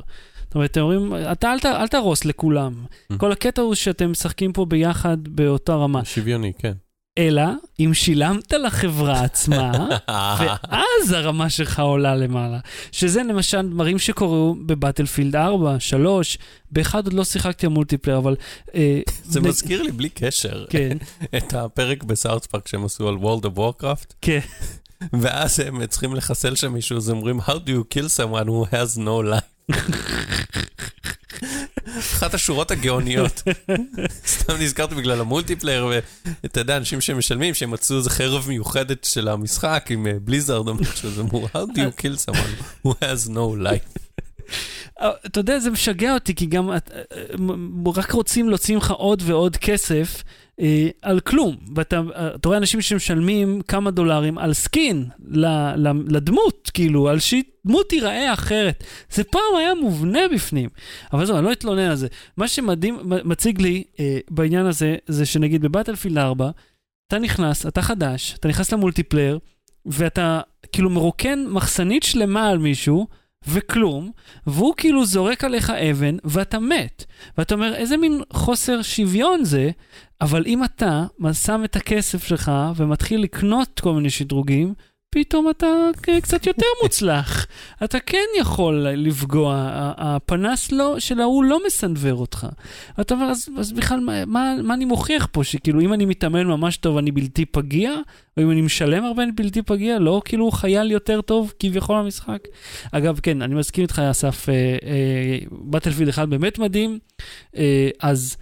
זאת 0.49 0.55
אומרת, 0.55 0.71
אתם 0.71 0.81
אומרים, 0.81 1.13
אתה 1.33 1.53
אל, 1.53 1.59
אל 1.65 1.89
תהרוס 1.89 2.25
לכולם. 2.25 2.85
Mm. 3.13 3.17
כל 3.17 3.33
הקטע 3.33 3.63
הוא 3.63 3.75
שאתם 3.75 4.11
משחקים 4.11 4.53
פה 4.53 4.65
ביחד 4.65 5.17
באותה 5.29 5.75
רמה. 5.75 6.05
שוויוני, 6.05 6.53
כן. 6.59 6.73
אלא 7.19 7.43
אם 7.81 7.95
שילמת 7.95 8.53
לחברה 8.53 9.25
עצמה, 9.25 9.89
ואז 10.39 11.13
הרמה 11.13 11.51
שלך 11.51 11.81
עולה 11.81 12.17
למעלה. 12.17 12.59
שזה 12.93 13.23
למשל 13.23 13.69
דברים 13.69 13.99
שקוראו 13.99 14.55
ב 14.67 14.73
Battlefield 14.73 15.37
4, 15.37 15.81
3, 15.81 16.39
באחד 16.71 17.05
עוד 17.05 17.13
לא 17.13 17.25
שיחקתי 17.25 17.67
ה 17.67 17.71
multiplayer, 17.71 18.19
אבל... 18.19 18.37
אה, 18.75 19.01
זה 19.25 19.41
מזכיר 19.41 19.83
לי 19.83 19.93
בלי 19.93 20.09
קשר 20.09 20.65
כן, 20.71 20.99
את 21.37 21.55
הפרק 21.55 22.03
ב 22.03 22.10
South 22.10 22.47
Park 22.47 22.69
שהם 22.69 22.85
עשו 22.85 23.09
על 23.09 23.15
World 23.15 23.45
of 23.45 23.59
Warcraft, 23.59 24.15
כן. 24.23 24.41
ואז 25.21 25.61
הם 25.61 25.87
צריכים 25.87 26.15
לחסל 26.15 26.55
שם 26.55 26.73
מישהו, 26.73 26.97
אז 26.97 27.11
אומרים, 27.11 27.41
How 27.41 27.55
do 27.67 27.69
you 27.69 27.97
kill 27.97 28.09
someone 28.09 28.47
who 28.47 28.75
has 28.75 28.99
no 28.99 29.33
life? 29.33 29.58
אחת 31.99 32.35
השורות 32.35 32.71
הגאוניות. 32.71 33.43
סתם 34.27 34.55
נזכרתי 34.61 34.95
בגלל 34.95 35.21
ה 35.21 35.26
multiplayer, 35.26 35.87
ואתה 36.43 36.61
יודע, 36.61 36.77
אנשים 36.77 37.01
שמשלמים, 37.01 37.55
שהם 37.55 37.71
מצאו 37.71 37.97
איזה 37.97 38.11
חרב 38.11 38.45
מיוחדת 38.49 39.05
של 39.05 39.29
המשחק 39.29 39.87
עם 39.91 40.07
Blizzard 40.23 40.69
או 40.69 40.75
משהו, 40.75 41.09
אז 41.09 41.21
אמרו, 41.21 41.47
How 41.47 41.73
do 41.73 41.77
you 41.77 42.03
kill 42.03 42.31
someone 42.31 42.87
who 42.87 42.91
has 42.91 43.29
no 43.29 43.65
life? 43.67 43.99
אה, 45.01 45.11
אתה 45.27 45.41
יודע, 45.41 45.59
זה 45.59 45.71
משגע 45.71 46.15
אותי, 46.15 46.35
כי 46.35 46.47
גם 46.47 46.71
אה, 46.71 46.79
אה, 46.95 47.95
רק 47.97 48.13
רוצים 48.13 48.49
להוציא 48.49 48.75
ממך 48.75 48.91
עוד 48.91 49.23
ועוד 49.27 49.57
כסף 49.57 50.23
אה, 50.61 50.89
על 51.03 51.21
כלום. 51.21 51.57
ואתה 51.77 51.97
אה, 52.17 52.29
רואה 52.45 52.57
אנשים 52.57 52.81
שמשלמים 52.81 53.61
כמה 53.69 53.91
דולרים 53.91 54.39
על 54.39 54.53
skin 54.55 55.05
ל- 55.29 55.47
ל- 55.89 56.05
לדמות, 56.17 56.71
כאילו, 56.75 57.09
על 57.09 57.19
שדמות 57.19 57.89
תיראה 57.89 58.33
אחרת. 58.33 58.85
זה 59.11 59.25
פעם 59.25 59.57
היה 59.59 59.75
מובנה 59.75 60.21
בפנים. 60.35 60.69
אבל 61.13 61.27
זהו, 61.27 61.37
אני 61.37 61.45
לא 61.45 61.53
אתלונן 61.53 61.91
על 61.91 61.97
זה. 61.97 62.09
מה 62.37 62.49
שמדהים, 62.49 62.99
מציק 63.25 63.61
לי 63.61 63.85
אה, 64.01 64.19
בעניין 64.31 64.67
הזה, 64.67 64.97
זה 65.07 65.27
שנגיד 65.27 65.63
ב 65.63 65.68
Battlefield 65.68 66.19
4, 66.19 66.51
אתה 67.09 67.19
נכנס, 67.19 67.67
אתה 67.67 67.83
חדש, 67.83 68.35
אתה 68.41 68.49
נכנס 68.49 68.73
ל 68.73 68.78
multiplayer, 68.78 69.39
ואתה 69.87 70.41
כאילו 70.73 70.91
מרוקן 70.91 71.45
מחסנית 71.49 72.03
שלמה 72.03 72.49
על 72.49 72.59
מישהו, 72.59 73.07
וכלום, 73.49 74.11
והוא 74.47 74.75
כאילו 74.77 75.07
זורק 75.07 75.45
עליך 75.45 75.71
אבן, 75.71 76.17
ואתה 76.25 76.59
מת. 76.59 77.05
ואתה 77.39 77.55
אומר, 77.55 77.75
איזה 77.75 77.97
מין 77.97 78.21
חוסר 78.33 78.83
שוויון 78.83 79.45
זה, 79.45 79.71
אבל 80.21 80.45
אם 80.47 80.65
אתה 80.65 81.05
שם 81.33 81.65
את 81.65 81.77
הכסף 81.77 82.25
שלך 82.25 82.53
ומתחיל 82.77 83.23
לקנות 83.23 83.81
כל 83.81 83.93
מיני 83.93 84.11
שדרוגים, 84.11 84.75
פתאום 85.11 85.51
אתה 85.51 85.67
קצת 86.23 86.47
יותר 86.47 86.67
מוצלח. 86.83 87.47
אתה 87.85 88.01
כן 88.01 88.25
יכול 88.41 88.87
לפגוע, 88.89 89.69
הפנס 89.97 90.73
לא, 90.73 90.99
של 90.99 91.21
ההוא 91.21 91.45
לא 91.45 91.61
מסנוור 91.67 92.21
אותך. 92.21 92.47
אתה 93.01 93.15
אומר, 93.15 93.27
אז, 93.27 93.49
אז 93.59 93.73
בכלל, 93.73 94.01
מה, 94.01 94.25
מה, 94.25 94.55
מה 94.63 94.75
אני 94.75 94.85
מוכיח 94.85 95.29
פה? 95.33 95.45
שכאילו, 95.45 95.81
אם 95.81 95.93
אני 95.93 96.05
מתאמן 96.05 96.47
ממש 96.47 96.77
טוב, 96.77 96.97
אני 96.97 97.11
בלתי 97.11 97.45
פגיע? 97.45 97.93
או 98.37 98.43
אם 98.43 98.51
אני 98.51 98.61
משלם 98.61 99.05
הרבה, 99.05 99.23
אני 99.23 99.33
בלתי 99.33 99.63
פגיע? 99.63 99.99
לא 99.99 100.23
כאילו 100.25 100.51
חייל 100.51 100.91
יותר 100.91 101.21
טוב 101.21 101.53
כביכול 101.59 102.03
במשחק? 102.03 102.39
אגב, 102.93 103.21
כן, 103.23 103.43
אני 103.43 103.55
מסכים 103.55 103.83
איתך, 103.83 103.99
אסף, 104.11 104.47
בטלפילד 105.51 106.09
1 106.09 106.29
באמת 106.29 106.59
מדהים, 106.59 106.99
אה, 107.57 107.89
אז 108.01 108.37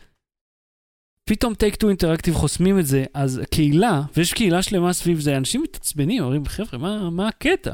פתאום 1.30 1.54
טייק 1.54 1.74
טו 1.74 1.88
אינטראקטיב 1.88 2.34
חוסמים 2.34 2.78
את 2.78 2.86
זה, 2.86 3.04
אז 3.14 3.40
קהילה, 3.50 4.02
ויש 4.16 4.32
קהילה 4.32 4.62
שלמה 4.62 4.92
סביב 4.92 5.20
זה, 5.20 5.36
אנשים 5.36 5.62
מתעצבנים, 5.62 6.22
אומרים, 6.22 6.46
חבר'ה, 6.46 6.78
מה, 6.78 7.10
מה 7.10 7.28
הקטע? 7.28 7.72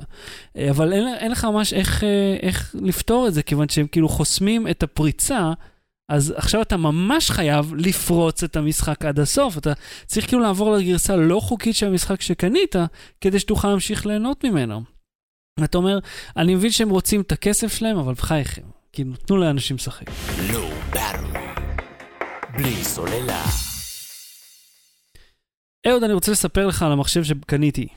אה, 0.57 0.71
אבל 0.71 0.93
אין, 0.93 1.15
אין 1.19 1.33
לך 1.33 1.45
ממש 1.45 1.73
איך, 1.73 2.05
אה, 2.05 2.37
איך 2.43 2.75
לפתור 2.81 3.29
את 3.29 3.35
זה, 3.35 3.43
כיוון 3.43 3.69
שהם 3.69 3.87
כאילו 3.87 4.09
חוסמים 4.09 4.69
את 4.69 4.83
הפריצה. 4.83 5.53
אז 6.09 6.35
עכשיו 6.37 6.63
אתה 6.63 6.77
ממש 6.77 7.31
חייב 7.31 7.75
לפרוץ 7.75 8.43
את 8.43 8.57
המשחק 8.57 9.05
עד 9.05 9.21
הסוף. 9.21 9.59
אתה 9.59 9.73
צריך 10.07 10.27
כאילו 10.27 10.43
לעבור 10.43 10.73
לגרסה 10.73 11.17
לא 11.17 11.41
חוקית 11.41 11.77
של 11.77 11.87
המשחק 11.87 12.21
שקנית, 12.21 12.77
כדי 13.21 13.39
שתוכל 13.39 13.69
להמשיך 13.69 14.07
ליהנות 14.07 14.45
ממנו. 14.45 14.83
ואתה 15.61 15.79
אומר, 15.79 15.99
אני 16.37 16.55
מבין 16.55 16.71
שהם 16.71 16.91
רוצים 16.91 17.21
את 17.21 17.33
הכסף 17.33 17.75
שלהם, 17.75 17.99
אבל 17.99 18.13
בחייכם, 18.13 18.63
כאילו, 18.93 19.17
תנו 19.17 19.37
לאנשים 19.37 19.77
לשחק. 19.77 20.11
באטל. 20.91 21.32
בלי 22.57 22.85
סוללה. 22.85 23.45
אהוד, 25.87 26.03
אני 26.03 26.13
רוצה 26.13 26.33
לספר 26.33 26.67
לך 26.67 26.83
על 26.83 26.93
המחשב 26.93 27.25
שקניתי, 27.25 27.89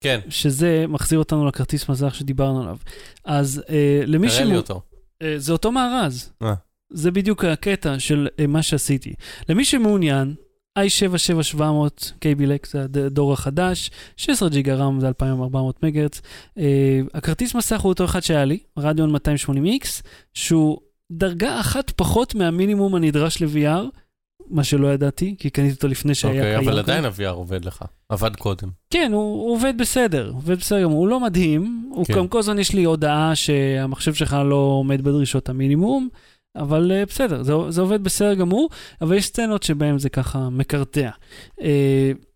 כן, 0.00 0.20
שזה 0.28 0.84
מחזיר 0.88 1.18
אותנו 1.18 1.46
לכרטיס 1.46 1.88
מזרח 1.88 2.14
שדיברנו 2.14 2.62
עליו. 2.62 2.76
אז 3.24 3.62
אה, 3.68 4.02
למי 4.06 4.28
תראה 4.28 4.44
לי 4.44 4.56
אותו. 4.56 4.82
אה, 5.22 5.34
זה 5.36 5.52
אותו 5.52 5.72
מארז. 5.72 6.32
אה. 6.42 6.54
זה 6.90 7.10
בדיוק 7.10 7.44
הקטע 7.44 7.98
של 7.98 8.28
אה, 8.40 8.46
מה 8.46 8.62
שעשיתי. 8.62 9.14
למי 9.48 9.64
שמעוניין, 9.64 10.34
i7-7700 10.78 11.60
קייבילק 12.18 12.66
זה 12.66 12.82
הדור 12.82 13.32
החדש, 13.32 13.90
16 14.16 14.48
ג'יגה 14.48 14.74
רם 14.74 15.00
זה 15.00 15.08
2400 15.08 15.82
מגרץ. 15.82 16.20
אה, 16.58 17.00
הכרטיס 17.14 17.54
מסך 17.54 17.80
הוא 17.80 17.88
אותו 17.88 18.04
אחד 18.04 18.20
שהיה 18.20 18.44
לי, 18.44 18.58
רדיון 18.78 19.16
280X, 19.16 20.02
שהוא 20.34 20.80
דרגה 21.12 21.60
אחת 21.60 21.90
פחות 21.90 22.34
מהמינימום 22.34 22.94
הנדרש 22.94 23.42
ל-VR, 23.42 23.84
מה 24.50 24.64
שלא 24.64 24.94
ידעתי, 24.94 25.34
כי 25.38 25.50
קניתי 25.50 25.74
אותו 25.74 25.88
לפני 25.88 26.14
שהיה 26.14 26.32
אוקיי, 26.34 26.56
קיים. 26.56 26.68
אבל 26.68 26.72
כאן. 26.72 26.78
עדיין 26.78 27.04
ה-VR 27.04 27.34
עובד 27.34 27.64
לך. 27.64 27.84
עבד 28.08 28.36
קודם. 28.36 28.68
כן, 28.90 29.10
הוא, 29.12 29.20
הוא 29.20 29.54
עובד 29.54 29.74
בסדר, 29.78 30.30
עובד 30.34 30.58
בסדר 30.58 30.82
גמור. 30.82 30.98
הוא 30.98 31.08
לא 31.08 31.20
מדהים, 31.20 31.90
הוא 31.94 32.06
כן. 32.06 32.14
גם 32.14 32.28
כל 32.28 32.38
הזמן 32.38 32.58
יש 32.58 32.72
לי 32.74 32.84
הודעה 32.84 33.34
שהמחשב 33.34 34.14
שלך 34.14 34.36
לא 34.44 34.54
עומד 34.54 35.02
בדרישות 35.02 35.48
המינימום, 35.48 36.08
אבל 36.56 36.92
uh, 36.92 37.08
בסדר, 37.08 37.42
זה, 37.42 37.52
זה 37.68 37.80
עובד 37.80 38.04
בסדר 38.04 38.34
גמור, 38.34 38.70
אבל 39.00 39.16
יש 39.16 39.26
סצנות 39.26 39.62
שבהן 39.62 39.98
זה 39.98 40.08
ככה 40.08 40.50
מקרטע. 40.50 41.10
Uh, 41.60 41.62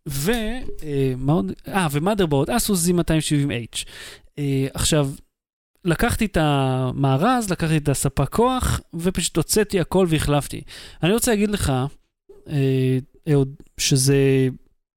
ו... 0.08 0.32
Uh, 0.78 0.82
מה 1.16 1.32
עוד? 1.32 1.52
אה, 1.68 1.88
ומאדרבורד, 1.90 2.50
אסוס 2.50 2.88
Z270H. 2.88 3.84
Uh, 3.84 4.40
עכשיו, 4.74 5.10
לקחתי 5.84 6.24
את 6.24 6.36
המארז, 6.40 7.50
לקחתי 7.50 7.76
את 7.76 7.88
הספק 7.88 8.28
כוח, 8.28 8.80
ופשוט 8.94 9.36
הוצאתי 9.36 9.80
הכל 9.80 10.06
והחלפתי. 10.08 10.60
אני 11.02 11.12
רוצה 11.12 11.30
להגיד 11.30 11.50
לך, 11.50 11.72
אה, 12.48 12.98
אהוד, 13.32 13.54
שזה 13.78 14.48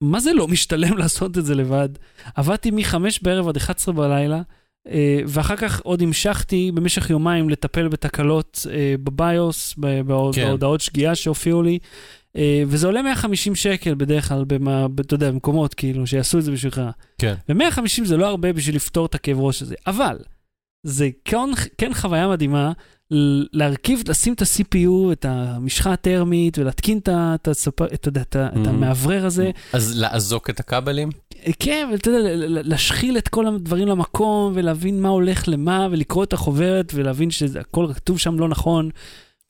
מה 0.02 0.20
זה 0.20 0.34
לא 0.34 0.48
משתלם 0.48 0.98
לעשות 1.02 1.38
את 1.38 1.46
זה 1.46 1.56
לבד? 1.56 1.90
עבדתי 2.36 2.72
מ-5 2.72 2.96
בערב 3.22 3.48
עד 3.48 3.58
11 3.58 3.94
בלילה, 3.94 4.42
אה, 4.88 5.20
ואחר 5.28 5.56
כך 5.56 5.80
עוד 5.80 6.02
המשכתי 6.02 6.72
במשך 6.74 7.10
יומיים 7.10 7.50
לטפל 7.50 7.88
בתקלות 7.88 8.68
אה, 8.72 8.96
בביוס, 9.04 9.74
כן. 9.74 10.06
בהודעות 10.46 10.82
שגיאה 10.82 11.16
שהופיעו 11.16 11.64
לי, 11.64 11.80
אה, 12.36 12.64
וזה 12.68 12.88
עולה 12.88 13.02
150 13.02 13.56
שקל 13.56 13.96
בדרך 13.96 14.28
כלל, 14.28 14.44
במה, 14.48 14.88
אתה 15.02 15.14
יודע, 15.14 15.32
במקומות 15.32 15.74
כאילו, 15.74 16.08
שיעשו 16.08 16.40
את 16.40 16.44
זה 16.44 16.52
בשבילך. 16.52 16.82
כן. 17.18 17.34
ו-150 17.50 18.06
זה 18.06 18.18
לא 18.18 18.28
הרבה 18.28 18.54
בשביל 18.54 18.76
לפתור 18.76 19.06
את 19.06 19.16
הכאב 19.16 19.40
ראש 19.40 19.62
הזה, 19.62 19.76
אבל 19.88 20.18
זה 20.84 21.10
כן, 21.26 21.38
כן 21.78 21.92
חוויה 21.94 22.28
מדהימה 22.28 22.72
להרכיב, 23.54 24.02
לשים 24.10 24.34
את 24.34 24.42
ה-CPU, 24.42 25.12
את 25.12 25.26
המשחה 25.30 25.94
הטרמית, 25.94 26.58
ולהתקין 26.58 26.98
את, 26.98 27.10
את. 27.10 27.48
את, 27.50 27.82
את, 27.94 28.08
את, 28.08 28.18
את 28.18 28.36
Mhm. 28.36 28.70
המאוורר 28.70 29.26
הזה. 29.26 29.52
אז 29.74 30.00
לאזוק 30.00 30.50
את 30.50 30.60
הכבלים? 30.60 31.10
כן, 31.60 31.90
ואתה 31.92 32.10
יודע, 32.10 32.20
להשחיל 32.64 33.18
את 33.18 33.28
כל 33.28 33.48
הדברים 33.48 33.88
למקום, 33.88 34.52
ולהבין 34.56 35.02
מה 35.02 35.10
הולך 35.10 35.48
למה, 35.48 35.88
ולקרוא 35.92 36.24
את 36.24 36.34
החוברת, 36.34 36.92
ולהבין 36.96 37.32
שהכל 37.32 37.88
כתוב 37.96 38.20
שם 38.20 38.40
לא 38.40 38.48
נכון, 38.50 38.90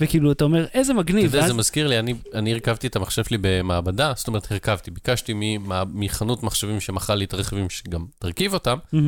וכאילו, 0.02 0.32
אתה 0.32 0.44
אומר, 0.44 0.66
איזה 0.74 0.92
אתה 0.92 1.00
מגניב. 1.00 1.24
יודע, 1.26 1.38
ואז- 1.40 1.48
זה 1.48 1.54
מזכיר 1.54 1.88
לי, 1.88 2.00
אני- 2.00 2.14
אני 2.34 2.54
הרכבתי 2.54 2.88
את 2.88 2.96
המחשב 2.96 3.24
שלי 3.24 3.38
במעבדה, 3.42 4.14
זאת 4.16 4.28
אומרת, 4.28 4.52
הרכבתי, 4.52 4.92
ביקשתי 4.92 5.34
ממה- 5.36 5.84
מחנות 5.94 6.44
מחשבים 6.44 6.80
שמכר 6.80 7.16
לי 7.16 7.26
את 7.26 7.34
הרכיבים 7.34 7.70
שגם 7.70 8.06
תרכיב 8.20 8.54
אותם, 8.54 8.78
אה, 8.94 9.00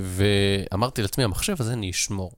ואמרתי 0.00 1.02
לעצמי, 1.02 1.24
המחשב 1.24 1.56
הזה 1.58 1.72
אני 1.72 1.90
אשמור. 1.90 2.32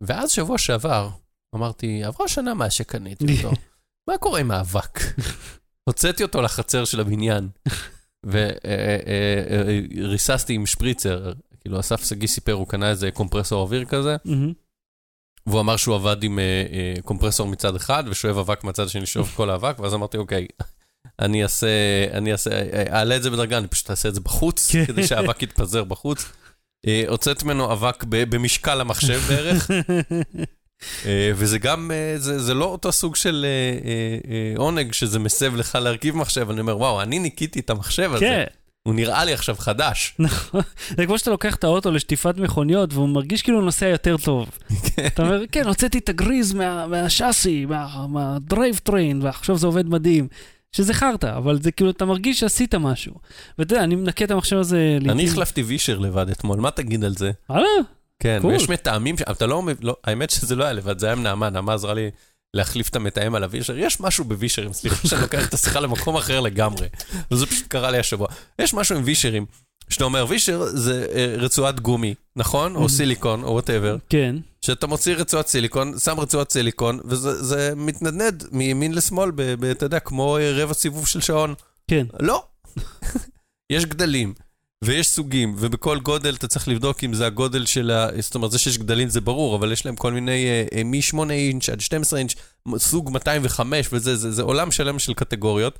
ואז 0.00 0.30
שבוע 0.30 0.58
שעבר, 0.58 1.08
אמרתי, 1.54 2.04
עברה 2.04 2.28
שנה 2.28 2.54
מאז 2.54 2.72
שקניתי 2.72 3.36
אותו, 3.36 3.50
מה 4.08 4.18
קורה 4.18 4.40
עם 4.40 4.50
האבק? 4.50 5.00
הוצאתי 5.88 6.22
אותו 6.22 6.42
לחצר 6.42 6.84
של 6.84 7.00
הבניין, 7.00 7.48
וריססתי 9.96 10.54
עם 10.54 10.66
שפריצר, 10.66 11.32
כאילו 11.60 11.80
אסף 11.80 12.04
שגיא 12.04 12.28
סיפר, 12.28 12.52
הוא 12.52 12.66
קנה 12.68 12.90
איזה 12.90 13.10
קומפרסור 13.10 13.62
אוויר 13.62 13.84
כזה. 13.84 14.16
והוא 15.46 15.60
אמר 15.60 15.76
שהוא 15.76 15.94
עבד 15.94 16.22
עם 16.22 16.38
אה, 16.38 16.44
אה, 16.72 16.94
קומפרסור 17.02 17.48
מצד 17.48 17.76
אחד, 17.76 18.04
ושואב 18.06 18.38
אבק 18.38 18.64
מהצד 18.64 18.84
השני, 18.84 19.06
שואב 19.06 19.26
כל 19.26 19.50
האבק, 19.50 19.80
ואז 19.80 19.94
אמרתי, 19.94 20.16
אוקיי, 20.16 20.46
אני 21.20 21.42
אעשה, 21.42 21.66
אני 22.12 22.32
אעשה, 22.32 22.50
אעלה 22.92 23.16
את 23.16 23.22
זה 23.22 23.30
בדרגה, 23.30 23.58
אני 23.58 23.66
פשוט 23.68 23.90
אעשה 23.90 24.08
את 24.08 24.14
זה 24.14 24.20
בחוץ, 24.20 24.70
כן. 24.72 24.84
כדי 24.84 25.06
שהאבק 25.06 25.42
יתפזר 25.42 25.84
בחוץ. 25.84 26.24
אה, 26.86 27.04
הוצאת 27.08 27.42
ממנו 27.42 27.72
אבק 27.72 28.04
במשקל 28.08 28.80
המחשב 28.80 29.20
בערך, 29.28 29.70
אה, 31.06 31.30
וזה 31.34 31.58
גם, 31.58 31.90
אה, 31.94 32.14
זה, 32.18 32.38
זה 32.38 32.54
לא 32.54 32.64
אותו 32.64 32.92
סוג 32.92 33.16
של 33.16 33.46
עונג 34.56 34.92
שזה 34.92 35.18
מסב 35.18 35.56
לך 35.56 35.74
להרכיב 35.74 36.16
מחשב, 36.16 36.50
אני 36.50 36.60
אומר, 36.60 36.78
וואו, 36.78 37.02
אני 37.02 37.18
ניקיתי 37.18 37.60
את 37.60 37.70
המחשב 37.70 38.10
הזה, 38.14 38.24
כן. 38.24 38.44
הוא 38.82 38.94
נראה 38.94 39.24
לי 39.24 39.32
עכשיו 39.32 39.54
חדש. 39.58 40.14
נכון, 40.18 40.60
זה 40.96 41.06
כמו 41.06 41.18
שאתה 41.18 41.30
לוקח 41.30 41.54
את 41.54 41.64
האוטו 41.64 41.90
לשטיפת 41.90 42.34
מכוניות 42.36 42.94
והוא 42.94 43.08
מרגיש 43.08 43.42
כאילו 43.42 43.58
הוא 43.58 43.64
נוסע 43.64 43.86
יותר 43.86 44.16
טוב. 44.16 44.48
אתה 45.06 45.22
אומר, 45.22 45.42
כן, 45.52 45.66
הוצאתי 45.66 45.98
את 45.98 46.08
הגריז 46.08 46.52
מה- 46.52 46.86
מהשאסי, 46.86 47.64
מה- 47.66 48.06
מה 48.08 48.80
drivetrain, 48.82 49.22
ועכשיו 49.22 49.56
זה 49.58 49.66
עובד 49.66 49.88
מדהים. 49.88 50.28
שזה 50.72 50.94
חרטא, 50.94 51.36
אבל 51.36 51.62
זה 51.62 51.70
כאילו, 51.70 51.90
אתה 51.90 52.04
מרגיש 52.04 52.40
שעשית 52.40 52.74
משהו. 52.74 53.14
ואתה 53.58 53.74
יודע, 53.74 53.84
אני 53.84 53.96
מנקה 53.96 54.24
את 54.24 54.30
המחשב 54.30 54.56
הזה. 54.56 54.98
אני 55.08 55.26
החלפתי 55.26 55.62
ווישר 55.62 55.98
לבד 55.98 56.30
אתמול, 56.30 56.60
מה 56.60 56.70
תגיד 56.70 57.04
על 57.04 57.14
זה? 57.16 57.30
וואלה? 57.50 57.66
כן. 58.18 58.40
ויש 58.44 58.68
מטעמים, 58.68 59.14
אתה 59.30 59.46
לא, 59.46 59.62
לא, 59.80 59.96
האמת 60.04 60.30
שזה 60.30 60.56
לא 60.56 60.64
היה 60.64 60.72
לבד, 60.72 60.98
זה 60.98 61.06
היה 61.06 61.12
עם 61.12 61.22
נעמה, 61.22 61.50
נעמה 61.50 61.74
עזרה 61.74 61.94
לי 61.94 62.10
להחליף 62.54 62.88
את 62.88 62.96
המתאם 62.96 63.34
על 63.34 63.44
הווישר. 63.44 63.78
יש 63.78 64.00
משהו 64.00 64.24
בווישרים, 64.24 64.72
סליחה 64.72 65.08
שאני 65.08 65.22
לוקח 65.22 65.48
את 65.48 65.54
השיחה 65.54 65.80
למקום 65.80 66.16
אחר 66.16 66.40
לגמרי. 66.40 66.86
וזה 67.30 67.46
פשוט 67.46 67.66
קרה 67.66 67.90
לי 67.90 67.98
השבוע. 67.98 68.28
יש 68.58 68.74
משהו 68.74 68.96
עם 68.96 69.02
וישרים, 69.04 69.46
שאתה 69.90 70.04
אומר, 70.04 70.26
וישר 70.28 70.64
זה 70.66 71.06
אה, 71.14 71.34
רצועת 71.38 71.80
גומי, 71.80 72.14
נכון? 72.36 72.76
או 72.76 72.84
Mhm. 72.84 72.88
סיליקון, 72.88 73.42
או 73.42 73.48
whatever. 73.52 73.96
כן. 74.08 74.36
שאתה 74.60 74.86
מוציא 74.86 75.14
רצועת 75.14 75.46
סיליקון, 75.46 75.98
שם 75.98 76.20
רצועת 76.20 76.52
סיליקון, 76.52 77.00
וזה 77.04 77.42
זה 77.44 77.72
מתנדנד 77.76 78.44
מימין 78.52 78.94
לשמאל, 78.94 79.30
אתה 79.70 79.86
יודע, 79.86 79.98
כמו 80.00 80.36
אה, 80.36 80.52
רבע 80.52 80.74
סיבוב 80.74 81.06
של 81.06 81.20
שעון. 81.20 81.54
כן. 81.88 82.06
לא. 82.20 82.44
יש 83.72 83.84
גדלים, 83.84 84.34
ויש 84.84 85.08
סוגים, 85.08 85.54
ובכל 85.58 85.98
גודל 86.00 86.34
אתה 86.34 86.48
צריך 86.48 86.68
לבדוק 86.68 87.04
אם 87.04 87.14
זה 87.14 87.26
הגודל 87.26 87.66
של 87.66 87.90
ה... 87.90 88.08
זאת 88.20 88.34
אומרת, 88.34 88.50
זה 88.50 88.58
שיש 88.58 88.78
גדלים 88.78 89.08
זה 89.08 89.20
ברור, 89.20 89.56
אבל 89.56 89.72
יש 89.72 89.86
להם 89.86 89.96
כל 89.96 90.12
מיני, 90.12 90.46
אה, 90.74 90.82
מ-8 90.84 91.30
אינץ' 91.30 91.68
עד 91.68 91.80
12 91.80 92.18
אינץ', 92.18 92.34
סוג 92.76 93.10
205, 93.10 93.88
וזה 93.92 94.16
זה, 94.16 94.32
זה 94.32 94.42
עולם 94.42 94.70
שלם 94.70 94.98
של 94.98 95.14
קטגוריות. 95.14 95.78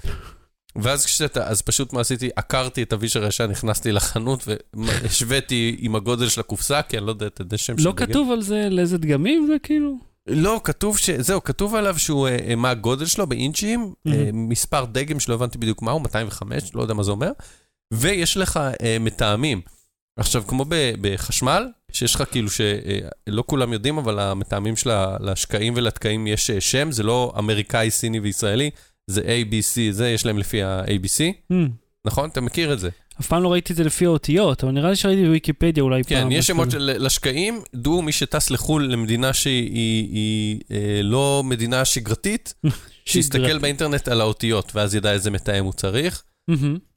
ואז 0.77 1.07
כשאתה, 1.07 1.47
אז 1.49 1.63
פשוט 1.63 1.93
מה 1.93 2.01
עשיתי? 2.01 2.31
עקרתי 2.37 2.83
את 2.83 2.93
הווישר 2.93 3.25
הישן, 3.25 3.51
נכנסתי 3.51 3.93
לחנות 3.93 4.45
והשוויתי 4.77 5.77
עם 5.79 5.97
הגודל 5.97 6.29
של 6.29 6.41
הקופסה, 6.41 6.83
כי 6.83 6.99
אני 6.99 7.07
לא 7.07 7.11
יודע 7.11 7.27
את 7.27 7.53
השם 7.53 7.79
של 7.79 7.85
לא 7.85 7.93
דגל. 7.93 8.07
כתוב 8.07 8.31
על 8.31 8.43
זה 8.43 8.69
לאיזה 8.71 8.99
דגמים 8.99 9.47
זה 9.47 9.57
כאילו? 9.63 9.97
לא, 10.27 10.61
כתוב 10.65 10.99
ש... 10.99 11.11
זהו, 11.11 11.45
כתוב 11.45 11.75
עליו 11.75 11.99
שהוא, 11.99 12.29
אה, 12.29 12.37
אה, 12.49 12.57
מה 12.57 12.71
הגודל 12.71 13.07
שלו 13.07 13.27
באינצ'ים, 13.27 13.93
Mhm. 14.09 14.13
אה, 14.13 14.31
מספר 14.33 14.85
דגם 14.85 15.21
שלא 15.21 15.35
הבנתי 15.35 15.59
בדיוק 15.59 15.83
מהו, 15.83 16.01
205, 16.01 16.75
לא 16.75 16.83
יודע 16.83 16.95
מה 16.95 17.03
זה 17.03 17.11
אומר, 17.11 17.31
ויש 17.95 18.37
לך 18.37 18.61
אה, 18.83 18.97
מתאמים. 19.01 19.61
עכשיו, 20.19 20.43
כמו 20.47 20.65
ב- 20.69 20.93
בחשמל, 21.01 21.67
שיש 21.93 22.15
לך 22.15 22.25
כאילו 22.31 22.49
שלא 22.51 23.45
כולם 23.47 23.73
יודעים, 23.73 23.99
אבל 23.99 24.19
המתאמים 24.19 24.77
של 24.77 24.91
ה- 24.91 25.17
לשקעים 25.21 25.73
ולתקעים 25.77 26.27
יש 26.27 26.51
אה, 26.51 26.61
שם, 26.61 26.93
זה 26.93 27.03
לא 27.03 27.33
אמריקאי, 27.39 27.91
סיני 27.91 28.21
וישראלי, 28.21 28.71
זה 29.11 29.21
ABC, 29.23 29.79
זה 29.93 30.09
יש 30.11 30.27
להם 30.27 30.39
לפי 30.39 30.63
ה-ABC, 30.63 31.53
Hmm. 31.53 31.55
נכון? 32.05 32.29
אתה 32.31 32.41
מכיר 32.41 32.73
את 32.73 32.79
זה. 32.81 32.89
אף 33.21 33.27
פעם 33.27 33.43
לא 33.43 33.53
ראיתי 33.53 33.73
את 33.73 33.77
זה 33.77 33.85
לפי 33.85 34.05
האותיות, 34.07 34.65
אבל 34.65 34.73
נראה 34.73 34.91
לי 34.91 34.97
שראיתי 34.97 35.25
בוויקיפדיה 35.25 35.83
אולי 35.83 36.03
פעם. 36.05 36.29
כן, 36.29 36.33
יש 36.33 36.47
שמות. 36.47 36.71
של 36.71 36.97
לשקעים, 36.99 37.61
דעו 37.75 38.03
מי 38.03 38.13
שטס 38.13 38.51
לחו"ל 38.51 38.87
למדינה 38.93 39.33
שהיא 39.33 39.71
היא, 39.73 40.09
היא, 40.15 40.61
אה, 40.71 41.01
לא 41.03 41.43
מדינה 41.45 41.85
שגרתית, 41.85 42.55
שיסתכל. 43.07 43.59
באינטרנט 43.59 44.09
על 44.09 44.21
האותיות, 44.21 44.73
ואז 44.75 44.95
ידע 44.95 45.13
איזה 45.13 45.31
מתאם 45.31 45.65
הוא 45.65 45.73
צריך. 45.73 46.23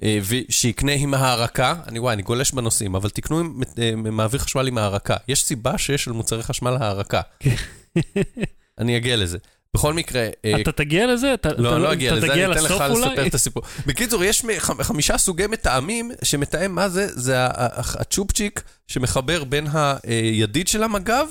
אה, 0.04 0.20
ושיקנה 0.30 0.92
עם 0.92 1.14
הערקה, 1.14 1.76
אני 1.88 2.00
וואי, 2.00 2.14
אני 2.14 2.22
גולש 2.22 2.52
בנושאים, 2.52 2.96
אבל 2.96 3.10
תקנו 3.10 3.40
עם 3.40 3.62
אה, 3.80 3.92
מעביר 3.96 4.40
חשמל 4.40 4.68
עם 4.68 4.78
הערקה. 4.78 5.16
יש 5.28 5.44
סיבה 5.44 5.78
שיש 5.78 6.08
על 6.08 6.14
מוצרי 6.14 6.44
חשמל 6.44 6.78
הערקה. 6.80 7.22
אני 8.80 8.98
אגיע 8.98 9.16
לזה. 9.18 9.38
בכל 9.76 9.94
מקרה, 9.94 10.28
אה, 10.46 10.62
אתה 10.62 10.72
תגיע 10.72 11.08
לזה? 11.08 11.34
אתה- 11.34 11.50
לא, 11.58 11.70
אתה- 11.70 11.78
לא 11.78 11.94
אגיע 11.94 12.16
לזה, 12.16 12.34
אני 12.34 12.46
אתן 12.52 12.64
לך 12.64 12.72
אולי? 12.90 13.10
לספר 13.10 13.28
את 13.28 13.34
הסיפור. 13.34 13.64
בקיצור, 13.86 14.24
יש 14.24 14.44
חמישה 14.82 15.18
סוגי 15.18 15.48
מתאמים, 15.48 16.12
שמתאם 16.24 16.76
מה 16.76 16.90
זה? 16.90 17.08
זה 17.10 17.36
הצ'ופצ'יק 17.78 18.62
שמחבר 18.88 19.44
בין 19.44 19.68
הידית 20.04 20.68
של 20.68 20.84
המגב, 20.84 21.28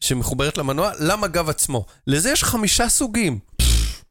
שמחוברת 0.00 0.58
למנוע, 0.58 0.92
למגב 1.00 1.48
עצמו. 1.48 1.84
לזה 2.06 2.30
יש 2.30 2.44
חמישה 2.44 2.88
סוגים. 2.88 3.38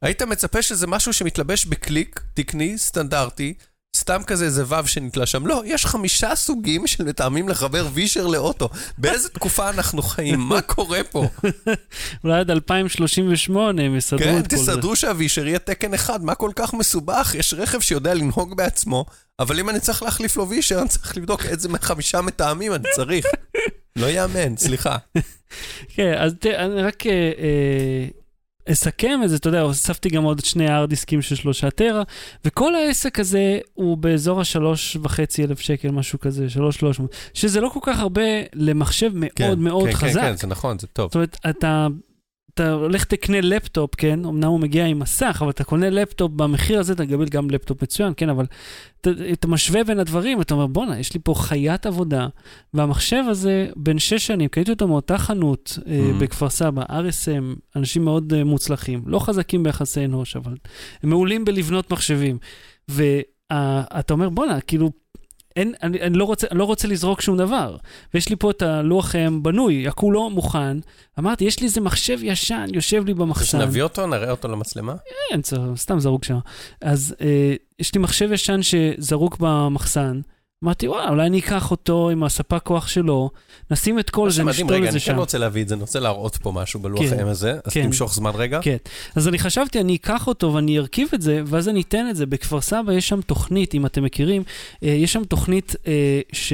היית 0.02 0.22
מצפה 0.22 0.62
שזה 0.62 0.86
משהו 0.86 1.12
שמתלבש 1.12 1.66
בקליק, 1.66 2.20
תקני, 2.34 2.78
סטנדרטי, 2.78 3.54
סתם 3.98 4.22
כזה 4.26 4.44
איזה 4.44 4.64
וו 4.64 4.86
שנתלה 4.86 5.26
שם. 5.26 5.46
לא, 5.46 5.62
יש 5.66 5.86
חמישה 5.86 6.36
סוגים 6.36 6.86
של 6.86 7.04
מתאמים 7.04 7.48
לחבר 7.48 7.88
וישר 7.92 8.26
לאוטו. 8.26 8.68
באיזה 8.98 9.28
תקופה 9.28 9.68
אנחנו 9.70 10.02
חיים? 10.02 10.40
מה 10.40 10.60
קורה 10.60 11.04
פה? 11.04 11.28
אולי 12.24 12.40
עד 12.40 12.50
2038 12.50 13.82
הם 13.82 13.96
יסדרו 13.96 14.18
כן, 14.18 14.38
את 14.38 14.50
כל 14.50 14.56
זה. 14.56 14.72
תסדרו 14.72 14.96
שהווישר 14.96 15.46
יהיה 15.46 15.58
תקן 15.58 15.94
אחד, 15.94 16.24
מה 16.24 16.34
כל 16.34 16.50
כך 16.56 16.74
מסובך? 16.74 17.34
יש 17.38 17.54
רכב 17.54 17.80
שיודע 17.80 18.14
לנהוג 18.14 18.56
בעצמו, 18.56 19.04
אבל 19.38 19.60
אם 19.60 19.70
אני 19.70 19.80
צריך 19.80 20.02
להחליף 20.02 20.36
לו 20.36 20.48
וישר, 20.48 20.78
אני 20.80 20.88
צריך 20.88 21.16
לבדוק 21.16 21.46
איזה 21.46 21.68
חמישה 21.82 22.20
מתאמים 22.20 22.74
אני 22.74 22.84
צריך. 22.94 23.26
לא 23.96 24.06
יאמן, 24.06 24.56
סליחה. 24.56 24.96
כן, 25.94 26.14
אז 26.18 26.34
תראה, 26.40 26.64
אני 26.64 26.82
רק 26.82 27.06
אה, 27.06 27.12
אה, 27.12 28.17
אסכם 28.72 29.20
את 29.24 29.30
זה, 29.30 29.36
אתה 29.36 29.48
יודע, 29.48 29.60
הוספתי 29.60 30.08
גם 30.08 30.22
עוד 30.22 30.44
שני 30.44 30.68
הארד 30.68 30.88
דיסקים 30.88 31.22
של 31.22 31.34
שלושה 31.34 31.70
טרה, 31.70 32.02
וכל 32.44 32.74
העסק 32.74 33.18
הזה 33.18 33.58
הוא 33.74 33.96
באזור 33.96 34.40
השלוש 34.40 34.96
וחצי 35.02 35.44
אלף 35.44 35.60
שקל, 35.60 35.90
משהו 35.90 36.20
כזה, 36.20 36.50
שלוש 36.50 36.76
שלוש 36.76 37.00
מאות, 37.00 37.14
שזה 37.34 37.60
לא 37.60 37.68
כל 37.68 37.80
כך 37.82 38.00
הרבה 38.00 38.22
למחשב 38.54 39.10
מאוד 39.14 39.58
מאוד 39.58 39.88
כן, 39.88 39.92
חזק. 39.92 40.20
כן, 40.20 40.30
כן, 40.30 40.36
זה 40.36 40.46
נכון, 40.46 40.78
זה 40.78 40.86
טוב. 40.86 41.06
זאת 41.08 41.14
אומרת, 41.14 41.36
אתה, 41.50 41.86
אתה 42.54 42.72
הולך 42.72 43.04
תקנה 43.04 43.40
לפטופ, 43.40 43.94
כן? 43.94 44.24
אמנם 44.24 44.48
הוא 44.48 44.60
מגיע 44.60 44.86
עם 44.86 44.98
מסך, 44.98 45.38
אבל 45.42 45.50
אתה 45.50 45.64
קונה 45.64 45.90
לפטופ 45.90 46.32
במחיר 46.36 46.80
הזה, 46.80 46.92
אתה 46.92 47.02
מקבל 47.04 47.28
גם 47.28 47.50
לפטופ 47.50 47.82
מצוין, 47.82 48.12
כן? 48.16 48.28
אבל 48.28 48.44
אתה, 49.00 49.10
אתה 49.32 49.48
משווה 49.48 49.84
בין 49.84 49.98
הדברים, 49.98 50.40
אתה 50.40 50.54
אומר, 50.54 50.66
בואנה, 50.66 50.98
יש 50.98 51.14
לי 51.14 51.20
פה 51.24 51.34
חיית 51.34 51.86
עבודה, 51.86 52.26
והמחשב 52.74 53.22
הזה, 53.28 53.68
בן 53.76 53.98
שש 53.98 54.26
שנים, 54.26 54.48
קניתי 54.48 54.70
אותו 54.70 54.88
מאותה 54.88 55.18
חנות 55.18 55.78
אה, 55.86 56.10
Mhm. 56.10 56.22
בכפר 56.22 56.50
סבא, 56.50 56.82
RSM, 56.82 57.44
אנשים 57.76 58.04
מאוד 58.04 58.32
אה, 58.34 58.44
מוצלחים, 58.44 59.02
לא 59.06 59.18
חזקים 59.18 59.62
ביחסי 59.62 60.04
אנוש, 60.04 60.36
אבל 60.36 60.54
הם 61.02 61.10
מעולים 61.10 61.44
בלבנות 61.44 61.92
מחשבים. 61.92 62.38
ואתה 62.88 64.12
אומר, 64.12 64.28
בואנה, 64.28 64.60
כאילו, 64.60 64.90
אין, 65.58 65.74
אני, 65.82 66.00
אני 66.00 66.18
לא, 66.18 66.24
רוצה, 66.24 66.46
אני 66.50 66.58
לא 66.58 66.64
רוצה 66.64 66.88
לזרוק 66.88 67.20
שום 67.20 67.36
דבר. 67.36 67.76
ויש 68.14 68.28
לי 68.28 68.36
פה 68.36 68.50
את 68.50 68.62
הלוח 68.62 69.14
אה, 69.14 69.26
בנוי, 69.42 69.88
הכולו 69.88 70.30
מוכן. 70.30 70.76
אמרתי, 71.18 71.44
יש 71.44 71.60
לי 71.60 71.66
איזה 71.66 71.80
מחשב 71.80 72.18
ישן, 72.22 72.66
יושב 72.72 73.04
לי 73.06 73.12
אז 73.12 73.18
במחסן. 73.18 73.60
נביא 73.62 73.82
אותו, 73.82 74.06
נראה 74.06 74.30
אותו 74.30 74.48
למצלמה? 74.48 74.94
אין, 75.30 75.40
סתם 75.76 76.00
זרוק 76.00 76.24
שם. 76.24 76.38
אז 76.80 77.14
אה, 77.20 77.54
יש 77.78 77.94
לי 77.94 78.00
מחשב 78.00 78.32
ישן 78.32 78.60
שזרוק 78.62 79.36
במחסן. 79.40 80.20
אמרתי, 80.64 80.88
וואלה, 80.88 81.08
אולי 81.08 81.26
אני 81.26 81.38
אקח 81.38 81.70
אותו 81.70 82.10
עם 82.10 82.24
הספק 82.24 82.62
כוח 82.62 82.88
שלו, 82.88 83.30
נשים 83.70 83.98
את 83.98 84.10
כל 84.10 84.30
זה, 84.30 84.44
נשתול 84.44 84.72
רגע, 84.72 84.76
את 84.76 84.82
זה 84.82 84.88
אני 84.88 85.00
כן 85.00 85.12
שם. 85.12 85.16
רוצה 85.16 85.38
להביא 85.38 85.62
את 85.62 85.68
זה, 85.68 85.74
אני 85.74 85.80
רוצה 85.80 86.00
להראות 86.00 86.36
פה 86.36 86.52
משהו 86.52 86.80
בלוח 86.80 87.00
כן, 87.00 87.18
האם 87.18 87.26
הזה, 87.26 87.58
אז 87.64 87.72
כן. 87.72 87.82
תמשוך 87.82 88.14
זמן 88.14 88.30
רגע. 88.34 88.60
כן. 88.62 88.76
אז 89.16 89.28
אני 89.28 89.38
חשבתי, 89.38 89.80
אני 89.80 89.96
אקח 89.96 90.26
אותו 90.26 90.54
ואני 90.54 90.78
ארכיב 90.78 91.08
את 91.14 91.22
זה, 91.22 91.42
ואז 91.46 91.68
אני 91.68 91.80
אתן 91.80 92.06
את 92.10 92.16
זה. 92.16 92.26
בכפר 92.26 92.60
סבא 92.60 92.92
יש 92.92 93.08
שם 93.08 93.20
תוכנית, 93.20 93.74
אם 93.74 93.86
אתם 93.86 94.04
מכירים, 94.04 94.42
אה, 94.82 94.88
יש 94.88 95.12
שם 95.12 95.24
תוכנית 95.24 95.74
אה, 95.86 96.20
ש... 96.32 96.52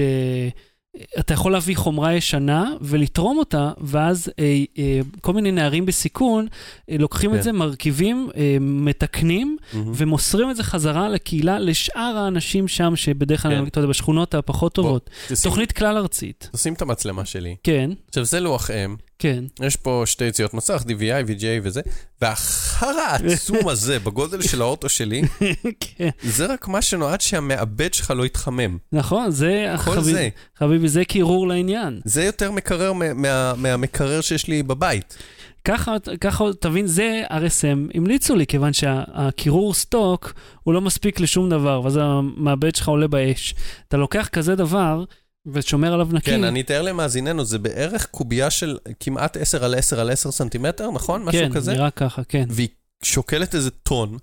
אתה 1.18 1.34
יכול 1.34 1.52
להביא 1.52 1.76
חומרה 1.76 2.14
ישנה 2.14 2.72
ולתרום 2.80 3.38
אותה, 3.38 3.70
ואז 3.80 4.30
אה, 4.38 4.44
אה, 4.78 5.00
כל 5.20 5.32
מיני 5.32 5.52
נערים 5.52 5.86
בסיכון 5.86 6.46
אה, 6.90 6.96
לוקחים 6.98 7.30
כן. 7.30 7.36
את 7.38 7.42
זה, 7.42 7.52
מרכיבים, 7.52 8.28
אה, 8.36 8.56
מתקנים, 8.60 9.56
מהמם. 9.72 9.92
ומוסרים 9.96 10.50
את 10.50 10.56
זה 10.56 10.62
חזרה 10.64 11.08
לקהילה, 11.08 11.58
לשאר 11.58 12.00
האנשים 12.18 12.68
שם, 12.68 12.96
שבדרך 12.96 13.42
כלל, 13.42 13.56
כן. 13.60 13.66
אתה 13.66 13.78
יודע, 13.78 13.88
בשכונות 13.88 14.34
הפחות 14.34 14.74
טובות. 14.74 15.10
תשים- 15.28 15.50
תוכנית 15.50 15.72
כלל 15.72 15.96
ארצית. 15.96 16.48
תשים 16.52 16.72
את 16.74 16.82
המצלמה 16.82 17.24
שלי. 17.24 17.56
כן, 17.62 17.90
עכשיו, 18.08 18.24
זה 18.24 18.40
לוח 18.40 18.70
אם, 18.70 18.96
כן. 19.18 19.44
יש 19.62 19.76
פה 19.76 20.02
שתי 20.06 20.24
יציאות 20.24 20.54
מסך, 20.54 20.82
DVI, 20.82 21.28
VGA 21.28 21.60
וזה, 21.62 21.80
והחרא 22.20 23.00
העצום 23.00 23.68
הזה, 23.68 23.98
בגודל 23.98 24.42
של 24.42 24.62
האוטו 24.62 24.88
שלי, 24.88 25.22
כן, 25.80 26.08
זה 26.22 26.46
רק 26.46 26.68
מה 26.68 26.82
שנועד 26.82 27.20
שהמעבד 27.20 27.94
שלך 27.94 28.10
לא 28.10 28.26
יתחמם. 28.26 28.78
נכון, 28.92 29.30
זה, 29.30 29.74
כל 29.84 29.90
חביב- 29.90 30.02
זה. 30.14 30.28
חביבי, 30.58 30.88
זה 30.88 31.04
קירור 31.04 31.48
לעניין. 31.48 32.00
זה 32.04 32.24
יותר 32.24 32.50
מקרר 32.50 32.92
מה- 32.92 33.14
מה- 33.14 33.54
מהמקרר 33.56 34.20
שיש 34.20 34.46
לי 34.48 34.62
בבית. 34.62 35.16
ככה, 35.64 35.94
ככה, 36.20 36.44
תבין, 36.60 36.86
זה 36.86 37.22
RSM 37.30 37.96
המליצו 37.96 38.34
לי, 38.36 38.46
כיוון 38.46 38.72
שהקירור 38.72 39.74
סטוק 39.74 40.32
הוא 40.62 40.74
לא 40.74 40.80
מספיק 40.80 41.20
לשום 41.20 41.50
דבר, 41.50 41.80
ואז 41.84 41.98
המעבד 42.02 42.74
שלך 42.74 42.88
עולה 42.88 43.08
באש. 43.08 43.54
אתה 43.88 43.96
לוקח 43.96 44.28
כזה 44.32 44.54
דבר 44.54 45.04
ושומר 45.46 45.92
עליו 45.92 46.08
נקי. 46.12 46.30
כן, 46.30 46.44
אני 46.44 46.60
אתאר 46.60 46.82
למאזיננו, 46.82 47.44
זה 47.44 47.58
בערך 47.58 48.06
קובייה 48.06 48.50
של 48.50 48.78
כמעט 49.00 49.36
10 49.36 49.64
על 49.64 49.74
10 49.74 50.00
על 50.00 50.10
10 50.10 50.30
סנטימטר, 50.30 50.90
נכון? 50.90 51.22
משהו 51.22 51.40
כן, 51.40 51.52
כזה? 51.52 51.72
נראה 51.72 51.90
ככה, 51.90 52.24
כן. 52.24 52.44
והיא 52.50 52.68
שוקלת 53.02 53.54
איזה 53.54 53.70
טון, 53.70 54.18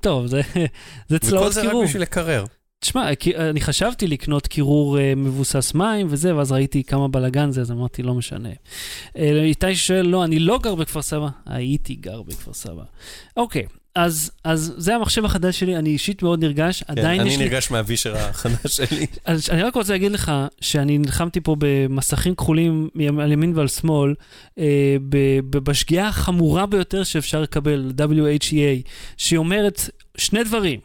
טוב, 0.00 0.26
זה, 0.26 0.40
זה 1.08 1.16
וכל 1.16 1.26
צלעות 1.26 1.52
זה 1.52 1.60
רק 1.60 1.66
קירור. 1.66 1.84
בשביל 1.84 2.02
לקרר. 2.02 2.44
תשמע, 2.80 3.08
אני 3.50 3.60
חשבתי 3.60 4.06
לקנות 4.06 4.46
קירור 4.46 4.98
אה, 4.98 5.12
מבוסס 5.16 5.74
מים 5.74 6.06
וזה, 6.10 6.36
ואז 6.36 6.52
ראיתי 6.52 6.84
כמה 6.84 7.08
בלאגן 7.08 7.50
זה, 7.50 7.60
אז 7.60 7.70
אמרתי, 7.70 8.02
לא 8.02 8.14
משנה. 8.14 8.48
אה, 9.16 9.42
איתי 9.42 9.76
שואל, 9.76 10.06
לא, 10.06 10.24
אני 10.24 10.38
לא 10.38 10.58
גר 10.62 10.74
בכפר 10.74 11.02
סבא. 11.02 11.28
הייתי 11.46 11.94
גר 11.94 12.22
בכפר 12.22 12.52
סבא. 12.52 12.82
אוקיי, 13.36 13.66
אז, 13.96 14.30
אז 14.44 14.74
זה 14.76 14.94
המחשב 14.94 15.24
החדש 15.24 15.60
שלי, 15.60 15.76
אני 15.76 15.90
אישית 15.90 16.22
מאוד 16.22 16.44
נרגש, 16.44 16.82
כן, 16.82 16.92
עדיין 16.92 17.26
יש 17.26 17.34
אני 17.34 17.42
לי... 17.42 17.48
נרגש 17.48 17.70
מהווישר 17.70 18.16
החדש 18.16 18.76
שלי. 18.76 19.06
אז 19.24 19.50
אני 19.50 19.62
רק 19.62 19.74
רוצה 19.74 19.92
להגיד 19.92 20.12
לך 20.12 20.32
שאני 20.60 20.98
נלחמתי 20.98 21.40
פה 21.40 21.56
במסכים 21.58 22.34
כחולים 22.34 22.88
על 23.20 23.32
ימין 23.32 23.52
ועל 23.56 23.68
שמאל, 23.68 24.14
אה, 24.58 24.96
בשגיאה 25.50 26.08
החמורה 26.08 26.66
ביותר 26.66 27.04
שאפשר 27.04 27.40
לקבל, 27.40 27.92
WHEA, 27.98 28.88
שהיא 29.16 29.38
אומרת 29.38 29.90
שני 30.16 30.44
דברים. 30.44 30.80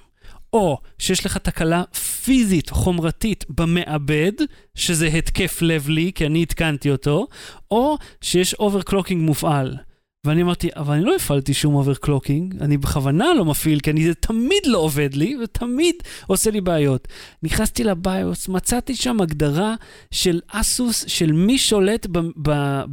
או 0.54 0.78
שיש 1.00 1.26
לך 1.26 1.38
תקלה 1.38 1.84
פיזית, 2.24 2.70
חומרתית, 2.70 3.46
במעבד, 3.50 4.32
שזה 4.76 5.08
התקף 5.08 5.62
לב 5.62 5.90
לי, 5.90 6.12
כי 6.16 6.26
אני 6.26 6.44
התקנתי 6.44 6.92
אותו, 6.92 7.28
או 7.72 7.98
שיש 8.22 8.54
overclocking 8.54 9.22
מופעל. 9.22 9.78
ואני 10.26 10.42
אמרתי, 10.42 10.70
אבל 10.76 10.94
אני 10.94 11.04
לא 11.04 11.16
הפעלתי 11.16 11.54
שום 11.54 11.76
overclocking, 11.76 12.62
אני 12.62 12.78
בכוונה 12.78 13.34
לא 13.34 13.46
מפעיל, 13.46 13.80
כי 13.80 13.92
אני, 13.92 14.08
זה 14.08 14.14
תמיד 14.14 14.66
לא 14.66 14.78
עובד 14.78 15.14
לי, 15.14 15.38
ותמיד 15.44 15.96
עושה 16.28 16.52
לי 16.52 16.62
בעיות. 16.62 17.08
נכנסתי 17.44 17.84
ל 17.84 17.95
BIOS, 17.95 18.48
מצאתי 18.48 18.96
שם 18.96 19.22
הגדרה 19.22 19.76
של 20.12 20.40
ASUS, 20.48 21.06
של 21.08 21.32
מי 21.32 21.58
שולט 21.58 22.08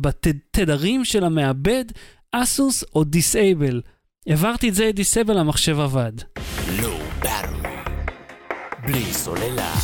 בתדרים 0.01 1.05
של 1.05 1.24
המעבד, 1.24 1.85
ASUS 2.33 2.85
או 2.95 3.05
disable. 3.05 3.81
העברתי 4.26 4.68
את 4.68 4.74
זה 4.74 4.87
ל 4.87 4.92
disable, 4.92 5.39
המחשב 5.39 5.81
עבד. 5.81 6.12
באטל. 6.83 7.53
בלי 8.87 9.05
סוללה. 9.05 9.74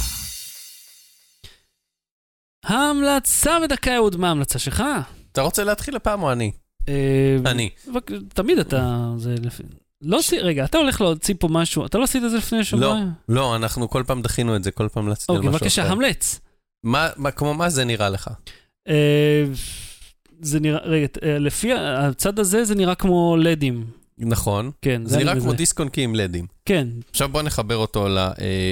ההמלצה 2.64 3.60
בדקה 3.60 3.96
אהוד, 3.96 4.16
מה 4.16 4.28
ההמלצה 4.28 4.58
שלך? 4.58 4.82
אתה 5.32 5.42
רוצה 5.42 5.64
להתחיל 5.64 5.96
הפעם 5.96 6.22
או 6.22 6.32
אני? 6.32 6.63
אה, 6.88 7.36
אני. 7.50 7.70
תמיד 8.34 8.58
אתה... 8.58 9.10
זה 9.16 9.34
לפי... 9.42 9.62
לא 10.02 10.18
עשי... 10.18 10.38
רגע, 10.38 10.64
אתה 10.64 10.78
הולך 10.78 11.00
להוציא 11.00 11.34
פה 11.38 11.48
משהו, 11.48 11.86
אתה 11.86 11.98
לא 11.98 12.04
עשית 12.04 12.24
את 12.24 12.30
זה 12.30 12.36
לפני 12.36 12.64
שבוע? 12.64 12.80
לא, 12.80 12.94
לא, 13.28 13.56
אנחנו 13.56 13.90
כל 13.90 14.02
פעם 14.06 14.22
דחינו 14.22 14.56
את 14.56 14.64
זה, 14.64 14.70
כל 14.70 14.88
פעם 14.92 15.08
להצביע 15.08 15.34
על 15.34 15.38
אוקיי, 15.38 15.48
משהו 15.50 15.60
בבקשה, 15.60 15.82
אחר. 15.82 15.92
המלץ. 15.92 16.40
מה, 16.84 17.08
מה- 17.16 17.30
כמו 17.30 17.54
מה 17.54 17.70
זה 17.70 17.84
נראה 17.84 18.08
לך? 18.08 18.30
אה, 18.88 19.44
זה 20.40 20.60
נראה, 20.60 20.80
רגע, 20.84 21.06
אה, 21.22 21.38
לפי 21.38 21.72
הצד 21.74 22.38
הזה 22.38 22.64
זה 22.64 22.74
נראה 22.74 22.94
כמו 22.94 23.36
לדים. 23.38 23.84
נכון. 24.18 24.70
כן, 24.82 25.02
זה 25.06 25.18
נראה 25.18 25.32
אני 25.32 25.40
כמו. 25.40 25.52
דיסק 25.52 25.80
און 25.80 25.88
עם 25.96 26.14
לדים. 26.14 26.46
כן, 26.64 26.88
עכשיו 27.10 27.28
בוא 27.28 27.42
נחבר 27.42 27.76
אותו 27.76 28.08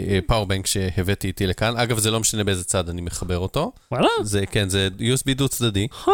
לפאורבנק 0.09 0.67
שהבאתי 0.67 1.27
איתי 1.27 1.47
לכאן. 1.47 1.77
אגב, 1.77 1.99
זה 1.99 2.11
לא 2.11 2.21
משנה 2.21 2.45
באיזה 2.45 2.65
צד 2.65 2.89
אני 2.89 3.01
מחבר 3.01 3.39
אותו. 3.39 3.73
וואלה, 3.93 4.09
זה, 4.23 4.47
כן, 4.47 4.69
זה 4.69 4.89
USB 4.99 5.35
דו 5.35 5.49
צדדי. 5.49 5.87
אה, 6.09 6.13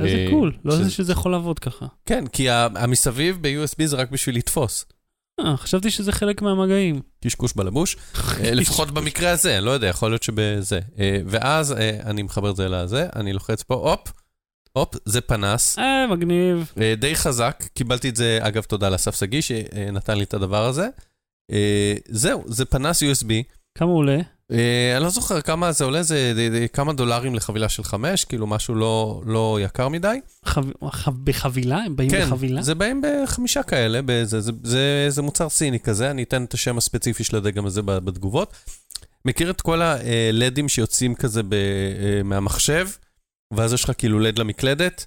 איזה 0.00 0.16
אה, 0.16 0.26
קול, 0.30 0.52
לא 0.64 0.74
ידעתי 0.74 0.90
שזה 0.90 1.12
יכול 1.12 1.32
לעבוד 1.32 1.58
ככה. 1.58 1.86
כן, 2.06 2.26
כי 2.26 2.50
המסביב 2.50 3.38
ב-USB 3.40 3.86
זה 3.86 3.96
רק 3.96 4.10
בשביל 4.10 4.36
לתפוס. 4.36 4.84
אה, 5.40 5.56
חשבתי 5.56 5.90
שזה 5.90 6.12
חלק 6.12 6.42
מהמגעים. 6.42 7.00
קשקוש 7.24 7.52
בלבוש, 7.56 7.96
אה, 8.44 8.54
לפחות 8.54 8.90
במקרה 8.90 9.30
הזה, 9.30 9.60
לא 9.60 9.70
יודע, 9.70 9.86
יכול 9.86 10.10
להיות 10.10 10.22
שבזה. 10.22 10.80
אה, 10.98 11.20
ואז 11.26 11.72
אני 12.04 12.22
מחבר 12.22 12.50
את 12.50 12.56
זה 12.56 12.68
לזה, 12.68 13.08
אני 13.16 13.32
לוחץ 13.32 13.62
פה, 13.62 13.74
הופ, 13.74 14.12
הופ, 14.72 14.94
זה 15.04 15.20
פנס. 15.20 15.78
אה, 15.78 16.06
מגניב. 16.06 16.72
די 16.98 17.14
חזק, 17.14 17.64
קיבלתי 17.74 18.08
את 18.08 18.16
זה, 18.16 18.38
אגב, 18.42 18.62
תודה 18.62 18.88
לאסף 18.88 19.18
שגיא 19.20 19.40
שנתן 19.40 20.18
לי 20.18 20.24
את 20.24 20.34
הדבר 20.34 20.64
הזה. 20.64 20.88
זהו, 22.08 22.44
זה 22.46 22.64
פנס 22.64 23.02
USB. 23.02 23.28
כמה 23.74 23.90
עולה? 23.90 24.18
אה, 24.52 24.96
אני 24.96 25.04
לא 25.04 25.10
זוכר 25.10 25.40
כמה 25.40 25.72
זה 25.72 25.84
עולה, 25.84 26.02
זה 26.02 26.32
כמה 26.72 26.92
דולרים 26.92 27.34
לחבילה 27.34 27.68
של 27.68 27.84
חמש, 27.84 28.24
כאילו 28.24 28.46
משהו 28.46 28.74
לא, 28.74 29.22
לא 29.26 29.58
יקר 29.62 29.88
מדי. 29.88 30.16
חב- 30.44 30.88
חב- 30.90 31.24
בחבילה? 31.24 31.76
הם 31.78 31.96
באים 31.96 32.10
כן, 32.10 32.26
בחבילה? 32.26 32.62
זה 32.62 32.74
באים 32.74 33.02
בחמישה 33.02 33.62
כאלה, 33.62 34.00
בזה, 34.04 34.40
זה, 34.40 34.52
זה, 34.62 35.06
זה 35.08 35.22
מוצר 35.22 35.48
סיני 35.48 35.80
כזה, 35.80 36.10
אני 36.10 36.22
אתן 36.22 36.44
את 36.44 36.54
השם 36.54 36.78
הספציפי 36.78 37.24
של 37.24 37.36
הדגם 37.36 37.66
הזה 37.66 37.82
בתגובות. 37.82 38.52
מכיר 39.24 39.50
את 39.50 39.60
כל 39.60 39.80
הלדים 39.82 40.68
שיוצאים 40.68 41.14
כזה 41.14 41.42
ב, 41.42 41.52
אה, 41.54 42.22
מהמחשב, 42.24 42.88
ואז 43.54 43.72
יש 43.72 43.84
לך 43.84 43.92
כאילו 43.98 44.18
לד 44.20 44.38
למקלדת? 44.38 45.06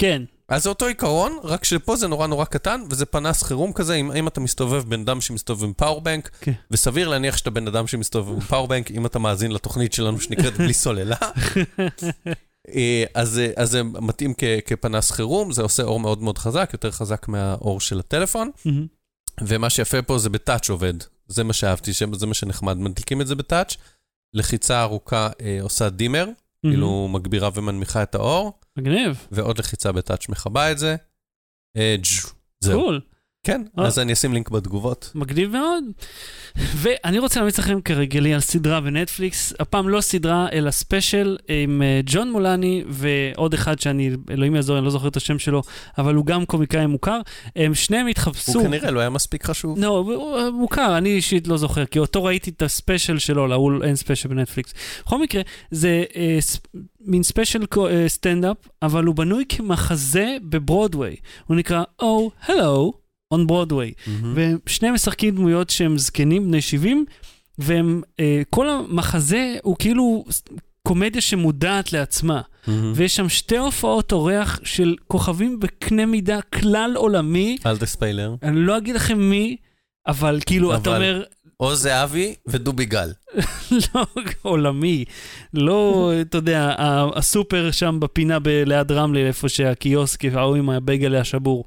כן. 0.00 0.22
אז 0.48 0.62
זה 0.62 0.68
אותו 0.68 0.86
עיקרון, 0.86 1.38
רק 1.44 1.64
שפה 1.64 1.96
זה 1.96 2.08
נורא 2.08 2.26
נורא 2.26 2.44
קטן, 2.44 2.80
וזה 2.90 3.06
פנס 3.06 3.42
חירום 3.42 3.72
כזה, 3.72 3.94
אם, 3.94 4.12
אם 4.12 4.28
אתה 4.28 4.40
מסתובב 4.40 4.84
בן 4.88 5.00
אדם 5.00 5.20
שמסתובב 5.20 5.64
עם 5.64 5.72
power 5.72 6.01
bank, 6.01 6.30
כן. 6.40 6.52
וסביר 6.70 7.08
להניח 7.08 7.36
שאתה 7.36 7.50
בן 7.50 7.66
אדם 7.68 7.86
שמסתובב 7.86 8.32
עם 8.34 8.40
power 8.40 8.65
bank, 8.65 8.90
אם 8.90 9.06
אתה 9.06 9.18
מאזין 9.18 9.52
לתוכנית 9.52 9.92
שלנו 9.92 10.20
שנקראת 10.20 10.52
בלי 10.56 10.72
סוללה. 10.74 11.16
אה, 12.74 13.04
אז, 13.14 13.28
זה- 13.30 13.52
אז 13.56 13.70
זה 13.70 13.82
מתאים 13.82 14.34
כ, 14.38 14.44
כפנס 14.66 15.10
חירום, 15.10 15.52
זה 15.52 15.62
עושה 15.62 15.82
אור 15.82 16.00
מאוד 16.00 16.22
מאוד 16.22 16.38
חזק, 16.38 16.70
יותר 16.72 16.90
חזק 16.90 17.28
מהאור 17.28 17.80
של 17.80 17.98
הטלפון. 17.98 18.50
ומה 19.42 19.70
שיפה 19.70 20.02
פה 20.02 20.18
זה 20.18 20.30
ב 20.30 20.37
touch 20.37 20.70
עובד. 20.70 20.94
זה 21.28 21.44
מה 21.44 21.52
שאהבתי, 21.52 21.90
זה 22.12 22.26
מה 22.26 22.34
שנחמד. 22.34 22.76
מדליקים 22.76 23.20
את 23.20 23.26
זה 23.26 23.34
ב 23.34 23.40
touch, 23.40 23.76
לחיצה 24.34 24.82
ארוכה 24.82 25.28
אה, 25.40 25.58
עושה 25.62 25.88
דימר, 25.88 26.26
כאילו 26.62 27.08
מגבירה 27.12 27.50
ומנמיכה 27.54 28.02
את 28.02 28.14
האור, 28.14 28.52
מגניב. 28.78 29.26
ועוד 29.30 29.58
לחיצה 29.58 29.92
ב 29.92 29.98
touch 29.98 30.28
מכבה 30.28 30.72
את 30.72 30.78
זה. 30.78 30.96
זהו. 32.60 32.80
cool. 32.80 33.00
כן, 33.48 33.62
אה. 33.78 33.86
אז 33.86 33.98
אני 33.98 34.12
אשים 34.12 34.32
לינק 34.32 34.50
בתגובות. 34.50 35.10
מגניב 35.14 35.52
מאוד. 35.52 35.84
ואני 36.56 37.18
רוצה 37.18 37.40
להמליץ 37.40 37.58
לכם 37.58 37.80
כהרגלי 37.80 38.34
על 38.34 38.40
סדרה 38.40 38.80
בנטפליקס, 38.80 39.52
הפעם 39.60 39.88
לא 39.88 40.00
סדרה, 40.00 40.46
אלא 40.52 40.70
special 40.70 41.36
עם 41.48 41.82
אה, 41.82 42.00
ג'ון 42.06 42.30
מולני 42.30 42.84
ועוד 42.88 43.54
אחד 43.54 43.78
שאני, 43.78 44.10
אלוהים 44.30 44.54
יעזור, 44.54 44.78
אני 44.78 44.84
לא 44.84 44.90
זוכר 44.90 45.08
את 45.08 45.16
השם 45.16 45.38
שלו, 45.38 45.62
אבל 45.98 46.14
הוא 46.14 46.26
גם 46.26 46.44
קומיקאי 46.44 46.86
מוכר. 46.86 47.20
הם 47.56 47.74
שניהם 47.74 48.06
התחפשו. 48.06 48.52
הוא 48.52 48.62
כנראה 48.62 48.90
לא 48.90 49.00
היה 49.00 49.10
מספיק 49.10 49.44
חשוב. 49.44 49.78
לא, 49.78 49.88
הוא 49.98 50.50
מוכר, 50.50 50.98
אני 50.98 51.08
אישית 51.08 51.48
לא 51.48 51.56
זוכר, 51.56 51.86
כי 51.86 51.98
אותו 51.98 52.24
ראיתי 52.24 52.50
את 52.50 52.62
ה 52.62 52.69
special 52.69 53.18
שלו, 53.18 53.46
להוא 53.46 53.84
אין 53.84 53.96
special 53.96 54.28
ב 54.28 54.33
Netflix. 54.33 54.74
בכל 55.04 55.22
מקרה, 55.22 55.42
זה 55.70 56.04
אה, 56.16 56.36
ס, 56.40 56.60
מין 57.00 57.22
special 57.22 57.64
אה, 57.78 58.08
סטנדאפ, 58.08 58.56
אבל 58.82 59.04
הוא 59.04 59.14
בנוי 59.14 59.44
כמחזה 59.48 60.36
בברודוויי. 60.42 61.16
הוא 61.46 61.56
נקרא 61.56 61.82
Oh, 62.02 62.46
Hello 62.46 63.07
Broadway. 63.34 63.92
מהמם. 64.06 64.34
ושניהם 64.66 64.94
משחקים 64.94 65.36
דמויות 65.36 65.70
שהם 65.70 65.98
זקנים, 65.98 66.44
בני 66.48 66.60
70, 66.62 67.04
והם, 67.58 68.02
אה, 68.20 68.42
כל 68.50 68.68
המחזה 68.68 69.56
הוא 69.62 69.76
כאילו 69.78 70.24
קומדיה 70.82 71.20
שמודעת 71.20 71.92
לעצמה. 71.92 72.40
מהמם. 72.66 72.92
ויש 72.94 73.16
שם 73.16 73.28
שתי 73.28 73.56
הופעות 73.56 74.12
אורח 74.12 74.60
של 74.64 74.94
כוכבים 75.06 75.60
בקנה 75.60 76.06
מידה 76.06 76.40
כלל 76.42 76.92
עולמי. 76.96 77.56
אל 77.66 77.76
תספיילר. 77.78 78.34
אני 78.42 78.56
לא 78.60 78.76
אגיד 78.78 78.94
לכם 78.94 79.18
מי, 79.18 79.56
אבל 80.06 80.38
כאילו, 80.46 80.74
אתה 80.74 80.90
אבל- 80.90 80.96
אומר, 80.96 81.22
או 81.60 81.74
זהבי 81.74 82.34
ודובי 82.46 82.84
גל. 82.84 83.10
לא 83.94 84.04
עולמי, 84.42 85.04
לא, 85.54 86.12
אתה 86.20 86.38
יודע, 86.38 86.74
הסופר 87.16 87.70
שם 87.70 88.00
בפינה 88.00 88.38
ב- 88.38 88.48
ליד 88.66 88.92
רמלה, 88.92 89.20
איפה 89.20 89.48
שהקיוסק, 89.48 90.24
ההוא 90.24 90.56
עם 90.56 90.70
הבייגל 90.70 91.14
השבור. 91.14 91.64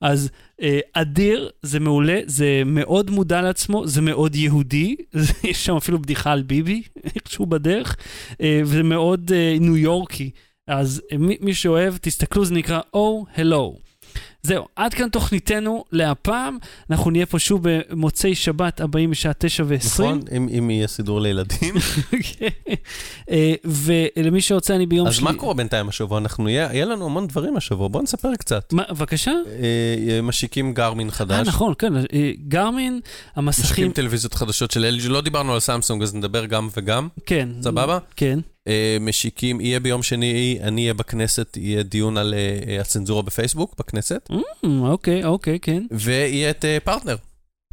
אז 0.00 0.30
אה, 0.62 0.80
אדיר, 0.92 1.50
זה 1.62 1.80
מעולה, 1.80 2.20
זה 2.26 2.62
מאוד 2.66 3.10
מודע 3.10 3.42
לעצמו, 3.42 3.86
זה 3.86 4.00
מאוד 4.00 4.34
יהודי, 4.34 4.96
יש 5.44 5.64
שם 5.64 5.76
אפילו 5.76 5.98
בדיחה 5.98 6.32
על 6.32 6.42
ביבי, 6.42 6.82
איכשהו 7.14 7.46
בדרך, 7.46 7.96
אה, 8.40 8.60
וזה 8.64 8.82
מאוד 8.82 9.32
אה, 9.34 9.56
ניו 9.60 9.76
יורקי. 9.76 10.30
אז 10.66 11.02
אה, 11.12 11.18
מי, 11.18 11.36
מי 11.40 11.54
שאוהב, 11.54 11.96
תסתכלו, 11.96 12.44
זה 12.44 12.54
נקרא 12.54 12.80
Oh 12.96 13.38
Hello. 13.38 13.78
זהו, 14.44 14.64
עד 14.76 14.94
כאן 14.94 15.08
תוכניתנו 15.08 15.84
להפעם. 15.92 16.58
אנחנו 16.90 17.10
נהיה 17.10 17.26
פה 17.26 17.38
שוב 17.38 17.60
במוצאי 17.62 18.34
שבת 18.34 18.80
הבאים 18.80 19.10
בשעה 19.10 19.32
תשע 19.38 19.64
ועשרים. 19.66 20.10
נכון? 20.10 20.36
אם 20.36 20.48
אם 20.58 20.70
יהיה 20.70 20.86
סידור 20.86 21.20
לילדים. 21.20 21.74
אה, 23.30 23.54
ולמי 23.64 24.40
שרוצה, 24.40 24.76
אני 24.76 24.86
ביום 24.86 25.06
אז 25.06 25.14
שלי... 25.14 25.24
מה 25.24 25.34
קורה 25.34 25.54
בינתיים 25.54 25.88
השבוע? 25.88 26.18
אנחנו 26.18 26.44
נהיה, 26.44 26.68
יהיה 26.72 26.84
לנו 26.84 27.04
המון 27.04 27.26
דברים 27.26 27.56
השבוע, 27.56 27.88
בוא 27.88 28.02
נספר 28.02 28.36
קצת. 28.36 28.72
מה, 28.72 28.82
בבקשה? 28.90 29.32
אה, 29.32 30.22
משיקים 30.22 30.74
גרמין 30.74 31.06
אה, 31.06 31.12
חדש. 31.12 31.48
נכון, 31.48 31.74
כן, 31.78 31.96
אה, 31.96 32.32
גרמין, 32.48 33.00
המסכים, 33.36 33.64
משקיעים 33.64 33.92
טלוויזיות 33.92 34.34
חדשות 34.34 34.70
של 34.70 34.98
LG, 34.98 35.08
לא 35.08 35.20
דיברנו 35.20 35.54
על 35.54 35.60
סמסונג, 35.60 36.02
אז 36.02 36.14
נדבר 36.14 36.46
גם 36.46 36.68
וגם, 36.76 37.08
כן. 37.26 37.48
סבבה? 37.62 37.98
כן. 38.16 38.38
אה, 38.68 38.96
משיקים, 39.00 39.60
יהיה 39.60 39.80
ביום 39.80 40.02
שני, 40.02 40.58
אני 40.62 40.82
אהיה 40.82 40.94
בכנסת, 40.94 41.56
יהיה 41.56 41.82
דיון 41.82 42.16
על 42.16 42.34
אה, 42.34 42.58
אה, 42.68 42.80
הצנזורה 42.80 43.22
בפייסבוק, 43.22 43.74
בכנסת, 43.78 44.28
אוקיי, 44.64 45.24
אוקיי, 45.24 45.58
כן. 45.60 45.82
ויהיה 45.90 46.50
את 46.50 46.64
אה, 46.64 46.78
פרטנר. 46.84 47.16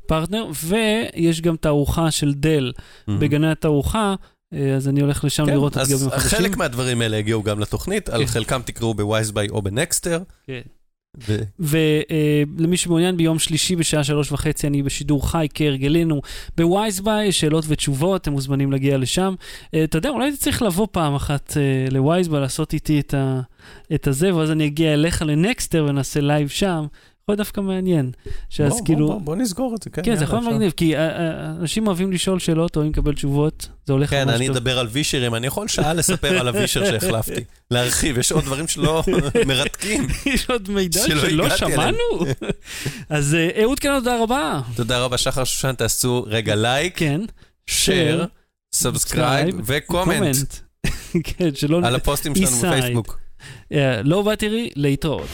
פרטנר, 0.08 0.48
ויש 0.64 1.42
גם 1.42 1.56
תערוכה 1.56 2.12
של 2.12 2.34
דל 2.34 2.72
בגני 3.08 3.52
התערוכה, 3.52 4.16
אה, 4.54 4.76
אז 4.76 4.88
אני 4.88 5.02
הולך 5.02 5.24
לשם 5.24 5.46
כן, 5.46 5.52
לראות 5.52 5.72
את 5.72 5.78
אז 5.78 5.92
הדגמים 5.92 6.14
החדשים. 6.14 6.40
חלק 6.40 6.58
מהדברים 6.58 7.02
האלה 7.02 7.18
הגיעו 7.18 7.44
גם 7.44 7.60
לתוכנית, 7.60 8.10
על 8.10 8.22
כן. 8.22 8.28
חלקם 8.28 8.62
תקראו 8.66 8.94
ב 8.94 9.01
WiseBuy 9.01 9.50
או 9.50 9.62
בנקסטר. 9.62 10.24
כן. 10.48 10.62
ולמי 11.60 12.78
שמעוניין, 12.78 13.18
ביום 13.18 13.40
שלישי 13.40 13.76
בשעה 13.76 14.04
שלוש 14.04 14.32
וחצי 14.32 14.68
אני 14.68 14.84
בשידור 14.84 15.32
חי 15.32 15.48
כהרגלנו 15.54 16.22
ב 16.58 16.66
WiseBuy, 16.66 17.32
שאלות 17.32 17.66
ותשובות, 17.68 18.22
אתם 18.22 18.32
מוזמנים 18.32 18.72
להגיע 18.72 18.98
לשם. 18.98 19.36
אה, 19.74 19.84
אתה 19.84 19.98
יודע, 19.98 20.10
אולי 20.10 20.38
צריך 20.38 20.62
לבוא 20.62 20.88
פעם 20.92 21.16
אחת 21.16 21.58
אה, 21.58 21.90
ל 21.92 21.97
WiseBuy, 21.97 22.42
לעשות 22.42 22.74
איתי 22.74 23.00
את, 23.00 23.14
את 23.94 24.08
הזה, 24.08 24.36
ואז 24.36 24.52
אני 24.52 24.66
אגיע 24.66 24.94
אליך 24.94 25.22
לנקסטר 25.22 25.86
ונעשה 25.90 26.22
live 26.22 26.48
שם. 26.48 26.86
יכול 27.24 27.34
להיות 27.34 27.38
דווקא 27.38 27.62
מעניין. 27.62 28.12
שאז 28.50 28.72
בוא, 28.72 28.86
כאילו... 28.86 29.08
בוא, 29.08 29.16
בוא, 29.16 29.22
בוא 29.22 29.36
נסגור 29.36 29.76
את 29.76 29.84
זה, 29.84 29.90
כן. 29.90 30.02
כן, 30.06 30.16
זה 30.16 30.24
יכול 30.24 30.40
להיות. 30.40 30.54
מגניב, 30.54 30.74
כי 30.78 30.96
אה, 30.96 31.10
אה, 31.10 31.46
אנשים 31.50 31.88
אוהבים 31.88 32.12
לשאול 32.12 32.40
שאלות, 32.40 32.76
אוהבים 32.76 32.92
לקבל 32.92 33.14
תשובות, 33.14 33.68
זה 33.86 33.94
הולך 33.94 34.10
כן, 34.10 34.28
ממש 34.28 34.36
אני. 34.36 34.50
אדבר 34.50 34.80
על 34.80 34.88
וישרים, 34.92 35.36
אני 35.36 35.48
יכול 35.48 35.68
שעה 35.68 35.94
לספר 35.94 36.40
על 36.40 36.48
הווישר 36.48 36.86
שהחלפתי. 36.86 37.44
להרחיב, 37.72 38.18
יש 38.18 38.32
עוד 38.32 38.44
דברים 38.44 38.68
שלא 38.68 39.04
מרתקים. 39.48 40.08
יש 40.26 40.50
עוד 40.50 40.70
מידע 40.70 41.00
שלא 41.08 41.30
שלא. 41.30 41.58
שמענו? 41.58 41.98
אז 43.10 43.36
אה, 43.36 43.62
אהוד 43.62 43.80
קנר, 43.80 44.00
תודה 44.00 44.24
רבה. 44.24 44.62
תודה 44.76 45.00
רבה, 45.00 45.18
שחר 45.18 45.44
שושן, 45.44 45.74
תעשו 45.74 46.26
רגע 46.28 46.56
לייק, 46.56 46.98
כן. 46.98 47.22
share, 47.68 48.26
subscribe 48.76 49.62
ו 49.66 49.77
comment 49.77 50.54
כן, 51.24 51.56
שלא... 51.56 51.80
על 51.84 51.96
הפוסטים 51.96 52.36
שלנו. 52.36 52.58
בפייסבוק. 52.58 53.20
לא 54.04 54.22
בא 54.22 54.36
תראי, 54.36 54.70
להתראות. 54.76 55.28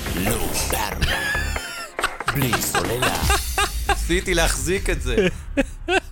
בלי 2.37 2.61
סוללה. 2.61 3.23
ניסיתי 3.89 4.33
להחזיק 4.33 4.89
את 4.89 5.01
זה. 5.01 5.27